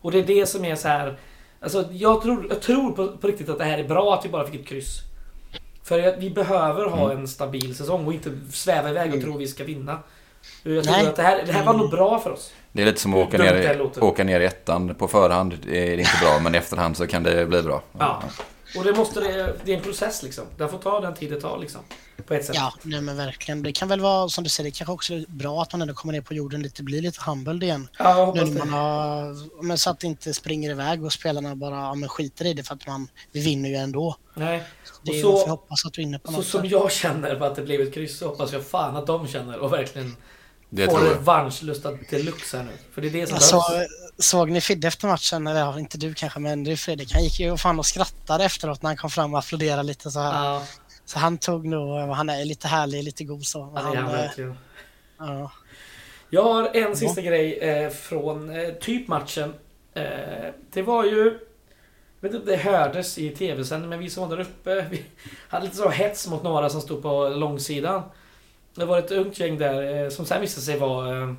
Och 0.00 0.12
det 0.12 0.18
är 0.18 0.24
det 0.24 0.46
som 0.46 0.64
är 0.64 0.74
så 0.76 0.88
här... 0.88 1.18
Alltså 1.60 1.84
jag 1.92 2.22
tror, 2.22 2.46
jag 2.50 2.60
tror 2.60 2.92
på, 2.92 3.16
på 3.16 3.26
riktigt 3.26 3.48
att 3.48 3.58
det 3.58 3.64
här 3.64 3.78
är 3.78 3.88
bra 3.88 4.14
att 4.14 4.24
vi 4.24 4.28
bara 4.28 4.46
fick 4.46 4.60
ett 4.60 4.66
kryss. 4.66 5.00
För 5.86 6.16
vi 6.18 6.30
behöver 6.30 6.86
ha 6.86 7.04
Mm. 7.04 7.18
en 7.18 7.28
stabil 7.28 7.76
säsong 7.76 8.06
och 8.06 8.12
inte 8.12 8.30
sväva 8.52 8.90
iväg 8.90 9.14
och 9.14 9.20
tro 9.20 9.34
att 9.34 9.40
vi 9.40 9.46
ska 9.46 9.64
vinna. 9.64 9.98
Jag 10.62 10.84
tror 10.84 10.96
Nej. 10.96 11.06
att 11.06 11.16
det 11.16 11.22
här, 11.22 11.42
det 11.46 11.52
här 11.52 11.64
var 11.64 11.74
nog 11.74 11.90
bra 11.90 12.18
för 12.18 12.30
oss. 12.30 12.52
det 12.72 12.82
är 12.82 12.86
lite 12.86 13.00
som 13.00 13.14
att 13.14 13.28
åka 13.28 13.38
ner, 13.38 13.80
åka 14.00 14.24
ner 14.24 14.40
i 14.40 14.44
ettan. 14.44 14.94
På 14.94 15.08
förhand 15.08 15.52
är 15.52 15.96
det 15.96 15.98
inte 15.98 16.18
bra, 16.20 16.38
men 16.42 16.54
i 16.54 16.58
efterhand 16.58 16.96
så 16.96 17.06
kan 17.06 17.22
det 17.22 17.46
bli 17.46 17.62
bra. 17.62 17.82
Ja. 17.98 18.22
Och 18.76 18.84
det 18.84 18.92
måste 18.92 19.20
det, 19.20 19.56
det 19.64 19.72
är 19.72 19.76
en 19.76 19.82
process 19.82 20.22
liksom. 20.22 20.44
Det 20.58 20.68
får 20.68 20.78
ta 20.78 21.00
den 21.00 21.14
tid 21.14 21.30
det 21.30 21.40
tar 21.40 21.58
liksom. 21.58 21.80
På 22.26 22.34
ett 22.34 22.44
sätt. 22.44 22.56
Ja, 22.56 22.72
nej 22.82 23.00
men 23.00 23.16
verkligen. 23.16 23.62
Det 23.62 23.72
kan 23.72 23.88
väl 23.88 24.00
vara 24.00 24.28
som 24.28 24.44
du 24.44 24.50
säger, 24.50 24.70
det 24.70 24.76
kanske 24.76 24.92
också 24.92 25.14
är 25.14 25.24
bra 25.28 25.62
att 25.62 25.72
man 25.72 25.82
ändå 25.82 25.94
kommer 25.94 26.12
ner 26.12 26.20
på 26.20 26.34
jorden 26.34 26.62
lite, 26.62 26.82
blir 26.82 27.02
lite 27.02 27.20
humbled 27.26 27.62
igen. 27.62 27.88
Ja, 27.98 28.08
jag 28.08 28.16
Nu 28.18 28.24
hoppas 28.24 28.50
det. 28.50 28.58
man 28.58 28.68
har, 28.68 29.62
men 29.62 29.78
så 29.78 29.90
att 29.90 30.00
det 30.00 30.06
inte 30.06 30.34
springer 30.34 30.70
iväg 30.70 31.04
och 31.04 31.12
spelarna 31.12 31.54
bara 31.56 31.74
ja, 31.76 31.94
men 31.94 32.08
skiter 32.08 32.44
i 32.44 32.54
det 32.54 32.62
för 32.62 32.74
att 32.74 32.86
man, 32.86 33.08
vi 33.32 33.40
vinner 33.40 33.68
ju 33.68 33.74
ändå. 33.74 34.16
Nej. 34.34 34.62
Det 35.02 35.10
Och 35.10 35.16
är 35.16 35.22
så- 35.22 35.46
hoppas 35.48 35.86
att 35.86 35.92
du 35.92 36.00
är 36.00 36.06
inne 36.06 36.18
på 36.18 36.30
Så 36.32 36.36
något. 36.38 36.46
som 36.46 36.60
sätt. 36.62 36.70
jag 36.70 36.92
känner 36.92 37.34
på 37.34 37.44
att 37.44 37.56
det 37.56 37.62
blev 37.62 37.80
ett 37.80 37.94
kryss 37.94 38.18
så 38.18 38.28
hoppas 38.28 38.52
jag 38.52 38.64
fan 38.66 38.96
att 38.96 39.06
de 39.06 39.28
känner 39.28 39.58
och 39.58 39.72
verkligen 39.72 40.16
Det 40.70 40.86
tror 40.86 41.04
jag. 41.04 41.10
revanschlusta 41.14 41.90
deluxe 42.10 42.56
här 42.56 42.64
nu. 42.64 42.70
För 42.92 43.00
det 43.02 43.08
är 43.08 43.12
det 43.12 43.26
som 43.26 43.34
Jag 43.34 43.42
så, 43.42 43.64
behövs. 43.70 43.88
såg 44.18 44.50
ni 44.50 44.60
Fidde 44.60 44.88
efter 44.88 45.08
matchen? 45.08 45.46
Eller 45.46 45.60
ja, 45.60 45.78
inte 45.78 45.98
du 45.98 46.14
kanske, 46.14 46.40
men 46.40 46.66
är 46.66 46.76
Fredrik. 46.76 47.12
Han 47.12 47.24
gick 47.24 47.40
ju 47.40 47.56
fan 47.56 47.78
och 47.78 47.86
skrattade 47.86 48.44
efteråt 48.44 48.82
när 48.82 48.90
han 48.90 48.96
kom 48.96 49.10
fram 49.10 49.32
och 49.34 49.38
applåderade 49.38 49.82
lite 49.82 50.10
så 50.10 50.20
här. 50.20 50.44
Ja, 50.44 50.62
Så 51.04 51.18
han 51.18 51.38
tog 51.38 51.66
nog, 51.66 51.98
han 51.98 52.28
är 52.28 52.44
lite 52.44 52.68
härlig, 52.68 53.04
lite 53.04 53.24
god 53.24 53.44
så. 53.44 53.72
ja, 53.74 53.80
är 53.92 53.96
han 53.96 54.14
eh, 54.14 54.54
ja. 55.18 55.52
Jag 56.30 56.42
har 56.42 56.70
en 56.76 56.96
sista 56.96 57.20
grej 57.20 57.58
eh, 57.58 57.90
från 57.90 58.50
eh, 58.50 58.68
typ 58.74 59.08
matchen. 59.08 59.54
Eh, 59.94 60.04
det 60.72 60.82
var 60.82 61.04
ju... 61.04 61.38
Jag 62.20 62.28
vet 62.28 62.34
inte 62.34 62.38
om 62.52 62.58
det 62.58 62.70
hördes 62.70 63.18
i 63.18 63.30
tv-sändningen, 63.30 63.90
men 63.90 63.98
vi 63.98 64.10
som 64.10 64.28
var 64.28 64.36
där 64.36 64.42
uppe, 64.44 64.80
vi 64.90 65.04
hade 65.48 65.64
lite 65.64 65.76
så 65.76 65.88
hets 65.88 66.28
mot 66.28 66.42
några 66.42 66.70
som 66.70 66.80
stod 66.80 67.02
på 67.02 67.28
långsidan. 67.28 68.02
Det 68.76 68.84
var 68.84 68.98
ett 68.98 69.10
ungt 69.10 69.38
gäng 69.40 69.58
där 69.58 70.04
eh, 70.04 70.08
som 70.10 70.24
sen 70.26 70.40
visade 70.40 70.62
sig 70.66 70.78
vara 70.78 71.22
eh, 71.22 71.32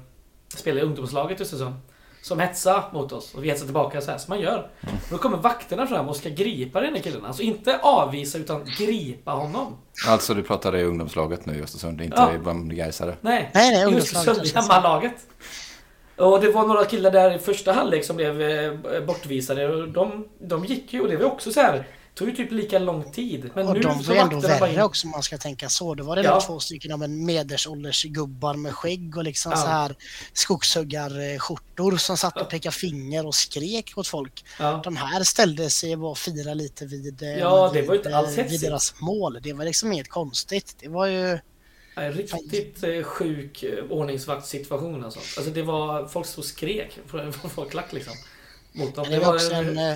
spelade 0.55 0.81
i 0.81 0.83
ungdomslaget 0.83 1.39
just 1.39 1.57
som. 1.57 1.81
Som 2.21 2.39
hetsade 2.39 2.83
mot 2.93 3.11
oss 3.11 3.33
och 3.35 3.43
vi 3.43 3.47
hetsade 3.49 3.67
tillbaka 3.67 4.01
så 4.01 4.11
här 4.11 4.17
som 4.17 4.31
man 4.31 4.39
gör. 4.39 4.69
Och 4.81 5.09
då 5.09 5.17
kommer 5.17 5.37
vakterna 5.37 5.87
fram 5.87 6.09
och 6.09 6.15
ska 6.15 6.29
gripa 6.29 6.81
den 6.81 6.95
här 6.95 7.01
killen. 7.01 7.25
Alltså 7.25 7.41
inte 7.41 7.79
avvisa 7.81 8.37
utan 8.37 8.65
gripa 8.77 9.31
honom. 9.31 9.77
Alltså 10.07 10.33
du 10.33 10.43
pratar 10.43 10.75
i 10.75 10.83
ungdomslaget 10.83 11.45
nu 11.45 11.59
i 11.59 11.61
Östersund, 11.63 12.01
inte 12.01 12.17
Ja. 12.17 12.33
i 12.33 12.37
bland 12.37 12.75
gaisare. 12.75 13.15
Nej, 13.21 13.51
Nej, 13.53 13.71
nej, 13.71 13.79
just 13.79 13.87
ungdomslaget. 13.87 14.29
Östersund, 14.41 14.63
hemmalaget. 14.63 15.13
Och 16.15 16.41
det 16.41 16.51
var 16.51 16.67
några 16.67 16.85
killar 16.85 17.11
där 17.11 17.35
i 17.35 17.39
första 17.39 17.71
halvlek 17.71 18.05
som 18.05 18.15
blev 18.15 18.41
eh, 18.41 18.71
bortvisade. 19.05 19.67
Och 19.69 19.87
de, 19.87 20.27
de 20.39 20.65
gick 20.65 20.93
ju 20.93 21.01
och 21.01 21.07
det 21.07 21.17
var 21.17 21.25
också 21.25 21.51
så 21.51 21.61
här. 21.61 21.87
Tog 22.17 22.29
ju 22.29 22.35
typ 22.35 22.51
lika 22.51 22.79
lång 22.79 23.11
tid. 23.11 23.49
Men 23.55 23.67
Och 23.67 23.73
nu 23.73 23.79
de 23.79 24.01
var 24.03 24.13
ju 24.13 24.19
ändå 24.19 24.35
in. 24.35 24.41
värre 24.41 24.83
också 24.83 25.07
om 25.07 25.11
man 25.11 25.23
ska 25.23 25.37
tänka 25.37 25.69
så. 25.69 25.95
Då 25.95 26.03
var 26.03 26.15
det 26.15 26.23
Ja. 26.23 26.41
två 26.41 26.59
stycken 26.59 26.91
av 26.91 27.03
en 27.03 27.25
medelåldersgubbar 27.25 28.53
med 28.53 28.73
skägg 28.73 29.17
och 29.17 29.23
liksom 29.23 29.51
Ja. 29.51 29.57
så 29.57 29.67
här 29.67 29.95
skogshuggarskjortor 30.33 31.97
som 31.97 32.17
satt 32.17 32.41
och 32.41 32.49
pekade 32.49 32.75
finger 32.75 33.25
och 33.25 33.35
skrek 33.35 33.93
åt 33.95 34.07
folk. 34.07 34.45
Ja. 34.59 34.81
De 34.83 34.97
här 34.97 35.23
ställde 35.23 35.69
sig 35.69 35.93
och 35.93 35.99
bara 35.99 36.15
fira 36.15 36.53
lite 36.53 36.85
vid, 36.85 37.21
eh, 37.23 37.29
Ja, 37.37 37.69
det 37.73 37.79
vid, 37.79 37.87
var 37.87 37.93
ju 37.95 37.99
inte 37.99 38.17
alls 38.17 38.37
eh, 38.37 38.45
vid 38.47 38.61
deras 38.61 38.93
mål. 38.99 39.39
Det 39.43 39.53
var 39.53 39.65
liksom 39.65 39.91
inget 39.91 40.09
konstigt. 40.09 40.75
Det 40.79 40.87
var 40.89 41.05
ju... 41.07 41.39
En 41.95 42.13
riktigt 42.13 42.83
eh, 42.83 43.03
sjuk 43.03 43.63
ordningsvaktssituation 43.89 45.03
alltså. 45.05 45.19
Alltså 45.37 45.51
det 45.51 45.61
var... 45.61 46.05
Folk 46.07 46.25
stod 46.25 46.39
och 46.43 46.45
skrek 46.45 46.99
från 47.07 47.33
folk 47.33 47.71
klack 47.71 47.93
liksom. 47.93 48.13
Mot 48.71 48.95
dem. 48.95 49.05
Det 49.09 49.19
var 49.19 49.33
också 49.33 49.51
en, 49.53 49.77
eh, 49.77 49.95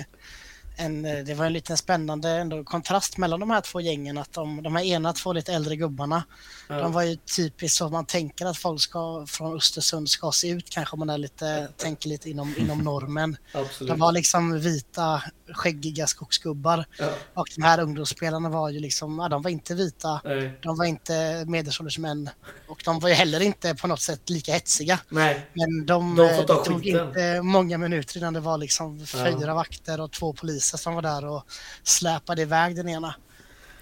en, 0.76 1.04
eh, 1.04 1.24
det 1.24 1.34
var 1.34 1.46
en 1.46 1.52
liten 1.52 1.76
spännande 1.76 2.30
ändå 2.30 2.64
kontrast 2.64 3.18
mellan 3.18 3.40
de 3.40 3.50
här 3.50 3.60
två 3.60 3.80
gängen. 3.80 4.18
Att 4.18 4.32
de, 4.32 4.62
de 4.62 4.76
här 4.76 4.84
ena 4.84 5.12
två 5.12 5.32
lite 5.32 5.52
äldre 5.52 5.76
gubbarna, 5.76 6.24
ja. 6.68 6.78
de 6.78 6.92
var 6.92 7.02
ju 7.02 7.16
typiskt 7.16 7.78
så 7.78 7.88
man 7.88 8.06
tänker 8.06 8.46
att 8.46 8.58
folk 8.58 8.80
ska, 8.80 9.26
från 9.28 9.56
Östersund 9.56 10.08
ska 10.10 10.32
se 10.32 10.48
ut 10.48 10.70
kanske 10.70 10.92
om 10.92 10.98
man 10.98 11.10
är 11.10 11.18
lite, 11.18 11.68
tänker 11.76 12.08
lite 12.08 12.30
inom, 12.30 12.54
inom 12.58 12.78
normen. 12.84 13.36
Absolut. 13.52 13.90
De 13.92 13.98
var 13.98 14.12
liksom 14.12 14.60
vita, 14.60 15.22
skäggiga 15.52 16.06
skogsgubbar. 16.06 16.84
Ja, 16.98 17.10
Och 17.34 17.48
de 17.56 17.62
här 17.62 17.80
ungdomsspelarna 17.80 18.48
var 18.48 18.70
ju 18.70 18.80
liksom, 18.80 19.18
ja, 19.18 19.28
de 19.28 19.42
var 19.42 19.50
inte 19.50 19.74
vita, 19.74 20.20
nej. 20.24 20.58
de 20.62 20.76
var 20.76 20.84
inte 20.84 21.44
medelålders 21.46 21.98
män 21.98 22.30
och 22.68 22.82
de 22.84 23.00
var 23.00 23.08
ju 23.08 23.14
heller 23.14 23.40
inte 23.40 23.74
på 23.74 23.86
något 23.86 24.00
sätt 24.00 24.30
lika 24.30 24.52
hetsiga. 24.52 24.98
nej. 25.08 25.46
Men 25.52 25.86
de, 25.86 26.16
De 26.16 26.22
det 26.46 26.64
tog 26.64 26.86
inte 26.86 27.42
många 27.42 27.78
minuter 27.78 28.18
innan 28.18 28.34
det 28.34 28.40
var 28.40 28.58
liksom 28.58 29.06
fyra 29.06 29.54
vakter 29.54 30.00
och 30.00 30.12
två 30.12 30.32
poliser 30.32 30.61
som 30.78 30.94
var 30.94 31.02
där 31.02 31.24
och 31.24 31.42
släpade 31.82 32.42
iväg 32.42 32.76
den 32.76 32.88
ena. 32.88 33.14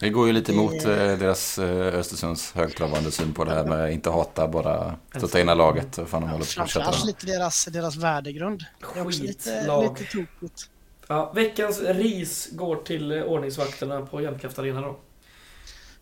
Det 0.00 0.10
går 0.10 0.26
ju 0.26 0.32
lite 0.32 0.52
Det- 0.52 0.56
emot 0.56 0.72
eh, 0.84 1.18
deras 1.18 1.58
eh, 1.58 1.94
Östersunds 1.94 2.52
högtravande 2.52 3.10
syn 3.10 3.34
på 3.34 3.44
det 3.44 3.50
här 3.54 3.64
med 3.64 3.92
inte 3.92 4.10
hata, 4.10 4.48
bara 4.48 4.94
stötta 5.16 5.40
ena 5.40 5.54
laget. 5.54 5.98
Fan, 6.06 6.24
att 6.24 6.30
fortsätta 6.30 6.66
Framförallt 6.66 7.04
lite 7.04 7.26
deras, 7.26 7.64
deras 7.64 7.96
värdegrund. 7.96 8.64
Det 8.94 9.04
lite, 9.04 9.50
Skitlag. 9.60 9.98
lite 9.98 10.12
tokigt. 10.12 10.62
Ja, 11.08 11.32
veckans 11.34 11.80
ris 11.80 12.48
går 12.52 12.76
till 12.76 13.12
eh, 13.12 13.22
ordningsvakterna 13.22 14.00
på 14.06 14.20
Jämtkraft 14.22 14.58
Arena 14.58 14.80
då. 14.80 14.98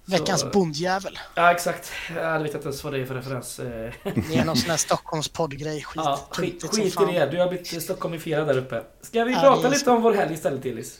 Veckans 0.08 0.40
Så- 0.40 0.48
bondjävel. 0.50 1.18
Ja, 1.34 1.52
exakt. 1.52 1.90
Jag 2.16 2.40
vet 2.40 2.54
inte 2.54 2.64
ens 2.68 2.84
vad 2.84 2.92
det 2.92 2.98
är 3.00 3.06
för 3.06 3.14
referens. 3.14 3.58
eh. 3.58 3.92
Det 4.04 4.36
är 4.36 4.44
någon 4.44 4.56
sån 4.56 4.70
här 4.70 4.76
Stockholms 4.76 5.28
poddgrej. 5.28 5.82
Skit, 5.82 5.96
Ja, 6.04 6.26
skit, 6.30 6.64
skit 6.70 7.00
i 7.00 7.04
det. 7.12 7.26
Du 7.26 7.38
har 7.38 7.48
blivit 7.48 7.82
stockholmifierad 7.82 8.46
där 8.48 8.58
uppe. 8.58 8.82
Ska 9.02 9.24
vi 9.24 9.32
Ja, 9.32 9.40
prata 9.40 9.68
lite 9.68 9.90
om 9.90 10.02
vår 10.02 10.12
helg 10.14 10.34
istället, 10.34 10.66
Elis? 10.66 10.98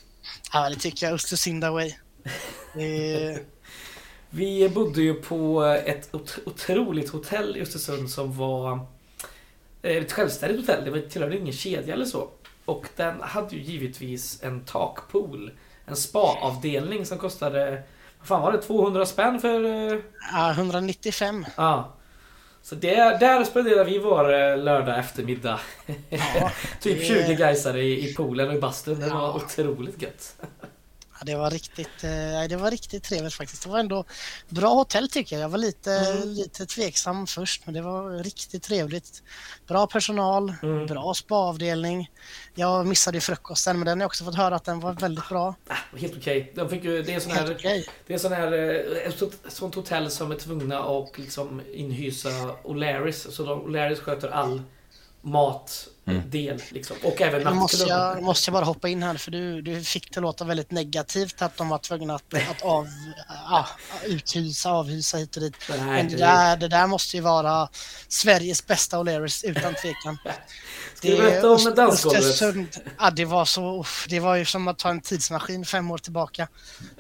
Ja, 0.53 0.69
det 0.71 0.77
tycker 0.77 1.07
jag. 1.07 1.15
Östersinda 1.15 1.71
way. 1.71 1.95
Det 2.75 3.15
är- 3.25 3.39
Vi 4.31 4.69
bodde 4.69 5.03
ju 5.03 5.15
på 5.15 5.63
ett 5.65 6.13
ot- 6.15 6.39
otroligt 6.47 7.11
hotell 7.11 7.57
i 7.57 7.61
Östersund 7.63 8.11
som 8.11 8.37
var 8.39 8.87
eh, 9.83 9.97
ett 9.97 10.13
självständigt 10.13 10.61
hotell. 10.61 10.85
Det 10.85 10.91
var- 10.91 11.09
tillhörde 11.11 11.37
ingen 11.39 11.53
kedja 11.53 11.95
eller 11.95 12.05
så. 12.05 12.29
Och 12.65 12.87
den 12.97 13.21
hade 13.21 13.57
ju 13.57 13.63
givetvis 13.63 14.43
en 14.43 14.65
takpool. 14.65 15.51
En 15.87 15.97
spa-avdelning 15.97 17.07
som 17.07 17.19
kostade 17.19 17.83
Vad 18.19 18.29
fan 18.29 18.43
var 18.43 18.53
det? 18.53 18.59
200 18.63 19.07
spänn 19.07 19.41
för... 19.41 19.65
eh, 19.65 19.99
Ja, 20.33 20.51
195. 20.51 21.47
Ja. 21.57 21.95
Så 22.63 22.75
det, 22.75 22.95
där 23.21 23.45
spenderar 23.45 23.85
vi 23.85 23.99
vår 23.99 24.35
eh, 24.35 24.59
lördag 24.59 24.99
eftermiddag. 24.99 25.61
Ja, 26.09 26.51
typ 26.81 26.99
det- 26.99 27.05
20 27.05 27.35
gaisare 27.35 27.83
i, 27.83 28.11
i 28.11 28.15
poolen 28.15 28.49
och 28.49 28.55
i 28.55 28.61
bastun. 28.61 29.01
Det 29.01 29.09
var 29.09 29.21
Ja. 29.21 29.35
otroligt 29.35 30.03
gött. 30.03 30.37
Ja, 31.19 31.25
det 31.27 31.35
var 31.37 31.51
riktigt, 31.51 32.05
eh, 32.05 32.49
det 32.49 32.57
var 32.57 32.71
riktigt 32.71 33.03
trevligt 33.05 33.35
faktiskt. 33.35 33.63
Det 33.63 33.69
var 33.69 33.79
ändå 33.79 34.05
bra 34.49 34.75
hotell 34.75 35.09
tycker 35.09 35.37
jag. 35.37 35.43
Jag 35.43 35.49
var 35.49 35.59
lite, 35.59 35.93
Mm. 35.93 36.29
lite 36.29 36.67
tveksam 36.67 37.27
först, 37.27 37.63
men 37.67 37.75
det 37.75 37.83
var 37.83 38.11
riktigt 38.23 38.63
trevligt. 38.63 39.23
Bra 39.67 39.87
personal, 39.87 40.55
Mm. 40.63 40.87
bra 40.87 41.15
spaavdelning. 41.15 42.11
Jag 42.55 42.87
missade 42.87 43.17
ju 43.17 43.21
frukosten, 43.21 43.79
men 43.79 43.87
den 43.87 43.99
har 43.99 44.03
jag 44.03 44.07
också 44.07 44.25
fått 44.25 44.35
höra 44.35 44.57
att 44.57 44.65
den 44.65 44.81
var 44.81 44.93
väldigt 44.93 45.29
bra. 45.29 45.55
Ah, 45.69 45.75
helt 45.97 46.17
okej. 46.17 46.53
De 46.55 46.69
fick 46.69 46.85
ju, 46.85 47.03
det 47.03 47.15
är 47.15 47.21
sån 47.21 47.33
här, 47.33 47.55
okej. 47.59 47.87
det 48.07 48.15
är 48.15 48.19
sån 48.19 48.33
här, 48.33 48.53
eh, 48.53 49.09
ett 49.09 49.23
sånt, 49.49 49.75
hotell 49.75 50.11
som 50.11 50.31
är 50.33 50.37
tvungna 50.37 50.79
att 50.79 51.19
liksom 51.19 51.63
inhysa 51.75 52.29
O'Larrys. 52.65 53.31
Så 53.31 53.43
de, 53.43 53.63
O'Larrys 53.67 54.01
sköter 54.01 54.29
all 54.29 54.63
matdel 56.17 56.63
liksom. 56.71 56.97
Och 57.05 57.21
även 57.23 57.43
Nu 57.43 57.51
måste 57.51 57.77
nattklubben. 57.77 57.99
jag, 58.17 58.23
måste 58.23 58.49
jag 58.49 58.53
bara 58.53 58.65
hoppa 58.65 58.89
in 58.89 59.03
här 59.03 59.17
för 59.17 59.31
du, 59.31 59.63
du 59.63 59.83
fick 59.85 60.15
det 60.15 60.21
låta 60.21 60.45
väldigt 60.45 60.71
negativt 60.71 61.43
att 61.43 61.57
de 61.57 61.69
var 61.69 61.79
tvungna 61.79 62.15
att, 62.15 62.35
att 62.51 62.63
av, 62.63 62.89
ja, 63.29 63.67
uthysa, 64.07 64.71
avhysa 64.71 65.17
hit 65.17 65.37
och 65.37 65.43
dit. 65.43 65.55
Nej, 65.69 65.79
Men 65.81 66.09
det 66.09 66.17
där, 66.17 66.57
det 66.57 66.69
där 66.69 66.87
måste 66.87 67.17
ju 67.17 67.23
vara 67.23 67.69
Sveriges 68.09 68.67
bästa 68.67 68.97
O'Learys 68.97 69.45
utan 69.47 69.75
tvekan. 69.75 70.19
Ska 70.95 71.09
du 71.09 71.17
berätta 71.17 71.51
om 71.51 71.75
dansgolvet? 71.77 72.79
Ja, 72.99 73.11
det 73.11 73.25
var 73.25 73.45
så, 73.45 73.81
uff, 73.81 74.07
det 74.09 74.21
var 74.21 74.37
ju 74.37 74.45
som 74.45 74.69
att 74.69 74.79
ta 74.79 74.89
en 74.91 75.01
tidsmaskin 75.01 75.65
fem 75.65 75.91
år 75.91 75.99
tillbaka. 75.99 76.49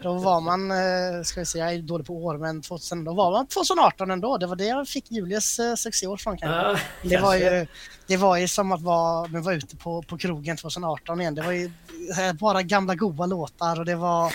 Då 0.02 0.12
var 0.12 0.40
man, 0.40 0.70
eh, 0.70 1.22
ska 1.24 1.40
vi 1.40 1.46
se, 1.46 1.58
jag 1.58 1.72
är 1.74 1.78
dålig 1.78 2.06
på 2.06 2.24
år, 2.24 2.38
men 2.38 2.62
2000, 2.62 3.04
då 3.04 3.14
var 3.14 3.30
man 3.32 3.46
2018 3.46 4.10
ändå. 4.10 4.38
Det 4.38 4.46
var 4.46 4.56
det 4.56 4.64
jag 4.64 4.88
fick 4.88 5.10
Julius 5.10 5.58
eh, 5.58 5.74
succéår 5.74 6.16
från 6.16 6.38
kanske. 6.38 6.56
Ja, 7.02 7.08
Det 7.10 7.18
var, 7.18 7.34
ju, 7.34 7.66
det 8.06 8.16
var 8.16 8.36
ju 8.36 8.48
som 8.48 8.72
att 8.72 8.80
vara, 8.82 8.97
när 9.22 9.38
vi 9.38 9.44
var 9.44 9.52
ute 9.52 9.76
på, 9.76 10.02
på 10.02 10.18
krogen 10.18 10.56
2018 10.56 11.20
igen. 11.20 11.34
Det 11.34 11.42
var 11.42 11.52
ju 11.52 11.70
eh, 12.18 12.32
bara 12.32 12.62
gamla 12.62 12.94
goa 12.94 13.26
låtar 13.26 13.78
och 13.78 13.84
det 13.84 13.96
var... 13.96 14.32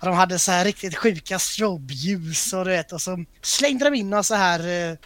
De 0.00 0.14
hade 0.14 0.38
så 0.38 0.52
här 0.52 0.64
riktigt 0.64 0.96
sjuka 0.96 1.38
strobeljus 1.38 2.52
och 2.52 2.64
du 2.64 2.70
vet 2.70 2.92
och 2.92 3.00
så 3.00 3.24
slängde 3.42 3.84
de 3.84 3.94
in 3.94 4.10
några 4.10 4.22
så 4.22 4.34
här 4.34 4.90
eh, 4.90 4.96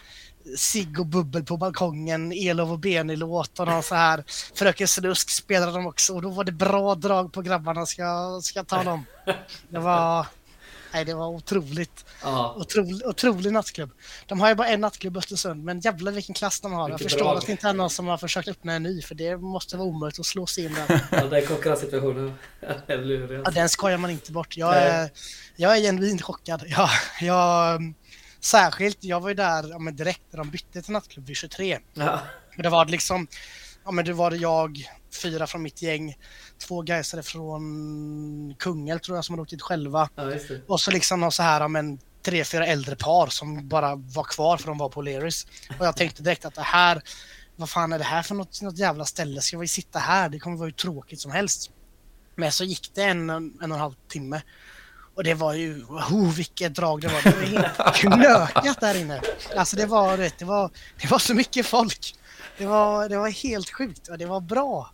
cigg 0.57 0.99
och 0.99 1.05
bubbel 1.05 1.43
på 1.43 1.57
balkongen, 1.57 2.31
Elov 2.31 2.71
och 2.71 2.79
Benny-låt 2.79 3.59
och 3.59 3.67
någon 3.67 3.83
så 3.83 3.95
här 3.95 4.23
Fröken 4.55 4.87
Snusk 4.87 5.29
spelade 5.29 5.71
de 5.71 5.85
också 5.85 6.13
och 6.13 6.21
då 6.21 6.29
var 6.29 6.43
det 6.43 6.51
bra 6.51 6.95
drag 6.95 7.33
på 7.33 7.41
grabbarna 7.41 7.85
ska, 7.85 8.39
ska 8.43 8.59
jag 8.59 8.67
tala 8.67 8.91
om. 8.91 9.05
Det 9.69 9.79
var... 9.79 10.27
Nej, 10.93 11.05
det 11.05 11.13
var 11.13 11.27
otroligt. 11.27 12.05
Ja. 12.23 12.55
Otrolig, 12.57 13.07
otrolig 13.07 13.53
nattklubb. 13.53 13.91
De 14.25 14.41
har 14.41 14.49
ju 14.49 14.55
bara 14.55 14.67
en 14.67 14.81
nattklubb 14.81 15.15
i 15.15 15.19
Östersund, 15.19 15.63
men 15.63 15.79
jävlar 15.79 16.11
vilken 16.11 16.35
klass 16.35 16.61
de 16.61 16.73
har. 16.73 16.89
Jag 16.89 16.99
förstår 16.99 17.19
drag. 17.19 17.37
att 17.37 17.45
det 17.45 17.51
inte 17.51 17.67
är 17.67 17.73
någon 17.73 17.89
som 17.89 18.07
har 18.07 18.17
försökt 18.17 18.47
öppna 18.47 18.73
en 18.73 18.83
ny, 18.83 19.01
för 19.01 19.15
det 19.15 19.37
måste 19.37 19.77
vara 19.77 19.87
omöjligt 19.87 20.19
att 20.19 20.25
slå 20.25 20.47
sig 20.47 20.65
in 20.65 20.73
där. 20.73 21.01
ja, 21.11 21.37
är 21.37 21.45
konkurrenssituationen. 21.45 22.33
Eller 22.87 23.17
hur? 23.17 23.41
Ja, 23.45 23.51
den 23.51 23.69
skojar 23.69 23.97
man 23.97 24.09
inte 24.09 24.31
bort. 24.31 24.57
Jag 24.57 24.71
Nej. 24.71 24.83
är, 24.83 25.09
jag 25.55 25.77
är 25.77 25.81
genuint 25.81 26.21
chockad. 26.21 26.63
Jag, 26.67 26.89
jag, 27.21 27.93
särskilt, 28.39 29.03
jag 29.03 29.19
var 29.19 29.29
ju 29.29 29.35
där 29.35 29.69
ja, 29.69 29.91
direkt 29.91 30.21
när 30.31 30.37
de 30.37 30.49
bytte 30.49 30.81
till 30.81 30.93
nattklubb 30.93 31.27
vid 31.27 31.35
23. 31.37 31.79
Ja. 31.93 32.19
Och 32.57 32.63
det 32.63 32.69
var 32.69 32.85
liksom, 32.85 33.27
ja 33.85 33.91
men 33.91 34.05
det 34.05 34.13
var 34.13 34.31
jag, 34.31 34.89
fyra 35.21 35.47
från 35.47 35.61
mitt 35.61 35.81
gäng, 35.81 36.17
två 36.67 36.81
gaisare 36.81 37.23
från 37.23 38.55
Kungälv 38.59 38.99
tror 38.99 39.17
jag 39.17 39.25
som 39.25 39.33
hade 39.33 39.41
åkt 39.41 39.51
dit 39.51 39.61
själva. 39.61 40.09
ja. 40.15 40.31
Och 40.67 40.81
så 40.81 40.91
liksom 40.91 41.19
någon 41.19 41.31
så 41.31 41.43
här, 41.43 41.67
men 41.67 41.99
tre, 42.25 42.43
fyra 42.43 42.65
äldre 42.65 42.95
par 42.95 43.27
som 43.27 43.67
bara 43.67 43.95
var 43.95 44.23
kvar 44.23 44.57
för 44.57 44.67
de 44.67 44.77
var 44.77 44.89
på 44.89 45.01
Leris. 45.01 45.47
Och 45.79 45.85
jag 45.85 45.95
tänkte 45.95 46.23
direkt 46.23 46.45
att 46.45 46.55
det 46.55 46.61
här, 46.61 47.01
vad 47.55 47.69
fan 47.69 47.93
är 47.93 47.97
det 47.97 48.03
här 48.03 48.21
för 48.21 48.35
något, 48.35 48.61
något 48.61 48.77
jävla 48.77 49.05
ställe? 49.05 49.41
Ska 49.41 49.57
vi 49.57 49.67
sitta 49.67 49.99
här? 49.99 50.29
Det 50.29 50.39
kommer 50.39 50.57
vara 50.57 50.65
hur 50.65 50.71
tråkigt 50.71 51.19
som 51.19 51.31
helst. 51.31 51.71
Men 52.35 52.51
så 52.51 52.63
gick 52.63 52.91
det 52.93 53.03
en, 53.03 53.29
en 53.29 53.53
och 53.59 53.63
en 53.63 53.71
halv 53.71 53.93
timme. 54.07 54.41
Och 55.15 55.23
det 55.23 55.33
var 55.33 55.53
ju, 55.53 55.83
oh, 55.83 56.33
vilket 56.33 56.75
drag 56.75 57.01
det 57.01 57.07
var. 57.07 57.21
Det 57.23 57.29
var 57.29 57.45
helt 57.45 57.95
knökat 57.95 58.79
där 58.79 58.95
inne. 59.01 59.21
Alltså 59.55 59.75
det 59.75 59.85
var, 59.85 60.17
det 60.17 60.45
var, 60.45 60.71
det 61.01 61.11
var 61.11 61.19
så 61.19 61.33
mycket 61.33 61.65
folk. 61.65 62.15
Det 62.57 62.65
var, 62.65 63.09
det 63.09 63.17
var 63.17 63.29
helt 63.29 63.69
sjukt 63.69 64.07
och 64.07 64.17
det 64.17 64.25
var 64.25 64.41
bra. 64.41 64.91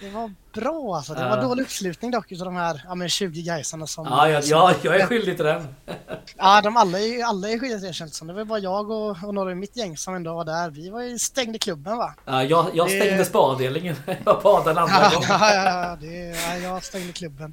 Det 0.00 0.10
var 0.10 0.34
bra 0.52 0.96
alltså. 0.96 1.14
Det 1.14 1.20
var 1.28 1.36
Ja. 1.36 1.42
dålig 1.42 1.62
uppslutning 1.62 2.10
dock 2.10 2.32
utav 2.32 2.44
de 2.44 2.56
här 2.56 2.82
ja, 2.88 2.94
men 2.94 3.08
20 3.08 3.42
gaisarna 3.42 3.86
som... 3.86 4.06
Ja, 4.10 4.28
ja, 4.28 4.40
ja, 4.44 4.74
jag 4.82 4.96
är 5.00 5.06
skyldig 5.06 5.36
till 5.36 5.46
den. 5.46 5.68
Ja, 6.36 6.60
de 6.64 6.76
alla 6.76 6.98
är, 6.98 7.24
alla 7.24 7.48
är 7.48 7.58
skyldiga 7.58 7.78
till 7.78 7.86
det 7.88 7.92
känns 7.94 8.10
det 8.10 8.16
som. 8.16 8.26
Det 8.26 8.34
var 8.34 8.44
bara 8.44 8.58
jag 8.58 8.90
och, 8.90 9.16
och 9.24 9.34
några 9.34 9.52
i 9.52 9.54
mitt 9.54 9.76
gäng 9.76 9.96
som 9.96 10.14
ändå 10.14 10.34
var 10.34 10.44
där. 10.44 10.70
Vi 10.70 10.90
var 10.90 11.02
ju 11.02 11.18
stängde 11.18 11.58
klubben 11.58 11.96
va? 11.98 12.14
Ja, 12.24 12.42
jag, 12.44 12.66
jag 12.74 12.88
Det- 12.88 13.00
stängde 13.00 13.24
spaavdelningen. 13.24 13.96
Jag 14.24 14.42
badade 14.42 14.70
en 14.70 14.78
andra 14.78 14.94
Ja, 15.02 15.10
gång. 15.14 15.24
ja, 15.28 15.54
ja, 15.54 15.96
det, 16.00 16.28
ja, 16.28 16.56
jag 16.56 16.84
stängde 16.84 17.12
klubben. 17.12 17.52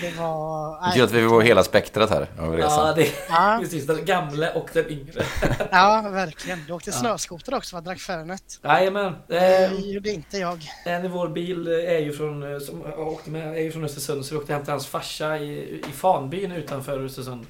Det 0.00 0.10
var... 0.18 0.80
Det 0.80 0.86
betyder 0.88 1.04
att 1.04 1.12
vi 1.12 1.28
får 1.28 1.42
hela 1.42 1.64
spektrat 1.64 2.10
här 2.10 2.26
av 2.38 2.58
Ja, 2.58 2.66
resan. 2.66 2.94
det 2.96 3.08
Ja. 3.28 3.58
precis. 3.62 3.86
Den 3.86 4.04
gamla 4.04 4.50
och 4.52 4.68
den 4.72 4.90
yngre. 4.90 5.22
Ja, 5.70 6.08
verkligen. 6.12 6.64
Du 6.66 6.72
åkte 6.72 6.92
snöskoter 6.92 7.54
också 7.54 7.76
va? 7.76 7.80
Drack 7.80 7.98
Fernet. 8.00 8.60
Jajamän. 8.62 9.06
Eh, 9.06 9.14
Det 9.28 9.70
gjorde 9.84 10.10
inte 10.10 10.38
jag. 10.38 10.60
en 10.84 11.04
i 11.04 11.08
vår 11.08 11.28
bil 11.28 11.66
är 11.68 11.98
ju 11.98 12.12
från, 12.12 12.23
eh, 12.42 12.58
som 12.58 12.82
åkte 12.96 13.30
med, 13.30 13.56
är 13.56 13.60
ju 13.62 13.72
från 13.72 13.84
Östersund. 13.84 14.24
Så 14.26 14.34
vi 14.34 14.40
åkte 14.40 14.52
hem 14.52 14.62
till 14.64 14.70
hans 14.70 14.86
farsa 14.86 15.38
i, 15.38 15.80
i 15.88 15.92
Fanbyn 15.92 16.52
utanför 16.52 17.04
Östersund. 17.04 17.46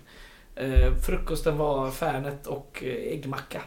Eh, 0.57 0.95
frukosten 1.07 1.59
var 1.59 1.91
Fernet 1.91 2.47
och 2.47 2.83
eh, 2.87 3.13
äggmacka. 3.13 3.63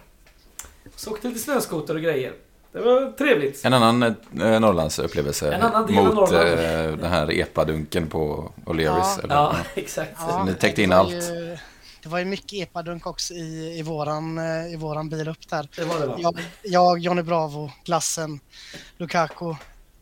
Så 0.96 1.12
åkte 1.12 1.28
lite 1.28 1.40
snöskoter 1.40 1.96
och 1.96 2.02
grejer. 2.02 2.34
Det 2.72 2.80
var 2.80 3.12
trevligt. 3.12 3.66
En 3.66 3.74
annan 3.74 4.04
eh, 4.04 4.14
Norrlandsupplevelse 4.60 5.54
En 5.54 5.62
annan 5.62 5.88
del 5.88 5.98
av 5.98 6.06
mot 6.06 6.16
Norrland. 6.16 6.48
eh, 6.50 6.98
den 6.98 7.12
här 7.12 7.32
epadunken 7.32 8.08
på 8.08 8.52
O'Learys. 8.66 9.20
Ja. 9.22 9.28
Ja, 9.30 9.56
exakt. 9.76 10.12
Ja, 10.20 10.44
ni 10.44 10.54
täckte 10.54 10.82
in 10.82 10.90
det 10.90 10.96
var 10.96 11.04
allt. 11.04 11.14
Ju, 11.14 11.58
det 12.04 12.10
var 12.10 12.20
ju 12.20 12.26
mycket 12.26 12.54
epadunk 12.54 13.08
också 13.08 13.34
i, 13.34 13.80
i, 13.80 13.82
våran, 13.82 14.38
eh, 14.38 14.74
i 14.74 14.76
våran 14.76 15.10
bil 15.10 15.28
upp 15.28 15.50
där. 15.50 15.68
Det 15.76 15.84
var 15.84 16.00
det 16.00 16.08
va? 16.08 16.16
Jag, 16.20 16.40
jag 16.64 17.00
Johnny 17.00 17.22
Bravo, 17.22 17.72
Glassen, 17.86 18.40
Lukaku, 18.98 19.56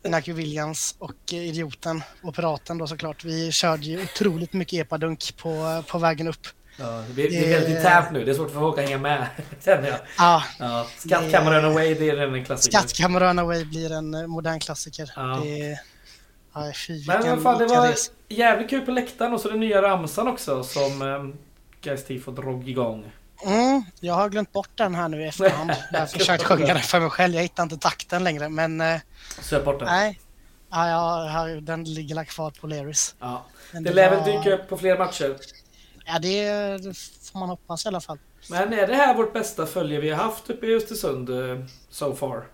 Inaki 0.06 0.32
Williams 0.32 0.94
och 0.98 1.14
eh, 1.32 1.38
Idioten 1.48 2.02
och 2.22 2.34
Piraten 2.34 2.78
då 2.78 2.86
såklart. 2.86 3.24
Vi 3.24 3.52
körde 3.52 3.82
ju 3.82 4.02
otroligt 4.02 4.52
mycket 4.52 4.80
epadunk 4.86 5.36
på, 5.36 5.82
på 5.88 5.98
vägen 5.98 6.28
upp. 6.28 6.46
Ja, 6.78 7.04
det, 7.14 7.26
är 7.26 7.50
väldigt 7.50 7.76
internt 7.76 8.10
nu. 8.12 8.24
Det 8.24 8.30
är 8.30 8.34
svårt 8.34 8.50
för 8.50 8.60
folk 8.60 8.78
att 8.78 8.84
hänga 8.84 8.98
med. 8.98 9.26
Känner 9.64 9.88
jag. 9.88 9.98
Ah, 10.18 10.42
Ja, 10.58 10.86
Skattkammaren 10.98 11.64
Away, 11.64 11.94
det 11.94 12.08
är 12.10 12.16
en 12.34 12.44
klassiker. 12.44 12.78
Skattkammer 12.78 13.20
Runaway 13.20 13.64
blir 13.64 13.92
en 13.92 14.14
eh, 14.14 14.26
modern 14.26 14.60
klassiker. 14.60 15.10
Ja. 15.16 15.40
Det, 15.44 15.80
ja, 16.54 16.72
fy, 16.86 17.06
Men 17.06 17.16
vilken- 17.16 17.42
vad 17.42 17.42
fan, 17.42 17.58
det 17.58 17.66
var 17.74 17.94
jävligt 18.28 18.70
kul 18.70 18.80
på 18.80 18.90
läktaren 18.90 19.32
och 19.32 19.40
så 19.40 19.48
den 19.48 19.60
nya 19.60 19.82
ramsan 19.82 20.28
också 20.28 20.64
som 20.64 21.02
um, 21.02 21.36
Guys 21.80 22.04
Tifo 22.04 22.30
drog 22.30 22.68
igång. 22.68 23.04
Mm, 23.44 23.82
jag 24.00 24.14
har 24.14 24.28
glömt 24.28 24.52
bort 24.52 24.70
den 24.74 24.94
här 24.94 25.08
nu 25.08 25.22
i 25.22 25.26
efterhand. 25.26 25.70
Jag 25.92 26.00
har 26.00 26.06
försökt 26.06 26.42
sjunga 26.44 26.66
den 26.74 26.82
för 26.82 27.00
mig 27.00 27.10
själv. 27.10 27.34
Jag 27.34 27.42
hittar 27.42 27.62
inte 27.62 27.76
takten 27.76 28.24
längre 28.24 28.48
men 28.48 28.80
eh, 28.80 29.00
Söp 29.42 29.64
bort 29.64 29.78
den. 29.78 29.88
nej. 29.88 30.20
Ja, 30.70 30.88
jag, 31.48 31.62
den 31.62 31.84
ligger 31.84 32.24
kvar 32.24 32.50
på 32.50 32.66
Leris. 32.66 33.14
Ja. 33.20 33.46
Men 33.72 33.82
Det 33.82 33.92
lär 33.92 34.10
väl 34.10 34.18
var- 34.18 34.26
dyka 34.42 34.54
upp 34.54 34.68
på 34.68 34.76
fler 34.76 34.98
matcher. 34.98 35.36
Ja, 36.06 36.18
det, 36.18 36.48
det 36.78 36.94
får 37.32 37.38
man 37.38 37.48
hoppas 37.48 37.84
i 37.84 37.88
alla 37.88 38.00
fall. 38.00 38.18
Men 38.50 38.72
är 38.72 38.86
det 38.86 38.94
här 38.94 39.14
vårt 39.14 39.32
bästa 39.32 39.66
följe 39.66 40.00
vi 40.00 40.10
har 40.10 40.24
haft 40.24 40.50
uppe 40.50 40.66
i 40.66 40.74
Östersund 40.76 41.30
uh, 41.30 41.64
so 41.90 42.14
far? 42.14 42.44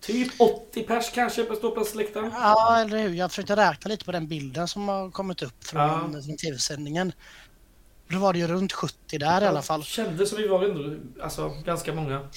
Typ 0.00 0.40
80 0.40 0.82
pers 0.82 1.10
kanske 1.14 1.44
på 1.44 1.54
ståplatsläktaren? 1.54 2.30
Ja, 2.34 2.78
eller 2.80 2.98
hur. 2.98 3.08
Jag 3.14 3.30
försökte 3.30 3.56
räkna 3.56 3.88
lite 3.88 4.04
på 4.04 4.12
den 4.12 4.28
bilden 4.28 4.68
som 4.68 4.88
har 4.88 5.10
kommit 5.10 5.42
upp 5.42 5.64
från, 5.64 5.80
Ja. 5.82 5.98
från 6.24 6.36
tv-sändningen. 6.36 7.12
Då 8.08 8.18
var 8.18 8.32
det 8.32 8.38
ju 8.38 8.46
runt 8.46 8.72
70 8.72 9.18
där 9.18 9.42
i 9.42 9.46
alla 9.46 9.62
fall. 9.62 9.84
Kändes 9.84 10.28
som 10.30 10.38
vi 10.38 10.48
var 10.48 10.64
ändå, 10.64 10.96
alltså 11.22 11.48
ganska 11.64 11.94
många. 11.94 12.28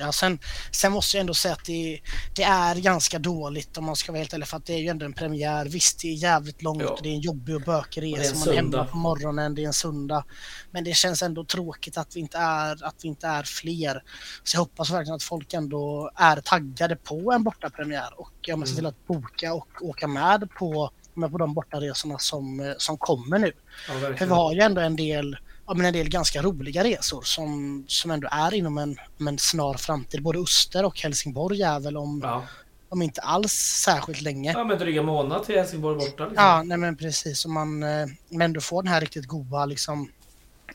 Ja, 0.00 0.12
sen, 0.12 0.38
sen 0.72 0.92
måste 0.92 1.16
jag 1.16 1.20
ändå 1.20 1.34
säga 1.34 1.54
att 1.54 1.64
det, 1.64 2.00
det 2.36 2.42
är 2.42 2.74
ganska 2.74 3.18
dåligt 3.18 3.78
om 3.78 3.84
man 3.84 3.96
ska 3.96 4.12
vara 4.12 4.18
helt 4.18 4.32
ärlig 4.32 4.48
för 4.48 4.56
att 4.56 4.66
det 4.66 4.72
är 4.74 4.78
ju 4.78 4.88
ändå 4.88 5.04
en 5.06 5.12
premiär. 5.12 5.64
Visst, 5.66 6.00
det 6.02 6.08
är 6.08 6.14
jävligt 6.14 6.62
långt 6.62 6.82
Ja. 6.82 6.88
och 6.88 6.98
det 7.02 7.08
är 7.08 7.12
en 7.12 7.20
jobbig 7.20 7.54
och 7.54 7.60
bökig 7.62 8.02
det 8.02 8.20
resa. 8.20 8.38
Man 8.38 8.48
är 8.48 8.52
hemma 8.56 8.84
på 8.84 8.96
morgonen, 8.96 9.54
det 9.54 9.62
är 9.62 9.66
en 9.66 9.72
söndag. 9.72 10.24
Men 10.70 10.84
det 10.84 10.94
känns 10.96 11.22
ändå 11.22 11.44
tråkigt 11.44 11.96
att 11.98 12.16
vi 12.16 12.20
inte 12.20 12.38
är, 12.38 12.84
att 12.84 12.94
vi 13.02 13.08
inte 13.08 13.26
är 13.26 13.42
fler. 13.42 14.02
Så 14.44 14.56
jag 14.56 14.60
hoppas 14.60 14.90
verkligen 14.90 15.14
att 15.16 15.22
folk 15.22 15.52
ändå 15.52 16.10
är 16.14 16.40
taggade 16.40 16.96
på 16.96 17.32
en 17.32 17.44
bortapremiär 17.44 18.20
och 18.20 18.32
ja, 18.42 18.56
men 18.56 18.68
se 18.68 18.74
till 18.74 18.84
Mm. 18.86 18.88
att 19.00 19.06
boka 19.06 19.54
och 19.54 19.68
åka 19.82 20.06
med 20.08 20.48
på, 20.58 20.90
med 21.18 21.30
på 21.32 21.38
de 21.38 21.54
bortaresorna 21.54 22.18
som, 22.18 22.60
eh, 22.60 22.72
som 22.78 22.98
kommer 22.98 23.38
nu. 23.38 23.52
Ja, 23.88 23.94
För 24.16 24.26
vi 24.26 24.32
har 24.32 24.52
ju 24.52 24.60
ändå 24.60 24.80
en 24.80 24.96
del, 24.96 25.36
ja, 25.66 25.74
men 25.74 25.86
en 25.86 25.92
del 25.92 26.08
ganska 26.08 26.42
roliga 26.42 26.84
resor 26.84 27.22
som, 27.22 27.84
som 27.88 28.10
ändå 28.10 28.28
är 28.32 28.54
inom 28.54 28.78
en, 28.78 28.96
en 29.28 29.38
snar 29.38 29.74
framtid. 29.74 30.22
Både 30.22 30.38
Öster 30.38 30.84
och 30.84 31.00
Helsingborg 31.00 31.62
är 31.62 31.80
väl 31.80 31.96
om, 31.96 32.20
Ja. 32.24 32.44
om 32.88 33.02
inte 33.02 33.20
alls 33.20 33.52
särskilt 33.84 34.20
länge. 34.20 34.52
Ja, 34.52 34.64
men 34.64 34.78
dryga 34.78 35.02
månad 35.02 35.44
till 35.44 35.54
Helsingborg 35.58 35.96
borta. 35.98 36.24
Liksom. 36.26 36.44
Ja, 36.44 36.62
nej 36.62 36.78
men 36.78 36.96
precis. 36.96 37.44
Och 37.44 37.50
man, 37.50 37.82
eh, 37.82 38.06
men 38.28 38.52
du 38.52 38.60
får 38.60 38.82
den 38.82 38.92
här 38.92 39.00
riktigt 39.00 39.26
goda 39.26 39.66
liksom, 39.66 40.10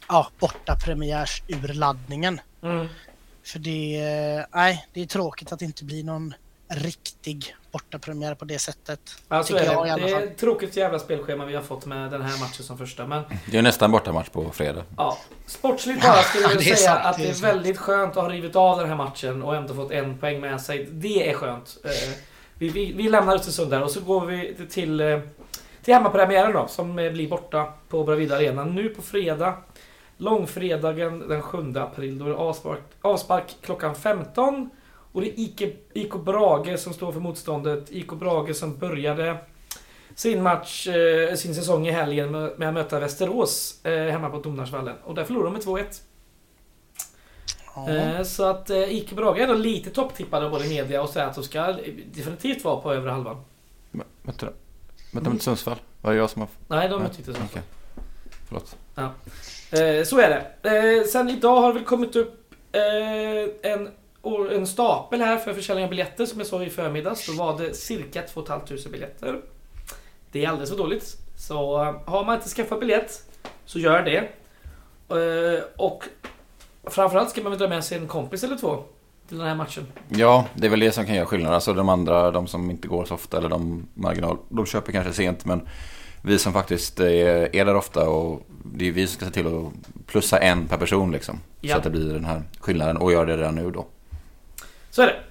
ja, 0.08 0.28
borta 0.40 0.76
premiärsurladdningen. 0.76 2.42
Mm. 2.64 2.88
För 3.46 3.60
det, 3.60 3.96
eh, 4.00 4.46
nej, 4.54 4.88
det 4.94 5.02
är 5.02 5.06
tråkigt 5.06 5.52
att 5.52 5.60
det 5.60 5.66
inte 5.66 5.84
blir 5.84 6.04
någon 6.04 6.34
riktig 6.68 7.56
bortapremiär 7.74 8.36
på 8.36 8.46
det 8.46 8.60
sättet. 8.60 9.00
Ja, 9.30 9.44
så 9.44 9.56
är 9.56 9.60
det. 9.60 10.06
det 10.06 10.12
är 10.12 10.24
ett 10.24 10.38
tråkigt 10.38 10.78
jävla 10.78 11.00
spelschema 11.00 11.46
vi 11.46 11.56
har 11.56 11.62
fått 11.62 11.86
med 11.86 12.12
den 12.12 12.22
här 12.22 12.40
matchen 12.40 12.64
som 12.64 12.78
första. 12.78 13.08
Men... 13.08 13.24
Det 13.52 13.58
är 13.58 13.62
nästan 13.62 13.92
bortamatch 13.92 14.30
på 14.30 14.52
fredag. 14.52 14.84
Ja. 14.98 15.18
Sportsligt 15.46 16.02
bara 16.02 16.24
skulle 16.24 16.44
jag 16.44 16.64
säga 16.64 16.76
sant, 16.76 17.06
att 17.06 17.18
det 17.18 17.24
är, 17.24 17.28
det 17.28 17.40
är 17.40 17.42
väldigt 17.42 17.78
skönt 17.78 18.18
att 18.18 18.24
ha 18.24 18.32
rivit 18.32 18.56
av 18.56 18.80
den 18.80 18.90
här 18.90 18.96
matchen 18.96 19.44
och 19.44 19.56
ändå 19.56 19.74
fått 19.74 19.92
en 19.92 20.18
poäng 20.18 20.42
med 20.42 20.62
sig. 20.62 20.88
Det 20.92 21.30
är 21.30 21.34
skönt. 21.34 21.78
Eh, 21.84 22.14
vi, 22.54 22.70
vi, 22.70 22.94
vi 22.94 23.10
lämnar 23.10 23.36
Östersund 23.36 23.72
där 23.72 23.84
och 23.84 23.92
så 23.92 24.02
går 24.02 24.26
vi 24.26 24.56
till, 24.70 25.00
eh, 25.00 25.20
till 25.84 25.94
hemmapremiären 25.94 26.54
då, 26.54 26.68
som 26.68 26.96
blir 26.96 27.30
borta 27.30 27.74
på 27.90 28.04
Bravida 28.04 28.36
Arena 28.36 28.64
nu 28.64 28.90
på 28.90 29.02
fredag. 29.02 29.58
Långfredagen 30.18 31.28
den 31.28 31.42
7 31.42 31.74
april. 31.76 32.20
Då 32.20 32.26
är 32.26 32.30
det 32.30 32.36
avspark, 32.36 32.80
avspark 33.02 33.56
klockan 33.62 33.96
15. 33.96 34.70
Och 35.14 35.22
det 35.22 35.28
är 35.28 35.40
IK, 35.40 35.62
IK 35.94 36.14
Brage 36.14 36.80
som 36.80 36.94
står 36.94 37.12
för 37.12 37.20
motståndet. 37.20 37.92
IK 37.92 38.12
Brage 38.12 38.56
som 38.56 38.78
började 38.78 39.38
sin 40.16 40.44
match, 40.44 40.88
eh, 40.88 41.36
sin 41.36 41.56
säsong 41.56 41.88
i 41.88 41.92
helgen 41.92 42.32
med 42.32 42.68
att 42.68 42.74
möta 42.74 43.00
Västerås 43.00 43.86
eh, 43.86 44.12
hemma 44.12 44.30
på 44.30 44.40
Domnarsvallen. 44.40 44.96
Och 45.04 45.16
där 45.16 45.24
förlorade 45.24 45.50
de 45.50 45.54
med 45.54 45.86
2-1. 45.86 46.02
Ja. 47.76 48.24
Så 48.24 48.44
att 48.44 48.70
IK 48.70 49.12
Brage 49.12 49.38
är 49.38 49.42
ändå 49.42 49.54
lite 49.54 49.90
topptippade 49.90 50.50
både 50.50 50.66
i 50.66 50.70
media 50.70 51.02
och 51.02 51.10
säger 51.10 51.28
att 51.28 51.36
de 51.36 51.44
ska 51.44 51.76
definitivt 52.12 52.64
vara 52.64 52.82
på 52.82 52.94
övre 52.94 53.10
halvan. 53.10 53.44
Vänta 54.22 54.46
då. 54.46 54.52
Mötte 55.12 55.26
de 55.26 55.32
inte 55.32 55.44
Sundsvall? 55.44 55.78
Var 56.02 56.12
det 56.12 56.18
jag 56.18 56.30
som 56.30 56.42
har... 56.42 56.50
Nej, 56.68 56.90
de 56.90 57.02
mötte 57.02 57.18
inte 57.18 57.34
Sundsvall. 57.34 57.48
Okay. 57.50 57.62
Förlåt. 58.48 58.76
Ja. 58.96 59.12
Så 60.06 60.20
är 60.20 60.30
det. 60.62 61.08
Sen 61.08 61.30
idag 61.30 61.62
har 61.62 61.68
det 61.68 61.74
väl 61.74 61.84
kommit 61.84 62.16
upp 62.16 62.54
en 63.62 63.90
en 64.52 64.68
stapel 64.68 65.22
här 65.22 65.38
för 65.38 65.54
försäljning 65.54 65.84
av 65.84 65.90
biljetter 65.90 66.26
som 66.26 66.40
jag 66.40 66.48
såg 66.48 66.64
i 66.64 66.70
förmiddags. 66.70 67.28
Då 67.28 67.34
var 67.34 67.58
det 67.58 67.74
cirka 67.74 68.22
2 68.22 68.46
500 68.46 68.76
biljetter. 68.92 69.42
Det 70.32 70.46
är 70.46 70.50
alldeles 70.50 70.70
för 70.70 70.78
dåligt. 70.78 71.18
Så 71.36 71.84
eh, 71.84 71.96
har 72.06 72.26
man 72.26 72.36
inte 72.36 72.50
skaffat 72.50 72.80
biljett 72.80 73.24
så 73.66 73.80
gör 73.80 74.02
det. 74.02 74.18
Eh, 75.10 75.64
och 75.78 76.04
framförallt 76.84 77.30
ska 77.30 77.42
man 77.42 77.52
väl 77.52 77.60
dra 77.60 77.68
med 77.68 77.84
sig 77.84 77.98
en 77.98 78.08
kompis 78.08 78.44
eller 78.44 78.58
två 78.58 78.84
till 79.28 79.38
den 79.38 79.48
här 79.48 79.56
matchen. 79.56 79.88
Ja, 80.10 80.46
det 80.54 80.66
är 80.68 80.70
väl 80.70 80.80
det 80.80 80.92
som 80.92 81.06
kan 81.06 81.16
göra 81.16 81.26
skillnad. 81.26 81.54
Alltså 81.54 81.74
de 81.74 81.90
andra, 81.90 82.32
de 82.32 82.48
som 82.48 82.72
inte 82.72 82.88
går 82.88 83.06
så 83.06 83.14
ofta 83.14 83.38
eller 83.38 83.50
de 83.50 83.88
marginal, 83.94 84.38
de 84.50 84.66
köper 84.66 84.92
kanske 84.92 85.14
sent 85.14 85.46
men 85.46 85.68
vi 86.22 86.40
som 86.40 86.54
faktiskt 86.54 87.00
är, 87.00 87.56
är 87.56 87.66
där 87.66 87.76
ofta 87.76 88.10
och 88.10 88.42
det 88.66 88.88
är 88.88 88.92
vi 88.92 89.08
som 89.08 89.16
ska 89.16 89.26
se 89.26 89.32
till 89.32 89.48
att 89.48 90.06
plussa 90.08 90.40
en 90.40 90.68
per 90.68 90.78
person 90.78 91.12
liksom. 91.12 91.40
Ja. 91.62 91.72
Så 91.72 91.78
att 91.78 91.84
det 91.84 91.90
blir 91.90 92.14
den 92.14 92.26
här 92.26 92.44
skillnaden 92.60 92.98
och 92.98 93.12
gör 93.12 93.26
det 93.26 93.38
redan 93.38 93.56
nu 93.56 93.72
då. 93.72 93.86
Så 94.94 95.02
är 95.02 95.08
det. 95.08 95.24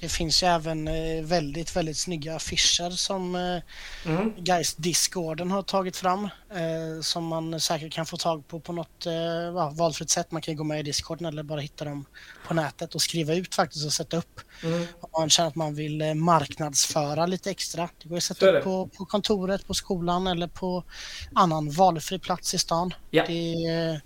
Det 0.00 0.08
finns 0.08 0.42
ju 0.42 0.46
även 0.46 0.88
eh, 0.88 1.24
väldigt, 1.24 1.76
väldigt 1.76 1.96
snygga 1.96 2.36
affischer 2.36 2.90
som 2.90 3.34
eh, 3.34 4.10
mm. 4.12 4.32
Guys 4.36 4.74
Discorden 4.74 5.50
har 5.50 5.62
tagit 5.62 5.96
fram. 5.96 6.24
Eh, 6.50 7.00
som 7.02 7.24
man 7.24 7.60
säkert 7.60 7.92
kan 7.92 8.06
få 8.06 8.16
tag 8.16 8.48
på 8.48 8.60
på 8.60 8.72
något 8.72 9.06
valfritt 9.72 10.10
sätt. 10.10 10.30
Man 10.30 10.42
kan 10.42 10.56
gå 10.56 10.64
med 10.64 10.80
i 10.80 10.82
Discorden 10.82 11.26
eller 11.26 11.42
bara 11.42 11.60
hitta 11.60 11.84
dem 11.84 12.04
på 12.46 12.54
nätet 12.54 12.94
och 12.94 13.02
skriva 13.02 13.34
ut 13.34 13.54
faktiskt 13.54 13.86
och 13.86 13.92
sätta 13.92 14.16
upp. 14.16 14.40
Mm. 14.62 14.86
Om 15.00 15.10
man 15.20 15.30
känner 15.30 15.48
att 15.48 15.54
man 15.54 15.74
vill 15.74 16.14
marknadsföra 16.14 17.26
lite 17.26 17.50
extra. 17.50 17.88
Det 18.02 18.08
går 18.08 18.16
att 18.16 18.22
sätta 18.22 18.50
upp 18.50 18.64
på, 18.64 18.86
på 18.86 19.04
kontoret, 19.04 19.66
på 19.66 19.74
skolan 19.74 20.26
eller 20.26 20.46
på 20.46 20.84
annan 21.34 21.70
valfri 21.70 22.18
plats 22.18 22.54
i 22.54 22.58
stan. 22.58 22.94
Ja. 23.10 23.24
Det, 23.26 24.00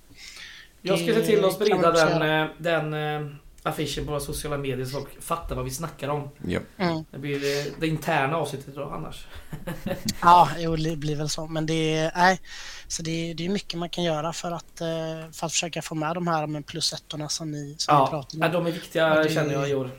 jag 0.83 0.99
ska 0.99 1.15
se 1.15 1.27
till 1.27 1.45
att 1.45 1.53
sprida 1.53 1.93
den, 1.93 2.49
den 2.59 3.39
affischen 3.63 4.07
på 4.07 4.21
sociala 4.21 4.59
medier 4.59 4.85
så 4.85 4.91
folk 4.91 5.23
fattar 5.23 5.57
vad 5.57 5.65
vi 5.65 5.71
snackar 5.71 6.09
om. 6.09 6.29
Ja. 6.47 6.61
Mm. 6.79 7.05
Det 7.11 7.19
blir 7.19 7.41
det, 7.41 7.81
det 7.81 7.87
interna 7.87 8.37
avsnittet 8.37 8.75
då 8.75 8.85
annars. 8.85 9.27
ja, 10.23 10.49
jo, 10.59 10.77
det 10.77 10.97
blir 10.97 11.17
väl 11.17 11.29
så. 11.29 11.47
Men 11.47 11.67
det 11.67 11.97
är, 11.97 12.13
nej, 12.15 12.41
så 12.89 13.03
det, 13.03 13.35
det 13.35 13.45
är 13.45 13.49
mycket 13.49 13.79
man 13.79 13.89
kan 13.89 14.05
göra 14.05 14.33
för 14.33 14.53
att, 14.53 14.81
eh, 14.81 15.31
för 15.33 15.47
att 15.47 15.53
försöka 15.53 15.83
få 15.83 15.95
med 15.95 16.15
de 16.15 16.27
här 16.27 16.47
med 16.47 16.67
plusettorna 16.67 17.29
som 17.29 17.51
ni, 17.51 17.75
som 17.79 17.95
ja, 17.95 18.05
ni 18.05 18.11
pratar 18.11 18.37
om. 18.37 18.43
Ja, 18.43 18.49
de 18.49 18.67
är 18.67 18.71
viktiga 18.71 19.15
det, 19.15 19.35
känner 19.35 19.53
jag 19.53 19.71
i 19.71 19.75
år. 19.75 19.91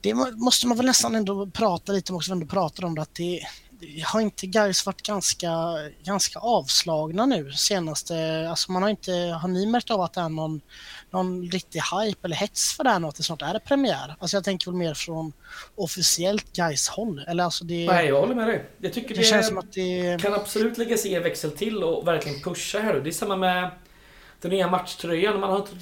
Det 0.00 0.14
måste 0.14 0.66
man 0.66 0.76
väl 0.76 0.86
nästan 0.86 1.14
ändå 1.14 1.46
prata 1.46 1.92
lite 1.92 2.12
om 2.12 2.16
också, 2.16 2.32
ändå 2.32 2.46
pratar 2.46 2.84
om 2.84 2.94
det, 2.94 3.02
att 3.02 3.14
det, 3.14 3.40
har 4.04 4.20
inte 4.20 4.46
Gais 4.46 4.86
varit 4.86 5.02
ganska, 5.02 5.50
ganska 6.04 6.38
avslagna 6.38 7.26
nu 7.26 7.52
senaste, 7.52 8.46
alltså 8.50 8.72
man 8.72 8.82
har 8.82 8.90
inte, 8.90 9.12
har 9.12 9.48
ni 9.48 9.66
märkt 9.66 9.90
av 9.90 10.00
att 10.00 10.12
det 10.12 10.20
är 10.20 10.28
någon, 10.28 10.60
någon 11.10 11.50
riktig 11.50 11.80
hype 11.80 12.18
eller 12.22 12.36
hets 12.36 12.76
för 12.76 12.84
det 12.84 12.90
här 12.90 12.98
nu 12.98 13.06
att 13.06 13.16
det 13.16 13.22
snart 13.22 13.42
är 13.42 13.52
det 13.52 13.60
premiär? 13.60 14.16
Alltså 14.18 14.36
jag 14.36 14.44
tänker 14.44 14.70
väl 14.70 14.78
mer 14.78 14.94
från 14.94 15.32
officiellt 15.74 16.52
Gais 16.52 16.88
håll 16.88 17.24
eller 17.28 17.44
alltså 17.44 17.64
det... 17.64 17.86
Nej 17.86 18.06
jag 18.06 18.20
håller 18.20 18.34
med 18.34 18.48
dig. 18.48 18.64
Jag 18.78 18.92
tycker 18.92 19.08
det, 19.08 19.20
det 19.20 19.24
känns 19.24 19.48
som 19.48 19.58
att 19.58 19.72
det... 19.72 20.22
kan 20.22 20.34
absolut 20.34 20.78
lägga 20.78 20.96
sig 20.96 21.14
en 21.14 21.22
växel 21.22 21.50
till 21.50 21.84
och 21.84 22.06
verkligen 22.06 22.40
pusha 22.40 22.78
här 22.78 22.94
Det 22.94 23.10
är 23.10 23.12
samma 23.12 23.36
med 23.36 23.70
den 24.40 24.50
nya 24.50 24.68
matchtröjan, 24.68 25.40
man 25.40 25.50
har 25.50 25.58
inte 25.58 25.72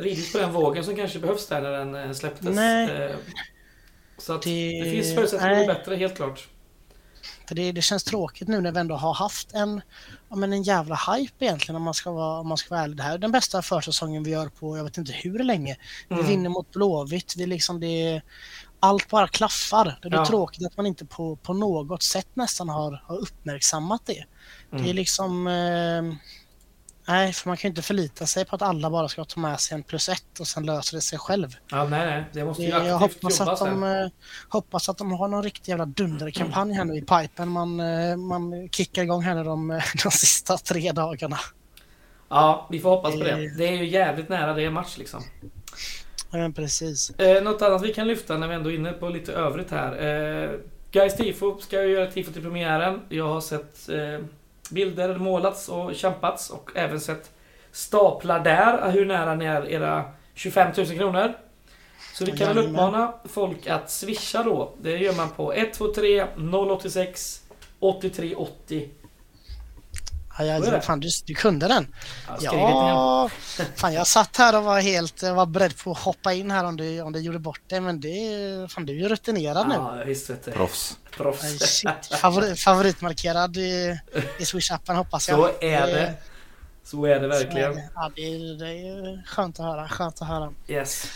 ridit 0.00 0.32
på 0.32 0.38
den 0.38 0.52
vågen 0.52 0.84
som 0.84 0.96
kanske 0.96 1.18
behövs 1.18 1.46
där 1.46 1.60
när 1.60 1.70
den 1.70 1.94
eh, 1.94 2.12
släpptes. 2.12 2.56
Nej. 2.56 2.90
Eh, 2.90 3.16
så 4.18 4.32
att 4.32 4.42
det, 4.42 4.80
det 4.84 4.90
finns 4.90 5.14
förutsättningar 5.14 5.60
att 5.60 5.66
bli 5.66 5.74
bättre, 5.74 5.96
helt 5.96 6.16
klart. 6.16 6.48
För 7.50 7.54
det, 7.54 7.72
det 7.72 7.82
känns 7.82 8.04
tråkigt 8.04 8.48
nu 8.48 8.60
när 8.60 8.72
vi 8.72 8.80
ändå 8.80 8.94
har 8.94 9.14
haft 9.14 9.52
en, 9.52 9.80
ja, 10.28 10.36
men 10.36 10.52
en 10.52 10.62
jävla 10.62 10.94
hype 10.94 11.44
egentligen 11.44 11.76
om 11.76 11.82
man, 11.82 11.94
ska 11.94 12.12
vara, 12.12 12.40
om 12.40 12.48
man 12.48 12.58
ska 12.58 12.74
vara 12.74 12.84
ärlig. 12.84 12.96
Det 12.96 13.02
här 13.02 13.14
är 13.14 13.18
den 13.18 13.32
bästa 13.32 13.62
försäsongen 13.62 14.22
vi 14.22 14.30
gör 14.30 14.48
på 14.48 14.76
jag 14.76 14.84
vet 14.84 14.98
inte 14.98 15.12
hur 15.12 15.38
länge. 15.38 15.76
Mm. 16.10 16.22
Vi 16.22 16.30
vinner 16.30 16.50
mot 16.50 16.70
Blåvitt. 16.70 17.34
Vi 17.36 17.46
liksom 17.46 17.80
det, 17.80 18.20
allt 18.80 19.08
bara 19.08 19.28
klaffar. 19.28 19.98
Det 20.02 20.08
är 20.08 20.12
ja. 20.12 20.26
tråkigt 20.26 20.66
att 20.66 20.76
man 20.76 20.86
inte 20.86 21.04
på, 21.04 21.36
på 21.36 21.52
något 21.52 22.02
sätt 22.02 22.28
nästan 22.34 22.68
har, 22.68 23.02
har 23.06 23.16
uppmärksammat 23.16 24.06
det. 24.06 24.24
Mm. 24.72 24.84
Det 24.84 24.90
är 24.90 24.94
liksom... 24.94 25.46
Eh, 25.46 26.02
Nej, 27.10 27.32
för 27.32 27.48
man 27.48 27.56
kan 27.56 27.68
ju 27.68 27.70
inte 27.70 27.82
förlita 27.82 28.26
sig 28.26 28.44
på 28.44 28.54
att 28.56 28.62
alla 28.62 28.90
bara 28.90 29.08
ska 29.08 29.24
ta 29.24 29.40
med 29.40 29.60
sig 29.60 29.74
en 29.74 29.82
plus 29.82 30.08
ett 30.08 30.40
och 30.40 30.46
sen 30.46 30.66
löser 30.66 30.96
det 30.96 31.00
sig 31.00 31.18
själv. 31.18 31.56
Ja, 31.70 31.84
nej, 31.84 32.06
nej. 32.06 32.24
Det 32.32 32.44
måste 32.44 32.62
ju 32.62 32.68
Jag 32.68 32.98
hoppas 32.98 33.40
att, 33.40 33.58
de, 33.58 33.82
eh, 33.82 34.08
hoppas 34.48 34.88
att 34.88 34.98
de 34.98 35.12
har 35.12 35.28
någon 35.28 35.42
riktig 35.42 35.72
jävla 35.72 35.86
dunderkampanj 35.86 36.72
här 36.72 36.84
nu 36.84 36.96
i 36.96 37.00
pipen. 37.00 37.48
Man, 37.48 37.80
eh, 37.80 38.16
man 38.16 38.68
kickar 38.72 39.02
igång 39.02 39.22
här 39.22 39.44
de, 39.44 39.68
de 40.04 40.10
sista 40.10 40.58
tre 40.58 40.92
dagarna. 40.92 41.38
Ja, 42.28 42.66
vi 42.70 42.80
får 42.80 42.90
hoppas 42.90 43.14
på 43.14 43.20
det. 43.20 43.54
Det 43.58 43.68
är 43.68 43.72
ju 43.72 43.88
jävligt 43.88 44.28
nära 44.28 44.54
det 44.54 44.62
är 44.62 44.70
match 44.70 44.98
liksom. 44.98 45.22
Ja, 46.30 46.52
precis. 46.56 47.10
Eh, 47.10 47.42
något 47.42 47.62
annat 47.62 47.82
vi 47.82 47.94
kan 47.94 48.08
lyfta 48.08 48.38
när 48.38 48.48
vi 48.48 48.54
ändå 48.54 48.70
är 48.70 48.74
inne 48.74 48.92
på 48.92 49.08
lite 49.08 49.32
övrigt 49.32 49.70
här. 49.70 49.92
Eh, 50.42 50.50
Guys 50.92 51.16
Tifo 51.16 51.60
ska 51.60 51.82
ju 51.82 51.92
göra 51.92 52.10
tifo 52.10 52.32
till 52.32 52.42
premiären. 52.42 53.00
Jag 53.08 53.28
har 53.28 53.40
sett 53.40 53.88
eh, 53.88 54.26
bilder 54.70 55.14
målats 55.14 55.68
och 55.68 55.94
kämpats 55.94 56.50
och 56.50 56.70
även 56.74 57.00
sett 57.00 57.30
staplar 57.72 58.40
där 58.40 58.90
hur 58.90 59.06
nära 59.06 59.34
ni 59.34 59.44
är 59.44 59.68
era 59.68 60.04
25 60.34 60.72
000 60.76 60.86
kronor. 60.86 61.32
Så 62.14 62.24
vi 62.24 62.32
kan 62.32 62.54
väl 62.54 62.58
uppmana 62.58 63.14
folk 63.24 63.66
att 63.66 63.90
swisha 63.90 64.42
då. 64.42 64.72
Det 64.82 64.96
gör 64.96 65.12
man 65.12 65.30
på 65.30 65.52
123 65.54 66.26
086 66.36 67.42
83 67.78 68.34
80 68.34 68.88
Ja, 70.38 70.44
jag, 70.44 70.84
fan, 70.84 71.00
du, 71.00 71.08
du 71.24 71.34
kunde 71.34 71.68
den. 71.68 71.94
Ja, 72.40 73.30
fan, 73.76 73.92
jag 73.94 74.06
satt 74.06 74.36
här 74.36 74.56
och 74.56 74.64
var 74.64 74.80
helt 74.80 75.22
var 75.22 75.46
beredd 75.46 75.78
på 75.78 75.90
att 75.90 75.98
hoppa 75.98 76.32
in 76.32 76.50
här 76.50 76.64
om 76.64 76.76
du, 76.76 77.00
om 77.00 77.12
du 77.12 77.20
gjorde 77.20 77.38
bort 77.38 77.60
det. 77.66 77.80
Men 77.80 78.00
det, 78.00 78.10
fan, 78.70 78.86
du 78.86 78.92
är 78.92 79.02
ju 79.02 79.08
rutinerad 79.08 79.68
nu. 79.68 79.74
Ja, 79.74 80.02
visst 80.06 80.30
vet 80.30 80.44
du. 80.44 80.50
Proffs. 80.50 80.98
Proffs. 81.16 81.82
Favorit, 82.20 82.60
favoritmarkerad 82.60 83.56
i, 83.56 83.98
i 84.38 84.42
Swish-appen 84.44 84.94
hoppas 84.94 85.28
jag. 85.28 85.38
Så 85.38 85.64
är 85.64 85.86
det. 85.86 86.14
Så 86.84 87.04
är 87.04 87.20
det 87.20 87.28
verkligen. 87.28 87.72
Är 87.72 87.76
det. 87.76 87.88
Ja, 87.94 88.10
det, 88.16 88.22
är, 88.22 88.58
det 88.58 88.68
är 88.68 89.26
skönt 89.26 89.60
att 89.60 89.66
höra. 89.66 89.88
Skönt 89.88 90.22
att 90.22 90.28
höra. 90.28 90.52
Yes. 90.68 91.06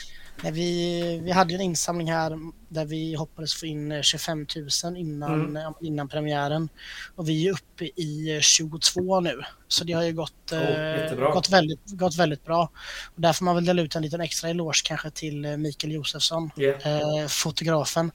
Vi, 0.52 1.20
vi 1.24 1.30
hade 1.30 1.54
en 1.54 1.60
insamling 1.60 2.12
här 2.12 2.38
där 2.68 2.84
vi 2.84 3.14
hoppades 3.14 3.54
få 3.54 3.66
in 3.66 4.02
25 4.02 4.46
000 4.84 4.96
innan, 4.96 5.56
mm. 5.56 5.72
innan 5.80 6.08
premiären. 6.08 6.68
Och 7.16 7.28
vi 7.28 7.48
är 7.48 7.52
uppe 7.52 7.84
i 7.84 8.38
22 8.42 9.20
nu. 9.20 9.40
Så 9.68 9.84
det 9.84 9.92
har 9.92 10.02
ju 10.02 10.12
gått, 10.12 10.52
oh, 10.52 10.58
eh, 10.58 11.32
gått, 11.32 11.50
väldigt, 11.50 11.80
gått 11.86 12.16
väldigt 12.16 12.44
bra. 12.44 12.70
Och 13.14 13.20
där 13.20 13.32
får 13.32 13.44
man 13.44 13.54
väl 13.54 13.64
dela 13.64 13.82
ut 13.82 13.96
en 13.96 14.02
liten 14.02 14.20
extra 14.20 14.50
eloge 14.50 14.82
kanske 14.84 15.10
till 15.10 15.44
eh, 15.44 15.56
Mikael 15.56 15.92
Josefsson, 15.92 16.50
yeah. 16.56 17.20
eh, 17.20 17.26
fotografen 17.28 18.10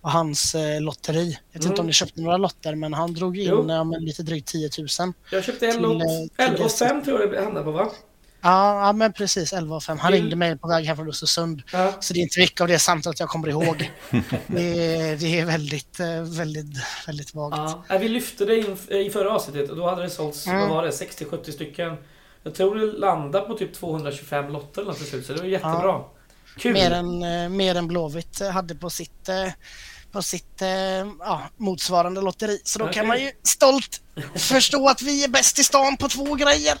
och 0.00 0.10
hans 0.10 0.54
eh, 0.54 0.80
lotteri. 0.80 1.38
Jag 1.52 1.58
vet 1.58 1.64
mm. 1.64 1.72
inte 1.72 1.80
om 1.80 1.86
ni 1.86 1.92
köpte 1.92 2.20
några 2.20 2.36
lotter 2.36 2.74
men 2.74 2.94
han 2.94 3.14
drog 3.14 3.38
in 3.38 3.70
eh, 3.70 4.00
lite 4.00 4.22
drygt 4.22 4.48
10 4.48 4.70
000. 5.00 5.12
Jag 5.30 5.44
köpte 5.44 5.66
en 5.66 5.82
lott, 5.82 6.02
11 6.38 6.68
5 6.68 7.04
tror 7.04 7.20
jag 7.20 7.32
det 7.32 7.44
hamnade 7.44 7.64
på 7.64 7.70
va? 7.70 7.90
Ja, 8.44 8.86
ja 8.86 8.92
men 8.92 9.12
precis. 9.12 9.52
11 9.52 9.76
och 9.76 9.82
5. 9.82 9.98
Han 9.98 10.12
ringde 10.12 10.36
mig 10.36 10.58
på 10.58 10.68
väg 10.68 10.84
här 10.84 10.96
från 10.96 11.08
Östersund. 11.08 11.62
Ja. 11.72 11.92
Så 12.00 12.14
det 12.14 12.20
är 12.20 12.22
inte 12.22 12.40
mycket 12.40 12.60
av 12.60 12.68
det 12.68 12.78
samtalet 12.78 13.20
jag 13.20 13.28
kommer 13.28 13.48
ihåg. 13.48 13.90
det, 14.46 14.96
är, 14.96 15.16
det 15.16 15.40
är 15.40 15.44
väldigt, 15.44 16.00
eh, 16.00 16.22
väldigt, 16.22 16.66
väldigt 17.06 17.34
vagt. 17.34 17.56
Ja. 17.88 17.98
Vi 17.98 18.08
lyfte 18.08 18.44
det 18.44 18.56
in, 18.58 18.76
i 18.88 19.10
förra 19.10 19.30
avsnittet 19.34 19.70
och 19.70 19.76
då 19.76 19.88
hade 19.88 20.02
det 20.02 20.10
sålts, 20.10 20.46
mm. 20.46 20.60
vad 20.60 20.68
var 20.68 20.82
det, 20.82 20.90
60-70 20.90 21.50
stycken. 21.50 21.96
Jag 22.42 22.54
tror 22.54 22.76
det 22.76 22.86
landade 22.86 23.46
på 23.46 23.54
typ 23.54 23.74
225 23.74 24.52
lotter 24.52 24.82
eller 24.82 24.92
till 24.92 25.06
slut, 25.06 25.26
så 25.26 25.32
det 25.32 25.40
var 25.40 25.48
jättebra. 25.48 25.82
Ja. 25.82 26.10
Kul! 26.58 26.72
Mer 26.72 26.90
än, 26.90 27.22
eh, 27.22 27.48
mer 27.48 27.74
än 27.74 27.88
Blåvitt 27.88 28.40
hade 28.40 28.74
på 28.74 28.90
sitt 28.90 29.28
på 30.14 30.22
sitt 30.22 30.62
eh, 30.62 30.68
ja, 31.20 31.42
motsvarande 31.56 32.20
lotteri. 32.20 32.60
Så 32.64 32.78
då 32.78 32.84
okay. 32.84 32.94
kan 32.94 33.06
man 33.06 33.20
ju 33.20 33.30
stolt 33.42 34.00
förstå 34.34 34.88
att 34.88 35.02
vi 35.02 35.24
är 35.24 35.28
bäst 35.28 35.58
i 35.58 35.64
stan 35.64 35.96
på 35.96 36.08
två 36.08 36.34
grejer. 36.34 36.74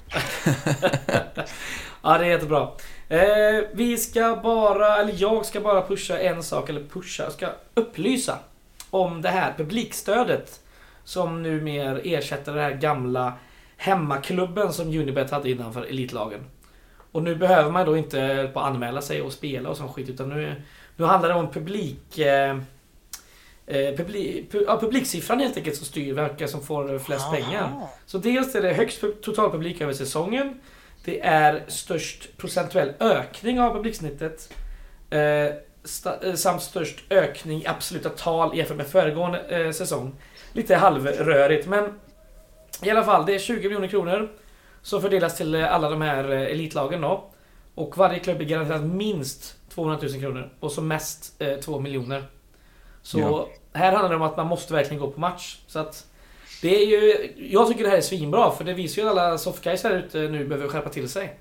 ja, 2.02 2.18
det 2.18 2.24
är 2.26 2.30
jättebra. 2.30 2.70
Eh, 3.08 3.64
vi 3.72 3.98
ska 3.98 4.40
bara, 4.42 4.96
eller 4.96 5.14
jag 5.16 5.46
ska 5.46 5.60
bara 5.60 5.86
pusha 5.86 6.18
en 6.18 6.42
sak, 6.42 6.68
eller 6.68 6.80
pusha, 6.80 7.22
jag 7.22 7.32
ska 7.32 7.48
upplysa 7.74 8.38
om 8.90 9.22
det 9.22 9.28
här 9.28 9.54
publikstödet 9.56 10.60
som 11.04 11.42
numera 11.42 11.98
ersätter 11.98 12.52
den 12.52 12.64
här 12.64 12.74
gamla 12.74 13.32
hemmaklubben 13.76 14.72
som 14.72 14.88
Unibet 14.88 15.30
hade 15.30 15.50
innan 15.50 15.72
för 15.72 15.82
elitlagen. 15.82 16.40
Och 17.12 17.22
nu 17.22 17.36
behöver 17.36 17.70
man 17.70 17.86
då 17.86 17.96
inte 17.96 18.50
på 18.54 18.60
anmäla 18.60 19.02
sig 19.02 19.22
och 19.22 19.32
spela 19.32 19.68
och 19.68 19.76
sån 19.76 19.92
skit 19.92 20.08
utan 20.08 20.28
nu, 20.28 20.62
nu 20.96 21.04
handlar 21.04 21.28
det 21.28 21.34
om 21.34 21.50
publik... 21.50 22.18
Eh, 22.18 22.58
Eh, 23.66 23.96
publik, 23.96 24.54
ja, 24.66 24.80
publiksiffran 24.80 25.40
helt 25.40 25.56
enkelt 25.56 25.76
som 25.76 25.86
styr 25.86 26.12
vilka 26.14 26.48
som 26.48 26.62
får 26.62 26.98
flest 26.98 27.24
Aha. 27.24 27.34
pengar. 27.34 27.88
Så 28.06 28.18
dels 28.18 28.54
är 28.54 28.62
det 28.62 28.72
högst 28.72 29.04
totalpublik 29.22 29.80
över 29.80 29.92
säsongen. 29.92 30.60
Det 31.04 31.20
är 31.20 31.64
störst 31.68 32.36
procentuell 32.36 32.92
ökning 33.00 33.60
av 33.60 33.74
publiksnittet. 33.74 34.52
Eh, 35.10 35.20
eh, 35.20 36.34
samt 36.34 36.62
störst 36.62 37.04
ökning 37.10 37.62
i 37.62 37.66
absoluta 37.66 38.08
tal 38.08 38.56
jämfört 38.56 38.76
med 38.76 38.86
föregående 38.86 39.40
eh, 39.40 39.70
säsong. 39.70 40.14
Lite 40.52 40.76
halvrörigt 40.76 41.66
men 41.66 42.00
i 42.82 42.90
alla 42.90 43.04
fall, 43.04 43.26
det 43.26 43.34
är 43.34 43.38
20 43.38 43.62
miljoner 43.62 43.88
kronor 43.88 44.32
som 44.82 45.02
fördelas 45.02 45.36
till 45.36 45.54
eh, 45.54 45.74
alla 45.74 45.90
de 45.90 46.02
här 46.02 46.32
eh, 46.32 46.42
elitlagen 46.42 47.00
då. 47.00 47.30
Och 47.74 47.96
varje 47.96 48.18
klubb 48.18 48.40
är 48.40 48.44
garanterat 48.44 48.84
minst 48.84 49.56
200 49.68 49.98
000 50.02 50.20
kronor 50.20 50.50
och 50.60 50.72
som 50.72 50.88
mest 50.88 51.42
2 51.62 51.80
miljoner. 51.80 52.24
Så 53.04 53.18
ja. 53.18 53.48
här 53.72 53.92
handlar 53.92 54.10
det 54.10 54.16
om 54.16 54.22
att 54.22 54.36
man 54.36 54.46
måste 54.46 54.72
verkligen 54.72 55.00
gå 55.00 55.10
på 55.10 55.20
match. 55.20 55.58
Så 55.66 55.78
att 55.78 56.06
det 56.62 56.82
är 56.82 56.86
ju, 56.86 57.32
jag 57.36 57.68
tycker 57.68 57.84
det 57.84 57.90
här 57.90 57.96
är 57.96 58.00
svinbra 58.00 58.50
för 58.50 58.64
det 58.64 58.74
visar 58.74 59.02
ju 59.02 59.08
att 59.08 59.16
alla 59.16 59.38
softguys 59.38 59.82
här 59.82 59.90
ute 59.90 60.18
nu 60.18 60.44
behöver 60.44 60.68
skärpa 60.68 60.88
till 60.88 61.08
sig. 61.08 61.38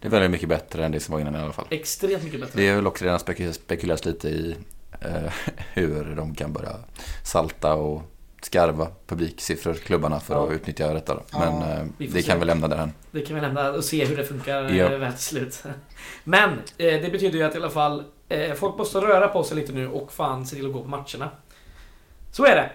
Det 0.00 0.08
är 0.08 0.10
väldigt 0.10 0.30
mycket 0.30 0.48
bättre 0.48 0.84
än 0.84 0.92
det 0.92 1.00
som 1.00 1.12
var 1.12 1.20
innan 1.20 1.36
i 1.36 1.38
alla 1.38 1.52
fall. 1.52 1.66
Extremt 1.70 2.24
mycket 2.24 2.40
bättre. 2.40 2.60
Det 2.60 2.68
är 2.68 2.76
väl 2.76 2.86
också 2.86 3.04
redan 3.04 3.18
spekulerats 3.52 4.04
lite 4.04 4.28
i 4.28 4.56
eh, 5.00 5.32
hur 5.72 6.14
de 6.16 6.34
kan 6.34 6.52
börja 6.52 6.76
salta 7.24 7.74
och 7.74 8.02
skarva 8.42 8.88
publiksiffror, 9.06 9.74
klubbarna, 9.74 10.20
för 10.20 10.34
ja. 10.34 10.46
att 10.46 10.52
utnyttja 10.52 10.92
detta. 10.92 11.14
Då. 11.14 11.22
Men 11.38 11.62
eh, 11.62 11.86
det 11.98 12.22
kan 12.22 12.38
vi 12.38 12.44
lämna 12.44 12.68
därhän. 12.68 12.92
Det 13.10 13.20
kan 13.20 13.34
vi 13.34 13.42
lämna 13.42 13.70
och 13.70 13.84
se 13.84 14.04
hur 14.04 14.16
det 14.16 14.24
funkar 14.24 14.74
ja. 14.74 14.88
väl 14.88 15.12
till 15.12 15.22
slut. 15.22 15.62
Men 16.24 16.50
eh, 16.50 17.00
det 17.00 17.12
betyder 17.12 17.38
ju 17.38 17.44
att 17.44 17.54
i 17.54 17.58
alla 17.58 17.70
fall 17.70 18.04
eh, 18.28 18.54
folk 18.54 18.78
måste 18.78 18.98
röra 18.98 19.28
på 19.28 19.44
sig 19.44 19.56
lite 19.56 19.72
nu 19.72 19.88
och 19.88 20.12
fan 20.12 20.46
se 20.46 20.56
till 20.56 20.66
att 20.66 20.72
gå 20.72 20.82
på 20.82 20.88
matcherna. 20.88 21.30
Så 22.32 22.44
är 22.44 22.56
det. 22.56 22.70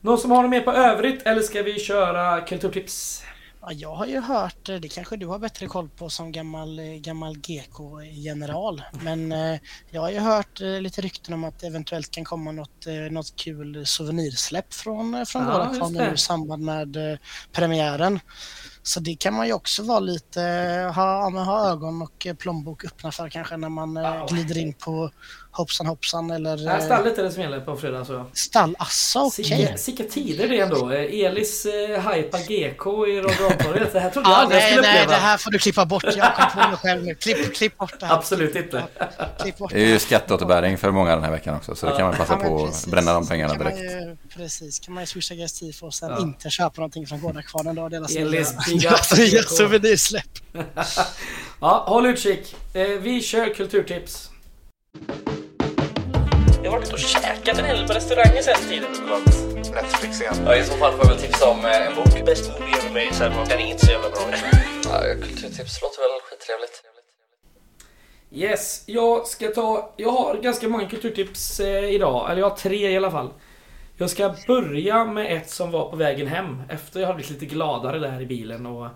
Någon 0.00 0.18
som 0.18 0.30
har 0.30 0.42
något 0.42 0.50
mer 0.50 0.60
på 0.60 0.72
övrigt 0.72 1.22
eller 1.22 1.42
ska 1.42 1.62
vi 1.62 1.78
köra 1.78 2.40
kulturtips? 2.40 3.24
Ja, 3.62 3.72
jag 3.72 3.94
har 3.94 4.06
ju 4.06 4.20
hört, 4.20 4.68
eh, 4.68 4.76
det 4.76 4.88
kanske 4.88 5.16
du 5.16 5.26
har 5.26 5.38
bättre 5.38 5.66
koll 5.66 5.88
på 5.88 6.10
som 6.10 6.32
gammal, 6.32 6.78
eh, 6.78 6.84
gammal 6.84 7.38
GK-general, 7.38 8.82
men 9.02 9.32
eh, 9.32 9.60
jag 9.90 10.00
har 10.00 10.10
ju 10.10 10.18
hört 10.18 10.60
lite 10.60 11.00
rykten 11.00 11.34
om 11.34 11.44
att 11.44 11.58
det 11.58 11.66
eventuellt 11.66 12.10
kan 12.10 12.24
komma 12.24 12.52
något, 12.52 12.86
något 13.10 13.36
kul 13.36 13.86
souvenirsläpp 13.86 14.74
från, 14.74 15.26
från 15.26 15.42
ja, 15.42 15.52
våra 15.52 15.68
planer 15.68 16.14
i 16.14 16.16
samband 16.16 16.64
med 16.64 17.18
premiären. 17.52 18.20
Så 18.82 19.00
det 19.00 19.14
kan 19.14 19.34
man 19.34 19.46
ju 19.46 19.52
också 19.52 19.82
vara 19.82 20.00
lite, 20.00 20.40
ha, 20.94 21.30
ha 21.30 21.70
ögon 21.70 22.02
och 22.02 22.26
plånbok 22.38 22.84
öppna 22.84 23.12
för 23.12 23.28
kanske 23.28 23.56
när 23.56 23.68
man 23.68 23.96
ja. 23.96 24.26
glider 24.30 24.58
in 24.58 24.74
på 24.74 25.10
hoppsan 25.52 25.86
hoppsan 25.86 26.30
eller... 26.30 26.56
Ja, 26.56 26.80
stallet 26.80 27.18
är 27.18 27.22
det 27.22 27.32
som 27.32 27.42
gäller 27.42 27.60
på 27.60 27.76
fredag 27.76 28.04
så. 28.04 28.26
Stall, 28.32 28.76
asså 28.78 29.26
okej. 29.26 29.64
Okay. 29.64 29.76
Sicka 29.76 30.04
tider 30.04 30.48
det 30.48 30.60
ändå. 30.60 30.90
Elis 30.90 31.66
eh, 31.66 32.12
hypa 32.12 32.38
GK 32.38 33.06
i 33.06 33.20
radiotorget. 33.20 33.92
Det 33.92 34.00
här 34.00 34.10
trodde 34.10 34.30
jag 34.30 34.38
aldrig 34.38 34.60
nej, 34.60 34.74
jag 34.74 34.84
skulle 34.84 34.92
nej, 34.92 35.02
uppleva. 35.02 35.20
det 35.20 35.26
här 35.26 35.38
får 35.38 35.50
du 35.50 35.58
klippa 35.58 35.86
bort. 35.86 36.04
Jag 36.16 36.34
kom 36.36 36.62
på 36.62 36.68
mig 36.68 36.76
själv 36.76 37.04
nu. 37.04 37.14
Klipp, 37.14 37.54
klipp 37.54 37.78
bort 37.78 38.00
det 38.00 38.06
här. 38.06 38.14
Absolut 38.14 38.56
inte. 38.56 38.84
Klipp 39.42 39.58
bort 39.58 39.72
det 39.72 39.82
är 39.82 39.86
ju 39.86 39.98
skatteåterbäring 39.98 40.78
för 40.78 40.90
många 40.90 41.14
den 41.14 41.24
här 41.24 41.30
veckan 41.30 41.56
också. 41.56 41.74
Så 41.74 41.86
ja. 41.86 41.90
det 41.90 41.96
kan 41.96 42.06
man 42.06 42.16
passa 42.16 42.38
ja, 42.42 42.48
på 42.48 42.64
att 42.64 42.86
bränna 42.86 43.12
de 43.12 43.26
pengarna 43.26 43.54
direkt. 43.54 43.78
Ju, 43.78 44.16
precis. 44.36 44.78
Kan 44.80 44.94
man 44.94 45.02
ju 45.02 45.06
swisha 45.06 45.34
GSTIF 45.34 45.82
och 45.82 45.94
sen 45.94 46.10
ja. 46.10 46.20
inte 46.20 46.50
köpa 46.50 46.80
någonting 46.80 47.06
från 47.06 47.20
Gårdakvarnen 47.20 47.74
då. 47.74 47.88
Deras 47.88 48.16
Elis 48.16 48.54
nya 49.16 49.42
souvenirsläpp. 49.42 50.38
ja, 51.60 51.84
håll 51.88 52.06
utkik. 52.06 52.56
Eh, 52.74 52.88
vi 52.88 53.22
kör 53.22 53.54
kulturtips. 53.54 54.30
Jag 56.62 56.70
har 56.70 56.78
varit 56.78 56.86
ute 56.86 56.94
och 56.94 56.98
käkat 56.98 57.58
en 57.58 57.64
hel 57.64 57.86
på 57.86 57.92
restauranger 57.92 58.42
sen 58.42 58.68
tiden. 58.68 58.90
Netflix 59.74 60.20
igen. 60.20 60.34
Ja, 60.46 60.56
i 60.56 60.64
så 60.64 60.76
fall 60.76 60.92
får 60.92 61.06
jag 61.06 61.08
väl 61.08 61.18
tipsa 61.18 61.50
om 61.50 61.64
eh, 61.64 61.86
en 61.86 61.94
bok. 61.94 62.26
Bäst 62.26 62.50
movie 62.50 62.74
ever 62.78 62.88
made. 62.88 63.14
Så 63.14 63.24
den 63.24 63.58
är 63.60 63.70
inte 63.70 63.86
så 63.86 63.92
jävla 63.92 64.10
bra. 64.10 64.20
ja, 64.84 65.14
kulturtips 65.14 65.82
låter 65.82 66.00
väl 66.00 66.20
skittrevligt. 66.30 66.82
Yes, 68.32 68.82
jag 68.86 69.26
ska 69.26 69.48
ta... 69.48 69.94
Jag 69.96 70.10
har 70.10 70.36
ganska 70.36 70.68
många 70.68 70.88
kulturtips 70.88 71.60
eh, 71.60 71.84
idag. 71.84 72.30
Eller 72.30 72.40
jag 72.40 72.50
har 72.50 72.56
tre 72.56 72.90
i 72.90 72.96
alla 72.96 73.10
fall. 73.10 73.30
Jag 74.00 74.10
ska 74.10 74.34
börja 74.46 75.04
med 75.04 75.36
ett 75.36 75.50
som 75.50 75.70
var 75.70 75.90
på 75.90 75.96
vägen 75.96 76.26
hem. 76.26 76.62
Efter 76.68 77.00
jag 77.00 77.06
har 77.06 77.14
blivit 77.14 77.30
lite 77.30 77.46
gladare 77.46 77.98
där 77.98 78.20
i 78.20 78.26
bilen 78.26 78.66
och 78.66 78.86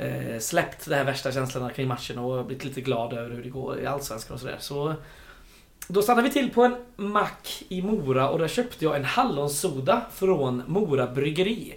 eh, 0.00 0.38
släppt 0.38 0.88
de 0.88 0.94
här 0.94 1.04
värsta 1.04 1.32
känslorna 1.32 1.70
kring 1.70 1.88
matchen 1.88 2.18
och 2.18 2.46
blivit 2.46 2.64
lite 2.64 2.80
glad 2.80 3.12
över 3.12 3.30
hur 3.30 3.42
det 3.42 3.48
går 3.48 3.80
i 3.80 3.86
Allsvenskan 3.86 4.34
och 4.34 4.40
sådär. 4.40 4.56
Så 4.58 4.94
då 5.88 6.02
stannade 6.02 6.28
vi 6.28 6.32
till 6.32 6.50
på 6.50 6.64
en 6.64 6.76
mack 6.96 7.62
i 7.68 7.82
Mora 7.82 8.28
och 8.28 8.38
där 8.38 8.48
köpte 8.48 8.84
jag 8.84 8.96
en 8.96 9.04
hallonsoda 9.04 10.02
från 10.12 10.62
Mora 10.66 11.06
Bryggeri. 11.06 11.74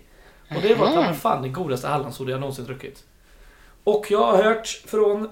Och 0.56 0.62
det 0.62 0.76
var 0.76 0.94
ta 0.94 1.14
fan 1.14 1.42
den 1.42 1.54
godaste 1.54 1.88
hallonsoda 1.88 2.32
jag 2.32 2.40
någonsin 2.40 2.66
druckit. 2.66 3.04
Och 3.84 4.06
jag 4.10 4.26
har 4.26 4.44
hört 4.44 4.68
från 4.68 5.30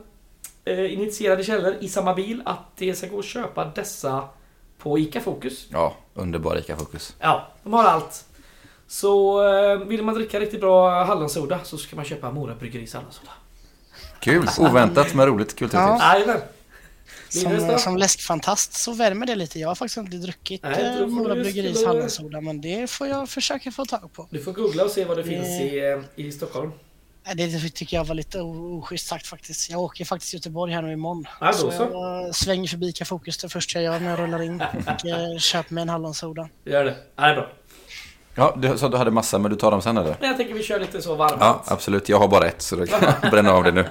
eh, 0.65 0.93
initierade 0.93 1.43
källor 1.43 1.75
i 1.79 1.87
samma 1.87 2.13
bil 2.13 2.41
att 2.45 2.77
det 2.77 2.95
ska 2.95 3.07
gå 3.07 3.19
att 3.19 3.25
köpa 3.25 3.65
dessa 3.65 4.29
på 4.77 4.99
ICA 4.99 5.19
Fokus. 5.21 5.67
Ja, 5.71 5.95
underbar 6.17 6.57
ICA 6.57 6.77
Fokus. 6.77 7.15
Ja, 7.19 7.47
de 7.63 7.73
har 7.73 7.83
allt. 7.83 8.25
Så 8.87 9.43
eh, 9.47 9.79
vill 9.79 10.03
man 10.03 10.15
dricka 10.15 10.39
riktigt 10.39 10.59
bra 10.61 11.03
hallonsoda 11.03 11.59
så 11.63 11.77
ska 11.77 11.95
man 11.95 12.05
köpa 12.05 12.31
Mora 12.31 12.55
Bryggeris 12.55 12.93
hallonsoda. 12.93 13.31
Kul! 14.19 14.47
Oväntat 14.59 15.13
men 15.13 15.27
roligt 15.27 15.55
kulturtips. 15.55 16.03
Ja. 16.27 16.37
Som, 17.29 17.79
som 17.79 17.97
läskfantast 17.97 18.73
så 18.73 18.93
värmer 18.93 19.25
det 19.25 19.35
lite. 19.35 19.59
Jag 19.59 19.67
har 19.67 19.75
faktiskt 19.75 19.97
inte 19.97 20.17
druckit 20.17 20.63
Nej, 20.63 20.99
eh, 21.01 21.07
Mora 21.07 21.35
Bryggeris 21.35 21.85
hallonsoda 21.85 22.41
men 22.41 22.61
det 22.61 22.89
får 22.89 23.07
jag 23.07 23.29
försöka 23.29 23.71
få 23.71 23.85
tag 23.85 24.13
på. 24.13 24.27
Du 24.29 24.39
får 24.43 24.53
googla 24.53 24.83
och 24.83 24.91
se 24.91 25.05
vad 25.05 25.17
det 25.17 25.23
finns 25.23 25.47
i, 25.47 25.79
eh, 25.79 26.25
i 26.25 26.31
Stockholm. 26.31 26.71
Det 27.35 27.69
tycker 27.69 27.97
jag 27.97 28.05
var 28.05 28.15
lite 28.15 28.41
oschysst 28.41 29.07
sagt 29.07 29.27
faktiskt. 29.27 29.69
Jag 29.69 29.81
åker 29.81 30.05
faktiskt 30.05 30.31
till 30.31 30.37
Göteborg 30.37 30.73
här 30.73 30.81
nu 30.81 30.93
imorgon. 30.93 31.27
Ja, 31.41 31.53
så, 31.53 31.71
så 31.71 31.89
jag 31.91 32.35
svänger 32.35 32.67
förbi 32.67 32.87
Ica 32.87 33.05
Fokus 33.05 33.37
det 33.37 33.49
första 33.49 33.81
jag 33.81 33.93
gör 33.93 33.99
när 33.99 34.09
jag 34.09 34.19
rullar 34.19 34.41
in 34.41 34.63
och 34.87 35.05
eh, 35.05 35.37
köper 35.37 35.73
mig 35.73 35.81
en 35.81 35.89
hallonsoda. 35.89 36.49
Gör 36.63 36.85
det. 36.85 36.95
Ja, 37.15 37.23
det 37.23 37.29
är 37.29 37.35
bra. 37.35 37.49
Ja, 38.35 38.57
du 38.57 38.77
sa 38.77 38.85
att 38.85 38.91
du 38.91 38.97
hade 38.97 39.11
massa, 39.11 39.37
men 39.37 39.51
du 39.51 39.57
tar 39.57 39.71
dem 39.71 39.81
sen 39.81 39.97
eller? 39.97 40.15
Jag 40.21 40.37
tänker 40.37 40.53
vi 40.53 40.63
kör 40.63 40.79
lite 40.79 41.01
så 41.01 41.15
varmt. 41.15 41.37
Ja, 41.39 41.63
absolut. 41.65 42.09
Jag 42.09 42.19
har 42.19 42.27
bara 42.27 42.47
ett, 42.47 42.61
så 42.61 42.75
då 42.75 42.85
kan 42.85 43.13
bränna 43.31 43.51
av 43.51 43.63
det 43.63 43.71
nu. 43.71 43.85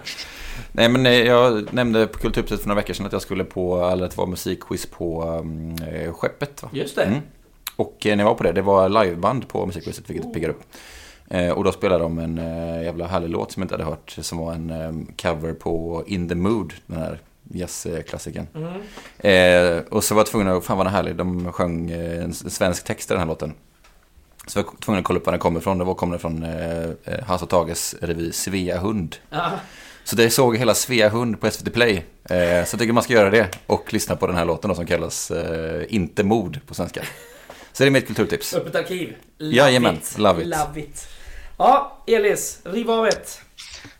Nej 0.72 0.89
men 0.89 1.07
eh, 1.07 1.12
jag 1.12 1.72
nämnde 1.72 2.07
på 2.07 2.18
Kulturhuset 2.18 2.61
för 2.61 2.68
några 2.68 2.80
veckor 2.80 2.95
sedan 2.95 3.07
att 3.07 3.12
jag 3.12 3.22
skulle 3.22 3.45
på, 3.45 3.89
eller 3.89 4.05
att 4.05 4.11
det 4.11 4.18
var 4.18 4.26
musikquiz 4.26 4.87
på 4.87 5.24
um, 5.24 5.76
Skeppet. 6.12 6.62
Va? 6.62 6.68
Just 6.72 6.97
det. 6.97 7.05
Mm. 7.05 7.20
Och 7.76 7.99
när 8.05 8.18
jag 8.18 8.24
var 8.24 8.34
på 8.34 8.43
det, 8.43 8.53
det 8.53 8.62
var 8.62 8.89
liveband 8.89 9.49
på 9.49 9.66
musikquizet 9.66 10.11
vilket 10.11 10.34
piggar 10.34 10.49
upp. 10.49 10.62
Eh, 11.31 11.51
och 11.51 11.64
då 11.64 11.72
spelade 11.72 12.03
de 12.03 12.18
en 12.18 12.39
eh, 12.39 12.83
jävla 12.83 13.07
härlig 13.07 13.31
låt 13.31 13.53
som 13.53 13.61
jag 13.61 13.64
inte 13.64 13.74
hade 13.74 13.85
hört. 13.85 14.16
Som 14.20 14.39
var 14.39 14.53
en 14.53 14.70
eh, 14.70 14.93
cover 15.22 15.53
på 15.53 16.05
In 16.07 16.29
the 16.29 16.35
Mood, 16.35 16.74
den 16.87 16.99
här 16.99 17.20
jazzklassikern. 17.53 18.47
Mm. 18.55 19.85
Och 19.91 20.05
så 20.05 20.14
var 20.14 20.20
jag 20.20 20.27
tvungen 20.27 20.49
att, 20.49 20.64
fan 20.64 20.77
vad 20.77 20.87
den 20.87 20.95
härlig, 20.95 21.16
de 21.16 21.53
sjöng 21.53 21.91
en 21.91 22.35
svensk 22.35 22.85
text 22.85 23.11
i 23.11 23.14
den 23.14 23.20
här 23.20 23.27
låten. 23.27 23.55
Så 24.47 24.59
jag 24.59 24.64
var 24.64 24.72
tvungen 24.81 24.99
att 24.99 25.05
kolla 25.05 25.18
upp 25.18 25.27
var 25.27 25.33
den 25.33 25.41
kommer 25.41 25.61
ifrån. 25.61 25.79
Det 25.79 25.85
var 25.85 25.95
kommer 25.95 26.18
från 26.18 26.43
eh, 26.43 27.24
Hans 27.27 27.43
och 27.43 27.49
Tages 27.49 27.95
revy 28.01 28.33
Svea 28.33 28.79
Hund. 28.79 29.16
Ah. 29.31 29.51
Så 30.05 30.16
det 30.16 30.31
såg 30.31 30.57
hela 30.57 30.74
Svea 30.74 31.09
Hund 31.09 31.41
på 31.41 31.51
SVT 31.51 31.72
Play. 31.72 32.05
Så 32.29 32.35
jag 32.35 32.79
tycker 32.79 32.93
man 32.93 33.03
ska 33.03 33.12
göra 33.12 33.31
det 33.31 33.59
och 33.66 33.93
lyssna 33.93 34.16
på 34.16 34.27
den 34.27 34.37
här 34.37 34.45
låten 34.45 34.68
då, 34.68 34.74
som 34.74 34.87
kallas 34.87 35.33
Inte 35.89 36.24
mod 36.24 36.61
på 36.66 36.74
svenska. 36.74 37.03
Så 37.72 37.83
det 37.83 37.89
är 37.89 37.91
mitt 37.91 38.07
kulturtips. 38.07 38.55
Öppet 38.55 38.74
arkiv. 38.74 39.16
Love 39.39 39.57
Jajamän, 39.57 39.95
it. 39.95 40.18
love 40.18 40.43
it. 40.43 40.49
Love 40.49 40.81
it. 40.81 41.16
Ja, 41.59 42.02
Elis, 42.07 42.61
riv 42.64 42.90
av 42.90 43.07
ett. 43.07 43.40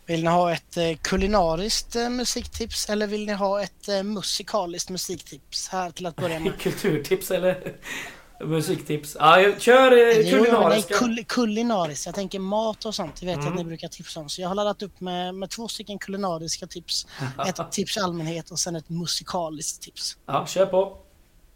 Vill 0.05 0.23
ni 0.23 0.29
ha 0.29 0.53
ett 0.53 0.77
eh, 0.77 0.97
kulinariskt 1.01 1.95
eh, 1.95 2.09
musiktips 2.09 2.89
eller 2.89 3.07
vill 3.07 3.25
ni 3.25 3.33
ha 3.33 3.63
ett 3.63 3.87
eh, 3.87 4.03
musikaliskt 4.03 4.89
musiktips 4.89 5.69
här 5.69 5.91
till 5.91 6.05
att 6.05 6.15
börja 6.15 6.39
med? 6.39 6.59
Kulturtips 6.59 7.31
eller 7.31 7.75
musiktips? 8.45 9.17
Ja, 9.19 9.51
kör 9.57 10.13
kulinariska. 10.23 10.93
Jo, 11.01 11.07
kul 11.07 11.25
kulinariskt. 11.27 12.05
Jag 12.05 12.15
tänker 12.15 12.39
mat 12.39 12.85
och 12.85 12.95
sånt. 12.95 13.19
Det 13.19 13.25
vet 13.25 13.35
jag 13.35 13.41
mm. 13.41 13.53
att 13.53 13.59
ni 13.59 13.65
brukar 13.65 13.87
tipsa 13.87 14.19
om. 14.19 14.29
Så 14.29 14.41
jag 14.41 14.47
har 14.47 14.55
laddat 14.55 14.81
upp 14.81 15.01
med, 15.01 15.35
med 15.35 15.49
två 15.49 15.67
stycken 15.67 15.99
kulinariska 15.99 16.67
tips. 16.67 17.07
ett 17.47 17.71
tips 17.71 17.97
allmänhet 17.97 18.51
och 18.51 18.59
sen 18.59 18.75
ett 18.75 18.89
musikaliskt 18.89 19.83
tips. 19.83 20.17
Ja, 20.25 20.45
kör 20.45 20.65
på. 20.65 21.06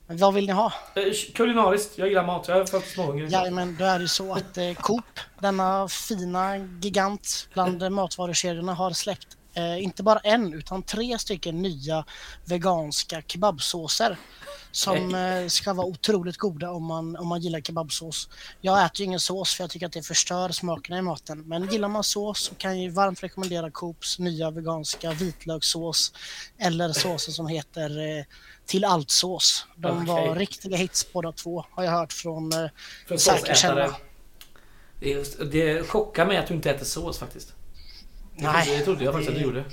Vad 0.07 0.33
vill 0.33 0.45
ni 0.47 0.53
ha? 0.53 0.73
Eh, 0.95 1.03
kulinariskt. 1.35 1.97
Jag 1.97 2.07
gillar 2.07 2.25
mat. 2.25 2.47
Jag 2.47 2.57
är 2.57 2.65
faktiskt 2.65 2.95
småhungrig. 2.95 3.31
Ja, 3.31 3.49
men 3.51 3.75
då 3.79 3.85
är 3.85 3.99
det 3.99 4.07
så 4.07 4.33
att 4.33 4.57
eh, 4.57 4.73
Coop, 4.73 5.19
denna 5.39 5.87
fina 5.87 6.57
gigant 6.57 7.47
bland 7.53 7.91
matvarukedjorna, 7.91 8.73
har 8.73 8.91
släppt 8.91 9.37
eh, 9.53 9.83
inte 9.83 10.03
bara 10.03 10.19
en 10.19 10.53
utan 10.53 10.83
tre 10.83 11.19
stycken 11.19 11.61
nya 11.61 12.05
veganska 12.45 13.21
kebabsåser. 13.27 14.17
Som 14.71 15.15
eh, 15.15 15.47
ska 15.47 15.73
vara 15.73 15.87
otroligt 15.87 16.37
goda 16.37 16.71
om 16.71 16.85
man, 16.85 17.15
om 17.15 17.27
man 17.27 17.41
gillar 17.41 17.61
kebabsås. 17.61 18.29
Jag 18.61 18.85
äter 18.85 18.99
ju 18.99 19.05
ingen 19.05 19.19
sås 19.19 19.55
för 19.55 19.63
jag 19.63 19.71
tycker 19.71 19.85
att 19.85 19.91
det 19.91 20.03
förstör 20.03 20.49
smakerna 20.49 20.97
i 20.97 21.01
maten. 21.01 21.41
Men 21.47 21.67
gillar 21.67 21.87
man 21.87 22.03
sås 22.03 22.39
så 22.39 22.55
kan 22.55 22.81
jag 22.81 22.91
varmt 22.91 23.23
rekommendera 23.23 23.71
Coops 23.71 24.19
nya 24.19 24.51
veganska 24.51 25.11
vitlökssås. 25.11 26.13
Eller 26.57 26.93
såsen 26.93 27.33
som 27.33 27.47
heter 27.47 28.17
eh, 28.17 28.25
till 28.65 28.85
allt 28.85 29.11
sås. 29.11 29.65
De 29.75 30.01
okay. 30.01 30.27
var 30.27 30.35
riktiga 30.35 30.77
hits 30.77 31.13
båda 31.13 31.31
två 31.31 31.65
har 31.71 31.83
jag 31.83 31.91
hört 31.91 32.13
från, 32.13 32.53
eh, 32.53 32.69
från 33.07 33.19
säker 33.19 33.53
källa. 33.53 33.95
Det, 34.99 35.51
det 35.51 35.87
chockar 35.87 36.25
mig 36.25 36.37
att 36.37 36.47
du 36.47 36.53
inte 36.53 36.71
äter 36.71 36.85
sås 36.85 37.17
faktiskt. 37.17 37.53
Nej. 38.41 38.77
Det 38.77 38.85
trodde 38.85 39.03
jag 39.03 39.13
faktiskt 39.13 39.29
att 39.29 39.37
du 39.37 39.43
gjorde. 39.43 39.63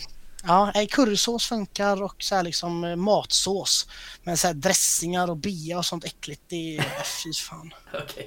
Ja, 0.45 0.73
currysås 0.91 1.47
funkar 1.47 2.03
och 2.03 2.15
så 2.19 2.35
här 2.35 2.43
liksom 2.43 2.85
eh, 2.85 2.97
matsås. 2.97 3.89
Men 4.23 4.37
så 4.37 4.47
här 4.47 4.55
dressingar 4.55 5.31
och 5.31 5.37
bea 5.37 5.79
och 5.79 5.85
sånt 5.85 6.05
äckligt, 6.05 6.43
det 6.49 6.77
är 6.77 6.83
fy 7.25 7.33
fan. 7.33 7.75
Okej. 7.89 8.03
Okay. 8.05 8.27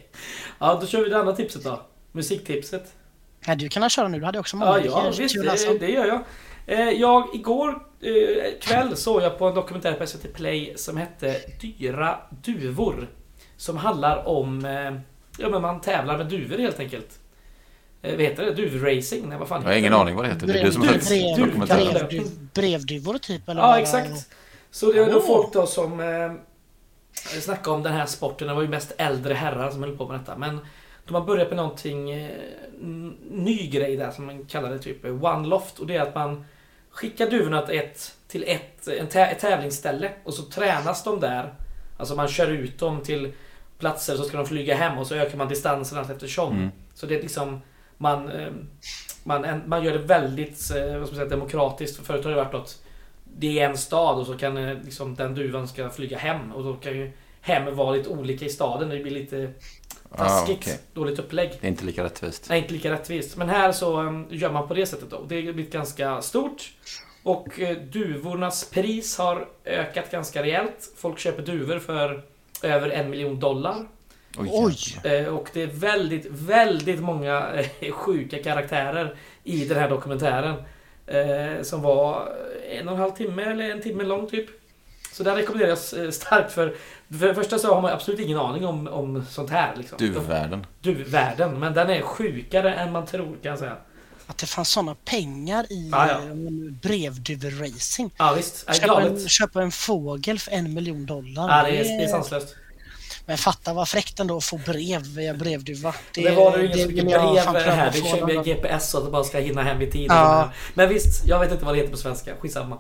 Ja, 0.60 0.78
då 0.82 0.88
kör 0.88 1.04
vi 1.04 1.10
det 1.10 1.20
andra 1.20 1.36
tipset 1.36 1.64
då. 1.64 1.86
Musiktipset. 2.12 2.94
Ja, 3.46 3.56
du 3.56 3.70
kan 3.70 3.90
köra 3.90 4.08
nu, 4.08 4.20
du 4.20 4.26
hade 4.26 4.40
också 4.40 4.58
många. 4.58 4.80
Ja, 4.80 4.86
ja 4.86 5.14
visst, 5.18 5.36
det, 5.36 5.78
det 5.80 5.92
gör 5.92 6.06
jag. 6.06 6.24
Eh, 6.66 6.90
jag, 6.90 7.36
igår 7.36 7.70
eh, 8.02 8.60
kväll 8.62 8.98
såg 8.98 9.22
jag 9.22 9.38
på 9.38 9.48
en 9.48 9.56
dokumentär 9.56 9.94
på 9.94 10.08
SVT 10.08 10.34
Play 10.34 10.74
som 10.78 10.98
hette 10.98 11.36
Dyra 11.62 12.20
duvor. 12.30 13.10
Som 13.58 13.78
handlar 13.78 14.28
om, 14.28 14.62
ja 15.38 15.50
men 15.50 15.62
man 15.62 15.82
tävlar 15.82 16.18
med 16.18 16.28
duvor 16.28 16.58
helt 16.58 16.80
enkelt. 16.80 17.21
Eh, 18.02 18.12
vad 18.12 18.22
heter 18.22 18.46
det? 18.46 18.54
Duvracing? 18.54 19.30
Nej, 19.30 19.38
vad 19.38 19.48
fan 19.48 19.62
Jag 19.62 19.70
har 19.70 19.76
ingen 19.76 19.94
aning 19.94 20.16
vad 20.16 20.26
det 20.26 20.30
heter. 20.30 20.48
Det 20.48 20.60
är 20.60 20.66
du 20.66 20.72
som 20.72 20.88
har 20.88 21.00
sett 21.00 21.38
dokumentären. 21.38 22.26
Brevduvor 22.54 23.18
typ? 23.18 23.50
Eller 23.50 23.62
ja, 23.62 23.80
exakt. 23.80 24.30
Så 24.72 24.92
det 24.92 25.00
är 25.00 25.12
då 25.12 25.22
folk 25.22 25.54
då 25.54 25.68
som 25.68 26.00
eh, 26.00 26.32
snackade 27.42 27.76
om 27.76 27.84
den 27.84 27.94
här 27.94 28.06
sporten. 28.06 28.48
Det 28.48 28.54
var 28.54 28.62
ju 28.62 28.68
mest 28.68 28.92
äldre 28.98 29.34
herrar 29.34 29.72
som 29.72 29.84
höll 29.84 29.98
på 29.98 30.08
med 30.08 30.20
detta. 30.20 30.38
Men 30.38 30.60
de 31.06 31.14
har 31.14 31.22
börjat 31.22 31.48
med 31.48 31.58
någonting 31.58 32.12
eh, 32.12 32.32
ny 33.32 33.70
grej 33.70 33.98
där 33.98 34.12
som 34.12 34.26
man 34.26 34.46
kallar 34.46 34.70
det 34.70 34.80
typ 34.80 35.06
One 35.06 35.48
Loft. 35.48 35.80
Och 35.80 35.88
det 35.88 35.96
är 35.96 36.02
att 36.02 36.16
man 36.16 36.46
skickar 36.92 37.30
duvorna 37.30 37.62
till 37.62 37.80
ett, 37.80 38.16
till 38.28 38.44
ett, 38.48 38.88
en 38.88 39.08
tä 39.08 39.26
ett 39.26 39.40
tävlingsställe 39.40 40.12
och 40.24 40.34
så 40.34 40.44
tränas 40.44 41.04
de 41.04 41.20
där. 41.20 41.54
Alltså 41.98 42.16
man 42.16 42.28
kör 42.28 42.48
ut 42.48 42.80
dem 42.80 43.02
till 43.04 43.34
platser 43.80 44.16
så 44.16 44.24
ska 44.24 44.38
de 44.38 44.46
flyga 44.46 44.76
hem 44.76 44.98
och 44.98 45.08
så 45.08 45.16
ökar 45.16 45.38
man 45.38 45.48
distansen 45.48 45.98
allt 45.98 46.10
eftersom. 46.10 46.56
Mm. 46.56 46.72
Så 46.94 47.06
det 47.06 47.16
är 47.16 47.22
liksom 47.22 47.62
man, 48.02 48.30
eh, 48.30 48.52
man, 49.24 49.62
man 49.66 49.84
gör 49.84 49.92
det 49.92 50.00
väldigt 50.00 50.72
eh, 50.72 50.98
vad 50.98 51.08
ska 51.08 51.16
man 51.16 51.16
säga, 51.16 51.26
demokratiskt. 51.26 51.98
För 51.98 52.04
förut 52.04 52.24
har 52.24 52.32
det 52.32 52.38
varit 52.38 52.54
att 52.54 52.82
det 53.38 53.60
är 53.60 53.70
en 53.70 53.78
stad 53.78 54.20
och 54.20 54.26
så 54.26 54.38
kan 54.38 54.58
eh, 54.58 54.78
liksom, 54.84 55.16
den 55.16 55.36
duvan 55.36 55.68
ska 55.68 55.90
flyga 55.90 56.18
hem. 56.18 56.52
Och 56.52 56.64
då 56.64 56.74
kan 56.74 56.94
ju 56.94 57.12
hem 57.42 57.76
vara 57.76 57.92
lite 57.92 58.10
olika 58.10 58.46
i 58.46 58.50
staden. 58.50 58.90
Det 58.90 59.00
blir 59.00 59.12
lite 59.12 59.54
taskigt. 60.18 60.68
Ah, 60.68 60.72
okay. 60.72 60.74
Dåligt 60.94 61.20
upplägg. 61.20 61.52
Det 61.62 61.68
är 61.68 61.72
inte 61.72 61.86
lika 61.86 62.04
rättvist. 62.04 62.46
Nej, 62.50 62.62
inte 62.62 62.74
lika 62.74 62.92
rättvist. 62.92 63.38
Men 63.38 63.50
här 63.50 63.72
så 63.72 64.24
gör 64.30 64.52
man 64.52 64.68
på 64.68 64.74
det 64.74 64.86
sättet 64.86 65.10
då. 65.10 65.26
Det 65.28 65.36
har 65.46 65.54
blivit 65.54 65.74
ganska 65.74 66.22
stort. 66.22 66.72
Och 67.24 67.48
duvornas 67.92 68.70
pris 68.70 69.18
har 69.18 69.48
ökat 69.66 70.12
ganska 70.12 70.44
rejält. 70.44 70.94
Folk 70.98 71.20
köper 71.20 71.44
duvor 71.44 71.80
för 71.80 72.24
över 72.64 72.90
en 72.90 73.10
miljon 73.10 73.40
dollar. 73.40 73.88
Oj! 74.38 74.76
Eh, 75.04 75.26
och 75.26 75.50
det 75.54 75.62
är 75.62 75.68
väldigt, 75.68 76.26
väldigt 76.30 77.00
många 77.00 77.48
eh, 77.80 77.92
sjuka 77.92 78.44
karaktärer 78.44 79.16
i 79.44 79.66
den 79.66 79.78
här 79.78 79.90
dokumentären. 79.90 80.56
Eh, 81.08 81.64
som 81.64 81.82
var 81.82 82.34
en 82.70 82.88
och 82.88 82.94
en 82.94 83.00
halv 83.00 83.12
timme 83.12 83.44
eller 83.44 83.70
en 83.70 83.82
timme 83.82 84.04
lång 84.04 84.30
typ. 84.30 84.46
Så 85.12 85.24
där 85.24 85.36
rekommenderas 85.36 85.96
starkt 86.12 86.52
för 86.52 86.76
För 87.20 87.28
det 87.28 87.36
första 87.36 87.60
så 87.60 87.74
har 87.74 87.82
man 87.82 87.92
absolut 87.92 88.20
ingen 88.20 88.38
aning 88.38 88.66
om, 88.66 88.88
om 88.88 89.26
sånt 89.30 89.50
här. 89.50 89.76
Liksom. 89.76 89.98
Duvvärlden. 89.98 90.66
Duvvärlden. 90.82 91.60
Men 91.60 91.74
den 91.74 91.90
är 91.90 92.02
sjukare 92.02 92.74
än 92.74 92.92
man 92.92 93.06
tror 93.06 93.38
kan 93.42 93.50
jag 93.50 93.60
säga. 93.60 93.78
Att 94.28 94.38
det 94.38 94.46
fanns 94.46 94.70
såna 94.70 94.96
pengar 94.96 95.66
i 95.70 95.92
ah, 95.94 96.08
ja. 96.08 96.20
brevduverracing. 96.82 98.12
Ja, 98.18 98.34
visst. 98.34 98.76
Köpa 98.76 99.02
en, 99.02 99.30
köpa 99.30 99.62
en 99.62 99.72
fågel 99.72 100.40
för 100.40 100.52
en 100.52 100.74
miljon 100.74 101.06
dollar. 101.06 101.58
Ja, 101.58 101.72
det 101.72 101.78
är, 101.78 101.84
det 101.84 102.04
är 102.04 102.08
sanslöst. 102.08 102.56
Men 103.26 103.38
fatta 103.38 103.74
vad 103.74 103.90
fräckt 103.90 104.20
ändå 104.20 104.38
att 104.38 104.44
få 104.44 104.58
brev 104.58 105.02
via 105.02 105.34
brevduva. 105.34 105.96
Det, 106.14 106.22
det 106.22 106.36
var 106.36 106.52
det 106.52 106.64
ju 106.64 106.66
inget 106.66 106.82
så 106.82 106.88
mycket 106.88 107.06
brev 107.06 107.46
här. 107.56 107.92
Vi 107.92 108.02
kör 108.02 108.26
via 108.26 108.44
GPS 108.44 108.90
så 108.90 108.98
att 108.98 109.06
det 109.06 109.12
bara 109.12 109.24
ska 109.24 109.40
hinna 109.40 109.64
hem 109.64 109.82
i 109.82 109.92
tid. 109.92 110.06
Ja. 110.10 110.52
Men 110.74 110.90
visst, 110.90 111.28
jag 111.28 111.40
vet 111.40 111.52
inte 111.52 111.66
vad 111.66 111.74
det 111.74 111.78
heter 111.78 111.92
på 111.92 111.98
svenska. 111.98 112.36
Skitsamma. 112.40 112.78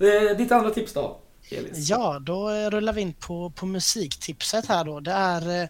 Eh, 0.00 0.36
ditt 0.36 0.52
andra 0.52 0.70
tips 0.70 0.92
då? 0.92 1.20
Elis? 1.50 1.88
Ja, 1.88 2.18
då 2.18 2.50
rullar 2.50 2.92
vi 2.92 3.00
in 3.00 3.12
på, 3.12 3.50
på 3.50 3.66
musiktipset 3.66 4.66
här 4.66 4.84
då. 4.84 5.00
Det 5.00 5.10
är 5.10 5.62
eh, 5.62 5.68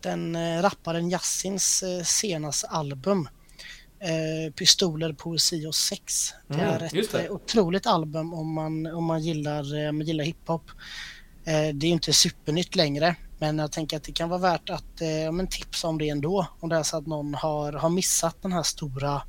den 0.00 0.36
eh, 0.36 0.62
rapparen 0.62 1.10
Yassins 1.10 1.84
senaste 2.04 2.66
album. 2.66 3.28
Pistoler, 4.56 5.12
poesi 5.12 5.66
och 5.66 5.74
sex. 5.74 6.32
Det 6.46 6.54
mm, 6.54 6.68
är 6.68 7.00
ett 7.00 7.12
det. 7.12 7.30
otroligt 7.30 7.86
album 7.86 8.34
om 8.34 8.52
man, 8.54 8.86
om 8.86 9.04
man 9.04 9.22
gillar, 9.22 9.92
man 9.92 10.06
gillar 10.06 10.24
hiphop. 10.24 10.70
Det 11.44 11.86
är 11.86 11.90
inte 11.90 12.12
supernytt 12.12 12.76
längre 12.76 13.16
men 13.42 13.58
jag 13.58 13.72
tänker 13.72 13.96
att 13.96 14.04
det 14.04 14.12
kan 14.12 14.28
vara 14.28 14.40
värt 14.40 14.70
att 14.70 15.00
eh, 15.00 15.32
men 15.32 15.46
tipsa 15.46 15.88
om 15.88 15.98
det 15.98 16.08
ändå. 16.08 16.46
Om 16.60 16.68
det 16.68 16.76
är 16.76 16.82
så 16.82 16.96
att 16.96 17.06
någon 17.06 17.34
har, 17.34 17.72
har 17.72 17.88
missat 17.88 18.42
den 18.42 18.52
här 18.52 18.62
stora, 18.62 19.22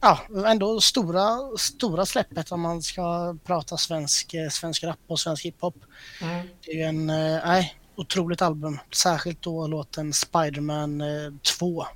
ja 0.00 0.18
ändå 0.46 0.80
stora, 0.80 1.38
stora 1.58 2.06
släppet 2.06 2.52
om 2.52 2.60
man 2.60 2.82
ska 2.82 3.36
prata 3.44 3.76
svensk, 3.76 4.34
eh, 4.34 4.48
svensk 4.48 4.84
rap 4.84 4.98
och 5.06 5.20
svensk 5.20 5.44
hiphop. 5.44 5.76
Mm. 6.22 6.46
Det 6.64 6.70
är 6.70 6.76
ju 6.76 6.82
en, 6.82 7.10
eh, 7.10 7.64
otroligt 7.96 8.42
album. 8.42 8.78
Särskilt 8.94 9.42
då 9.42 9.66
låten 9.66 10.12
Spiderman 10.12 11.00
eh, 11.00 11.32
2. 11.58 11.86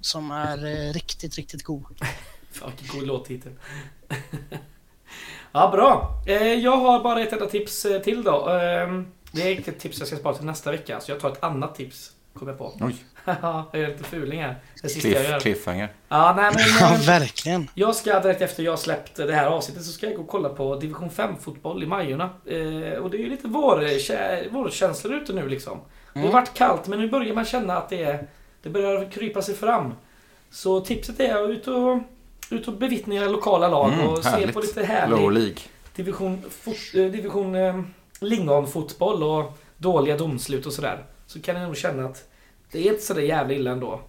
Som 0.00 0.30
är 0.30 0.66
eh, 0.66 0.92
riktigt, 0.92 1.36
riktigt 1.36 1.62
god. 1.62 1.98
Fan 2.52 2.72
god 2.92 3.06
låttitel. 3.06 3.52
ja, 5.52 5.70
bra. 5.70 6.22
Eh, 6.26 6.54
jag 6.54 6.76
har 6.76 7.02
bara 7.02 7.22
ett 7.22 7.32
enda 7.32 7.46
tips 7.46 7.84
eh, 7.84 8.02
till 8.02 8.22
då. 8.22 8.48
Det 9.38 9.52
är 9.52 9.68
ett 9.68 9.78
tips 9.78 9.98
jag 9.98 10.08
ska 10.08 10.16
spara 10.16 10.34
till 10.34 10.46
nästa 10.46 10.70
vecka, 10.70 11.00
så 11.00 11.10
jag 11.12 11.20
tar 11.20 11.32
ett 11.32 11.42
annat 11.42 11.74
tips. 11.74 12.12
Kommer 12.34 12.52
jag 12.52 12.58
på. 12.58 12.72
Oj. 12.80 12.96
Ja, 13.42 13.70
jag 13.72 13.82
är 13.82 13.88
lite 13.88 14.04
fuling 14.04 14.42
här. 14.42 14.56
Det 14.82 14.88
sista 14.88 15.08
Cliff, 15.08 15.22
jag 15.22 15.30
gör. 15.30 15.40
Cliffhanger. 15.40 15.88
Ja, 16.08 16.34
nej, 16.36 16.52
men, 16.54 16.64
ja, 16.80 16.98
verkligen. 17.06 17.70
Jag 17.74 17.96
ska 17.96 18.20
direkt 18.20 18.40
efter 18.40 18.62
jag 18.62 18.78
släppt 18.78 19.16
det 19.16 19.34
här 19.34 19.46
avsnittet 19.46 19.84
så 19.84 19.92
ska 19.92 20.06
jag 20.06 20.16
gå 20.16 20.22
och 20.22 20.28
kolla 20.28 20.48
på 20.48 20.76
Division 20.76 21.10
5-fotboll 21.10 21.82
i 21.82 21.86
Majorna. 21.86 22.24
Eh, 22.24 22.98
och 22.98 23.10
det 23.10 23.16
är 23.16 23.18
ju 23.18 23.30
lite 23.30 23.48
vår, 23.48 24.50
vårkänslor 24.50 25.14
ute 25.14 25.32
nu 25.32 25.48
liksom. 25.48 25.72
Mm. 25.72 25.84
Det 26.12 26.18
har 26.18 26.28
mm. 26.28 26.32
varit 26.32 26.54
kallt, 26.54 26.86
men 26.86 26.98
nu 26.98 27.08
börjar 27.08 27.34
man 27.34 27.44
känna 27.44 27.76
att 27.76 27.88
det, 27.88 28.02
är, 28.02 28.26
det 28.62 28.70
börjar 28.70 29.10
krypa 29.10 29.42
sig 29.42 29.54
fram. 29.54 29.94
Så 30.50 30.80
tipset 30.80 31.20
är 31.20 31.44
att 31.44 31.50
ut 31.50 31.68
och, 31.68 31.98
ut 32.50 32.68
och 32.68 32.74
bevittna 32.74 33.14
era 33.14 33.28
lokala 33.28 33.68
lag 33.68 33.92
mm, 33.92 34.06
och 34.06 34.24
härligt. 34.24 34.46
se 34.46 34.52
på 34.52 34.60
lite 34.60 34.84
härlig 34.84 35.16
Low 35.16 35.32
League. 35.32 35.58
Division, 35.96 36.42
fot, 36.50 36.76
eh, 36.94 37.04
division 37.04 37.54
eh, 37.54 37.80
lingonfotboll 38.20 39.22
och 39.22 39.58
dåliga 39.76 40.16
domslut 40.16 40.66
och 40.66 40.72
sådär. 40.72 41.06
Så 41.26 41.40
kan 41.40 41.54
ni 41.54 41.60
nog 41.60 41.76
känna 41.76 42.04
att 42.04 42.24
det 42.72 42.78
är 42.78 42.92
inte 42.92 43.04
så 43.04 43.20
jävla 43.20 43.54
illa 43.54 43.70
ändå. 43.70 44.00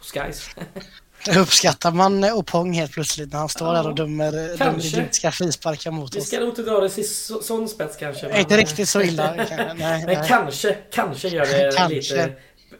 Skies. 0.00 0.50
Uppskattar 1.38 1.90
man 1.90 2.24
Opong 2.24 2.72
helt 2.72 2.92
plötsligt 2.92 3.32
när 3.32 3.38
han 3.38 3.48
står 3.48 3.68
ja, 3.68 3.82
där 3.82 3.88
och 3.88 3.94
dömer, 3.94 4.52
idiotiska 4.86 5.32
frisparkar 5.32 5.90
mot 5.90 6.10
oss? 6.10 6.16
Vi 6.16 6.20
ska 6.20 6.40
nog 6.40 6.48
inte 6.48 6.62
dra 6.62 6.80
det 6.80 6.88
till 6.88 7.08
sån 7.42 7.68
spets 7.68 7.96
kanske. 7.96 8.28
Men, 8.28 8.36
inte 8.36 8.56
riktigt 8.56 8.88
så 8.88 9.02
illa. 9.02 9.34
nej, 9.34 9.46
men 9.78 10.06
nej. 10.06 10.24
kanske, 10.28 10.76
kanske 10.92 11.28
gör 11.28 11.46
det 11.46 11.72
kanske. 11.76 11.94
lite 11.94 12.32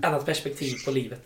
annat 0.02 0.26
perspektiv 0.26 0.74
på 0.84 0.90
livet. 0.90 1.22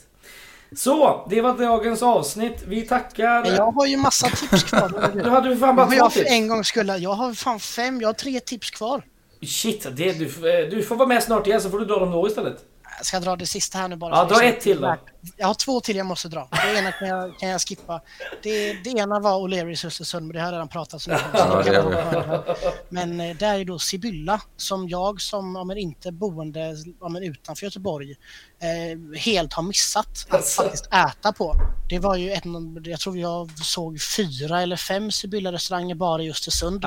Så, 0.76 1.26
det 1.30 1.40
var 1.40 1.59
dagens 1.59 2.03
avsnitt. 2.03 2.64
Vi 2.66 2.82
tackar... 2.82 3.47
Jag 3.47 3.72
har 3.72 3.86
ju 3.86 3.97
massa 3.97 4.28
tips 4.28 4.62
kvar. 4.62 5.11
du 5.14 5.30
hade 5.30 5.57
fan 5.57 5.76
bara 5.76 5.86
två 5.86 6.11
tips. 6.11 6.30
en 6.30 6.49
gång 6.49 6.64
skulle 6.64 6.97
Jag 6.97 7.12
har 7.12 7.34
fan 7.34 7.61
fem. 7.61 8.01
Jag 8.01 8.09
har 8.09 8.12
tre 8.12 8.40
tips 8.40 8.70
kvar. 8.70 9.05
Shit, 9.47 9.86
det, 9.97 10.12
du, 10.18 10.24
eh, 10.51 10.68
du 10.68 10.82
får 10.82 10.97
vara 10.97 11.09
med 11.09 11.22
snart 11.22 11.47
igen 11.47 11.61
så 11.61 11.70
får 11.70 11.78
du 11.78 11.84
dra 11.84 11.99
dem 11.99 12.11
då 12.11 12.26
istället 12.26 12.64
ska 13.05 13.16
jag 13.16 13.24
dra 13.24 13.36
det 13.36 13.46
sista 13.46 13.78
här 13.78 13.88
nu 13.88 13.96
bara? 13.96 14.16
Ja, 14.16 14.24
dra 14.24 14.42
ett 14.42 14.61
till 14.61 14.80
då. 14.80 14.96
Jag 15.36 15.46
har 15.46 15.55
två 15.55 15.80
till 15.80 15.96
jag 15.96 16.07
måste 16.07 16.28
dra. 16.28 16.48
Det 16.50 16.78
ena 16.78 16.92
kan 16.92 17.09
jag, 17.09 17.38
kan 17.38 17.48
jag 17.48 17.61
skippa. 17.61 18.02
Det, 18.42 18.72
det 18.72 18.90
ena 18.90 19.20
var 19.20 19.48
O'Learys 19.48 19.86
Östersund, 19.86 20.26
men 20.26 20.34
det 20.34 20.40
har 20.40 20.46
jag 20.46 20.52
redan 20.52 20.68
pratat 20.68 21.07
om. 21.07 21.18
Ja, 21.32 22.44
men 22.88 23.20
eh, 23.20 23.36
det 23.36 23.46
är 23.46 23.64
då 23.64 23.78
Sibylla, 23.78 24.40
som 24.57 24.88
jag 24.88 25.20
som, 25.20 25.57
om 25.57 25.70
inte 25.70 26.12
boende 26.12 26.76
om 27.00 27.16
utanför 27.16 27.64
Göteborg, 27.66 28.11
eh, 28.11 29.20
helt 29.20 29.52
har 29.52 29.62
missat 29.62 30.26
att 30.28 30.48
faktiskt 30.48 30.86
äta 30.86 31.32
på. 31.32 31.55
Det 31.88 31.98
var 31.98 32.16
ju 32.16 32.30
en, 32.30 32.82
jag 32.84 33.00
tror 33.00 33.18
jag 33.18 33.50
såg 33.59 33.98
fyra 34.16 34.62
eller 34.62 34.76
fem 34.76 35.11
Sibylla-restauranger 35.11 35.94
bara 35.94 36.22
i 36.22 36.30
Östersund. 36.30 36.84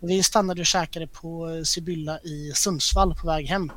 Vi 0.00 0.22
stannade 0.22 0.60
och 0.60 0.66
käkade 0.66 1.06
på 1.06 1.62
Sibylla 1.64 2.18
i 2.18 2.52
Sundsvall 2.54 3.14
på 3.14 3.26
väg 3.26 3.46
hem. 3.46 3.72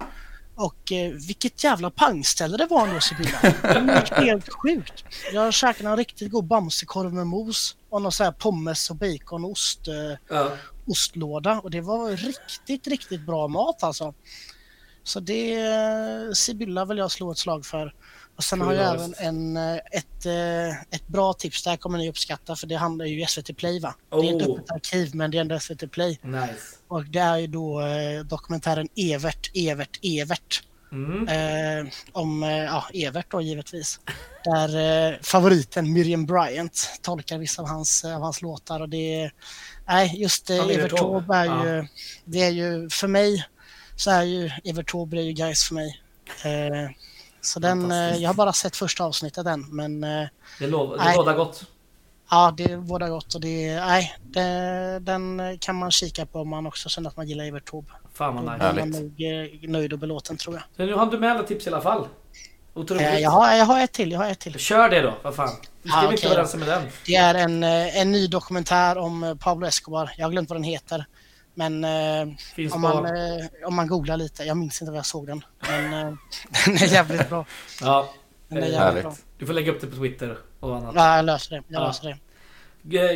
Och 0.56 0.92
eh, 0.92 1.12
vilket 1.12 1.64
jävla 1.64 1.90
pangställe 1.90 2.58
det 2.58 2.66
var 2.66 2.88
ändå 2.88 3.00
Sibylla. 3.00 3.40
Det 3.42 3.80
var 3.80 4.26
helt 4.26 4.50
sjukt. 4.50 5.06
Jag 5.34 5.54
käkade 5.54 5.90
en 5.90 5.98
riktigt 5.98 6.32
god 6.32 6.46
bamsekorv 6.46 7.14
med 7.14 7.28
mos 7.28 7.76
och 7.90 8.02
någon 8.02 8.12
sån 8.12 8.24
här 8.24 8.32
pommes 8.32 8.90
och 8.90 8.96
bacon 8.96 9.46
och 9.46 9.52
ost, 9.52 9.88
eh, 9.88 10.18
ja. 10.30 10.52
ostlåda. 10.88 11.60
Och 11.60 11.72
det 11.72 11.82
var 11.82 12.12
riktigt, 12.12 12.88
riktigt 12.88 13.22
bra 13.22 13.48
mat 13.48 13.84
alltså. 13.84 14.14
Så 15.06 15.20
det, 15.20 15.54
eh, 15.54 16.32
Sibylla 16.34 16.86
vill 16.86 16.98
jag 16.98 17.12
slå 17.12 17.32
ett 17.32 17.38
slag 17.38 17.66
för. 17.66 17.94
Och 18.36 18.44
sen 18.44 18.62
har 18.62 18.74
jag 18.74 18.96
även 18.96 19.16
en, 19.18 19.58
eh, 19.58 19.76
ett, 19.76 20.26
eh, 20.26 20.82
ett 20.82 21.08
bra 21.08 21.34
tips, 21.34 21.64
det 21.64 21.70
här 21.70 21.78
kommer 21.78 21.98
ni 21.98 22.10
uppskatta 22.10 22.56
för 22.56 22.68
det 22.68 22.76
handlar 22.76 23.06
ju 23.06 23.26
SVT 23.26 23.54
Play 23.54 23.80
va? 23.80 23.96
Oh. 24.12 24.22
Det 24.22 24.28
är 24.28 24.32
inte 24.32 24.46
oh. 24.46 24.56
öppet 24.56 24.72
arkiv 24.72 25.16
men 25.16 25.32
det 25.32 25.38
är 25.38 25.42
ändå 25.42 25.60
SVT 25.60 25.88
Play. 25.92 26.20
Nice. 26.24 26.78
Och 26.88 27.06
det 27.06 27.20
är 27.20 27.38
ju 27.38 27.48
då 27.48 27.82
dokumentären 28.30 28.88
Evert, 28.96 29.52
Evert, 29.54 30.00
Evert. 30.04 30.64
Mm. 30.92 31.28
Eh, 31.28 31.92
om 32.12 32.42
ja, 32.44 32.86
Evert 32.94 33.32
då 33.32 33.42
givetvis. 33.42 34.00
Där 34.44 35.10
eh, 35.12 35.18
favoriten 35.22 35.94
Miriam 35.94 36.26
Bryant 36.26 37.00
tolkar 37.02 37.38
vissa 37.38 37.62
av 37.62 37.68
hans, 37.68 38.06
av 38.06 38.22
hans 38.22 38.42
låtar 38.42 38.80
och 38.80 38.90
det 38.90 39.22
är... 39.22 39.32
Nej, 39.88 40.22
just 40.22 40.50
eh, 40.50 40.70
Evert 40.70 40.98
Taube 40.98 41.36
är 41.36 41.46
ju... 41.46 41.78
Ja. 41.78 41.88
Det 42.26 42.44
är 42.44 42.52
ju 42.52 42.90
för 42.90 43.08
mig 43.08 43.46
så 43.96 44.12
är 44.12 44.24
ju 44.24 44.52
Evert 44.64 44.92
Taube 44.92 45.22
ju 45.22 45.32
guys 45.32 45.64
för 45.64 45.76
mig. 45.76 46.02
Så 47.46 47.60
den, 47.60 47.92
eh, 47.92 48.16
jag 48.16 48.30
har 48.30 48.34
bara 48.34 48.54
sett 48.54 48.76
första 48.76 49.04
avsnittet 49.04 49.48
än, 49.48 49.66
men... 49.76 50.04
Eh, 50.04 50.28
det, 50.60 50.68
bådar 50.68 51.36
gott. 51.36 51.64
Ja, 52.30 52.54
det 52.58 52.78
bådar 52.78 53.10
gott 53.10 53.36
och 53.36 53.42
det... 53.42 53.76
Nej, 53.76 54.16
det, 54.24 55.00
den 55.02 55.58
kan 55.60 55.76
man 55.76 55.92
kika 55.92 56.26
på 56.26 56.40
om 56.40 56.50
man 56.50 56.68
också 56.68 56.90
känner 56.90 57.10
att 57.10 57.18
man 57.18 57.28
gillar 57.28 57.46
Evert 57.46 57.70
Taube. 57.70 57.92
Fan 58.14 58.36
vad 58.36 58.44
nice. 58.44 58.58
Då 58.58 58.66
är 58.66 58.74
man 58.74 58.90
nog 58.90 59.22
eh, 59.64 59.70
nöjd 59.70 59.94
och 59.94 60.00
belåten 60.00 60.38
tror 60.38 60.56
jag. 60.56 60.64
Så 60.76 60.86
nu 60.86 60.94
har 60.94 61.06
du 61.06 61.20
med 61.20 61.32
alla 61.32 61.44
tips 61.44 61.68
i 61.68 61.70
alla 61.70 61.82
fall? 61.82 62.08
Eh, 63.00 63.20
jag, 63.20 63.30
har, 63.30 63.56
jag 63.56 63.66
har 63.66 63.84
ett 63.84 63.92
till, 63.92 64.12
jag 64.12 64.20
har 64.20 64.30
ett 64.30 64.40
till. 64.40 64.60
Kör 64.60 64.90
det 64.90 65.02
då, 65.02 65.14
vad 65.22 65.36
fan. 65.36 65.56
Du 65.84 65.90
ska 65.90 66.00
ah, 66.00 66.12
inte 66.12 66.28
vara 66.28 66.42
är 66.42 66.66
den. 66.66 66.84
Det 67.06 67.16
är 67.16 67.36
en, 67.36 67.64
en 67.64 68.12
ny 68.12 68.28
dokumentär 68.28 68.98
om 68.98 69.38
Pablo 69.42 69.68
Escobar. 69.68 70.12
Jag 70.18 70.26
har 70.26 70.32
glömt 70.32 70.50
vad 70.50 70.56
den 70.58 70.64
heter. 70.64 71.06
Men 71.56 71.84
eh, 71.84 72.28
om, 72.74 72.82
man, 72.82 73.06
eh, 73.06 73.46
om 73.66 73.76
man 73.76 73.88
googlar 73.88 74.18
lite, 74.18 74.44
jag 74.44 74.58
minns 74.58 74.82
inte 74.82 74.92
var 74.92 74.98
jag 74.98 75.06
såg 75.06 75.28
den. 75.28 75.46
Men 75.60 75.94
eh, 75.94 76.14
den 76.66 76.76
är 76.76 76.94
jävligt 76.94 77.30
bra. 77.30 77.46
Ja, 77.82 78.10
den 78.48 78.64
är 78.64 78.68
jävligt 78.68 79.04
bra. 79.04 79.16
Du 79.38 79.46
får 79.46 79.54
lägga 79.54 79.72
upp 79.72 79.82
det 79.82 79.88
på 79.88 79.96
Twitter 79.96 80.38
och 80.60 80.76
annat. 80.76 80.96
Ja, 80.96 81.16
jag 81.16 81.26
löser 81.26 81.56
det. 81.56 81.64
Jag 81.68 81.82
ja. 81.82 81.88
löser 81.88 82.08
det. 82.08 82.18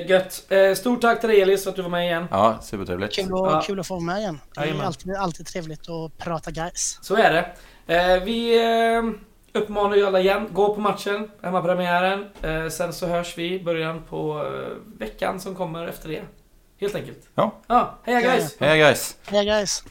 Gött. 0.10 0.52
Eh, 0.52 0.74
stort 0.74 1.02
tack 1.02 1.20
till 1.20 1.30
dig 1.30 1.42
Elis 1.42 1.64
för 1.64 1.70
att 1.70 1.76
du 1.76 1.82
var 1.82 1.90
med 1.90 2.06
igen. 2.06 2.26
Ja, 2.32 2.60
supertrevligt. 2.62 3.16
Kul, 3.16 3.34
och, 3.34 3.48
ja. 3.48 3.62
kul 3.62 3.80
att 3.80 3.88
få 3.88 3.94
vara 3.94 4.04
med 4.04 4.20
igen. 4.20 4.40
Det 4.56 4.62
är 4.62 4.84
alltid, 4.84 5.16
alltid 5.16 5.46
trevligt 5.46 5.90
att 5.90 6.18
prata 6.18 6.52
guys. 6.52 7.00
Så 7.02 7.16
är 7.16 7.32
det. 7.34 7.56
Eh, 7.96 8.24
vi 8.24 8.64
eh, 8.64 9.04
uppmanar 9.62 9.96
ju 9.96 10.06
alla 10.06 10.20
igen. 10.20 10.48
Gå 10.52 10.76
på 10.76 10.82
matchen, 10.82 11.32
hemmapremiären. 11.42 12.26
Eh, 12.42 12.68
sen 12.70 12.94
så 12.94 13.08
hörs 13.08 13.38
vi 13.38 13.54
i 13.54 13.64
början 13.64 14.04
på 14.10 14.46
eh, 14.46 15.00
veckan 15.00 15.40
som 15.40 15.56
kommer 15.56 15.88
efter 15.88 16.10
det. 16.10 16.24
Helt 16.80 16.96
enkelt. 16.96 17.28
Ja. 17.36 17.52
ja 17.70 17.98
heja 18.04 18.22
guys! 18.22 18.56
Heja 18.60 18.88
guys! 18.88 19.16
Heja 19.32 19.44
guys! 19.44 19.84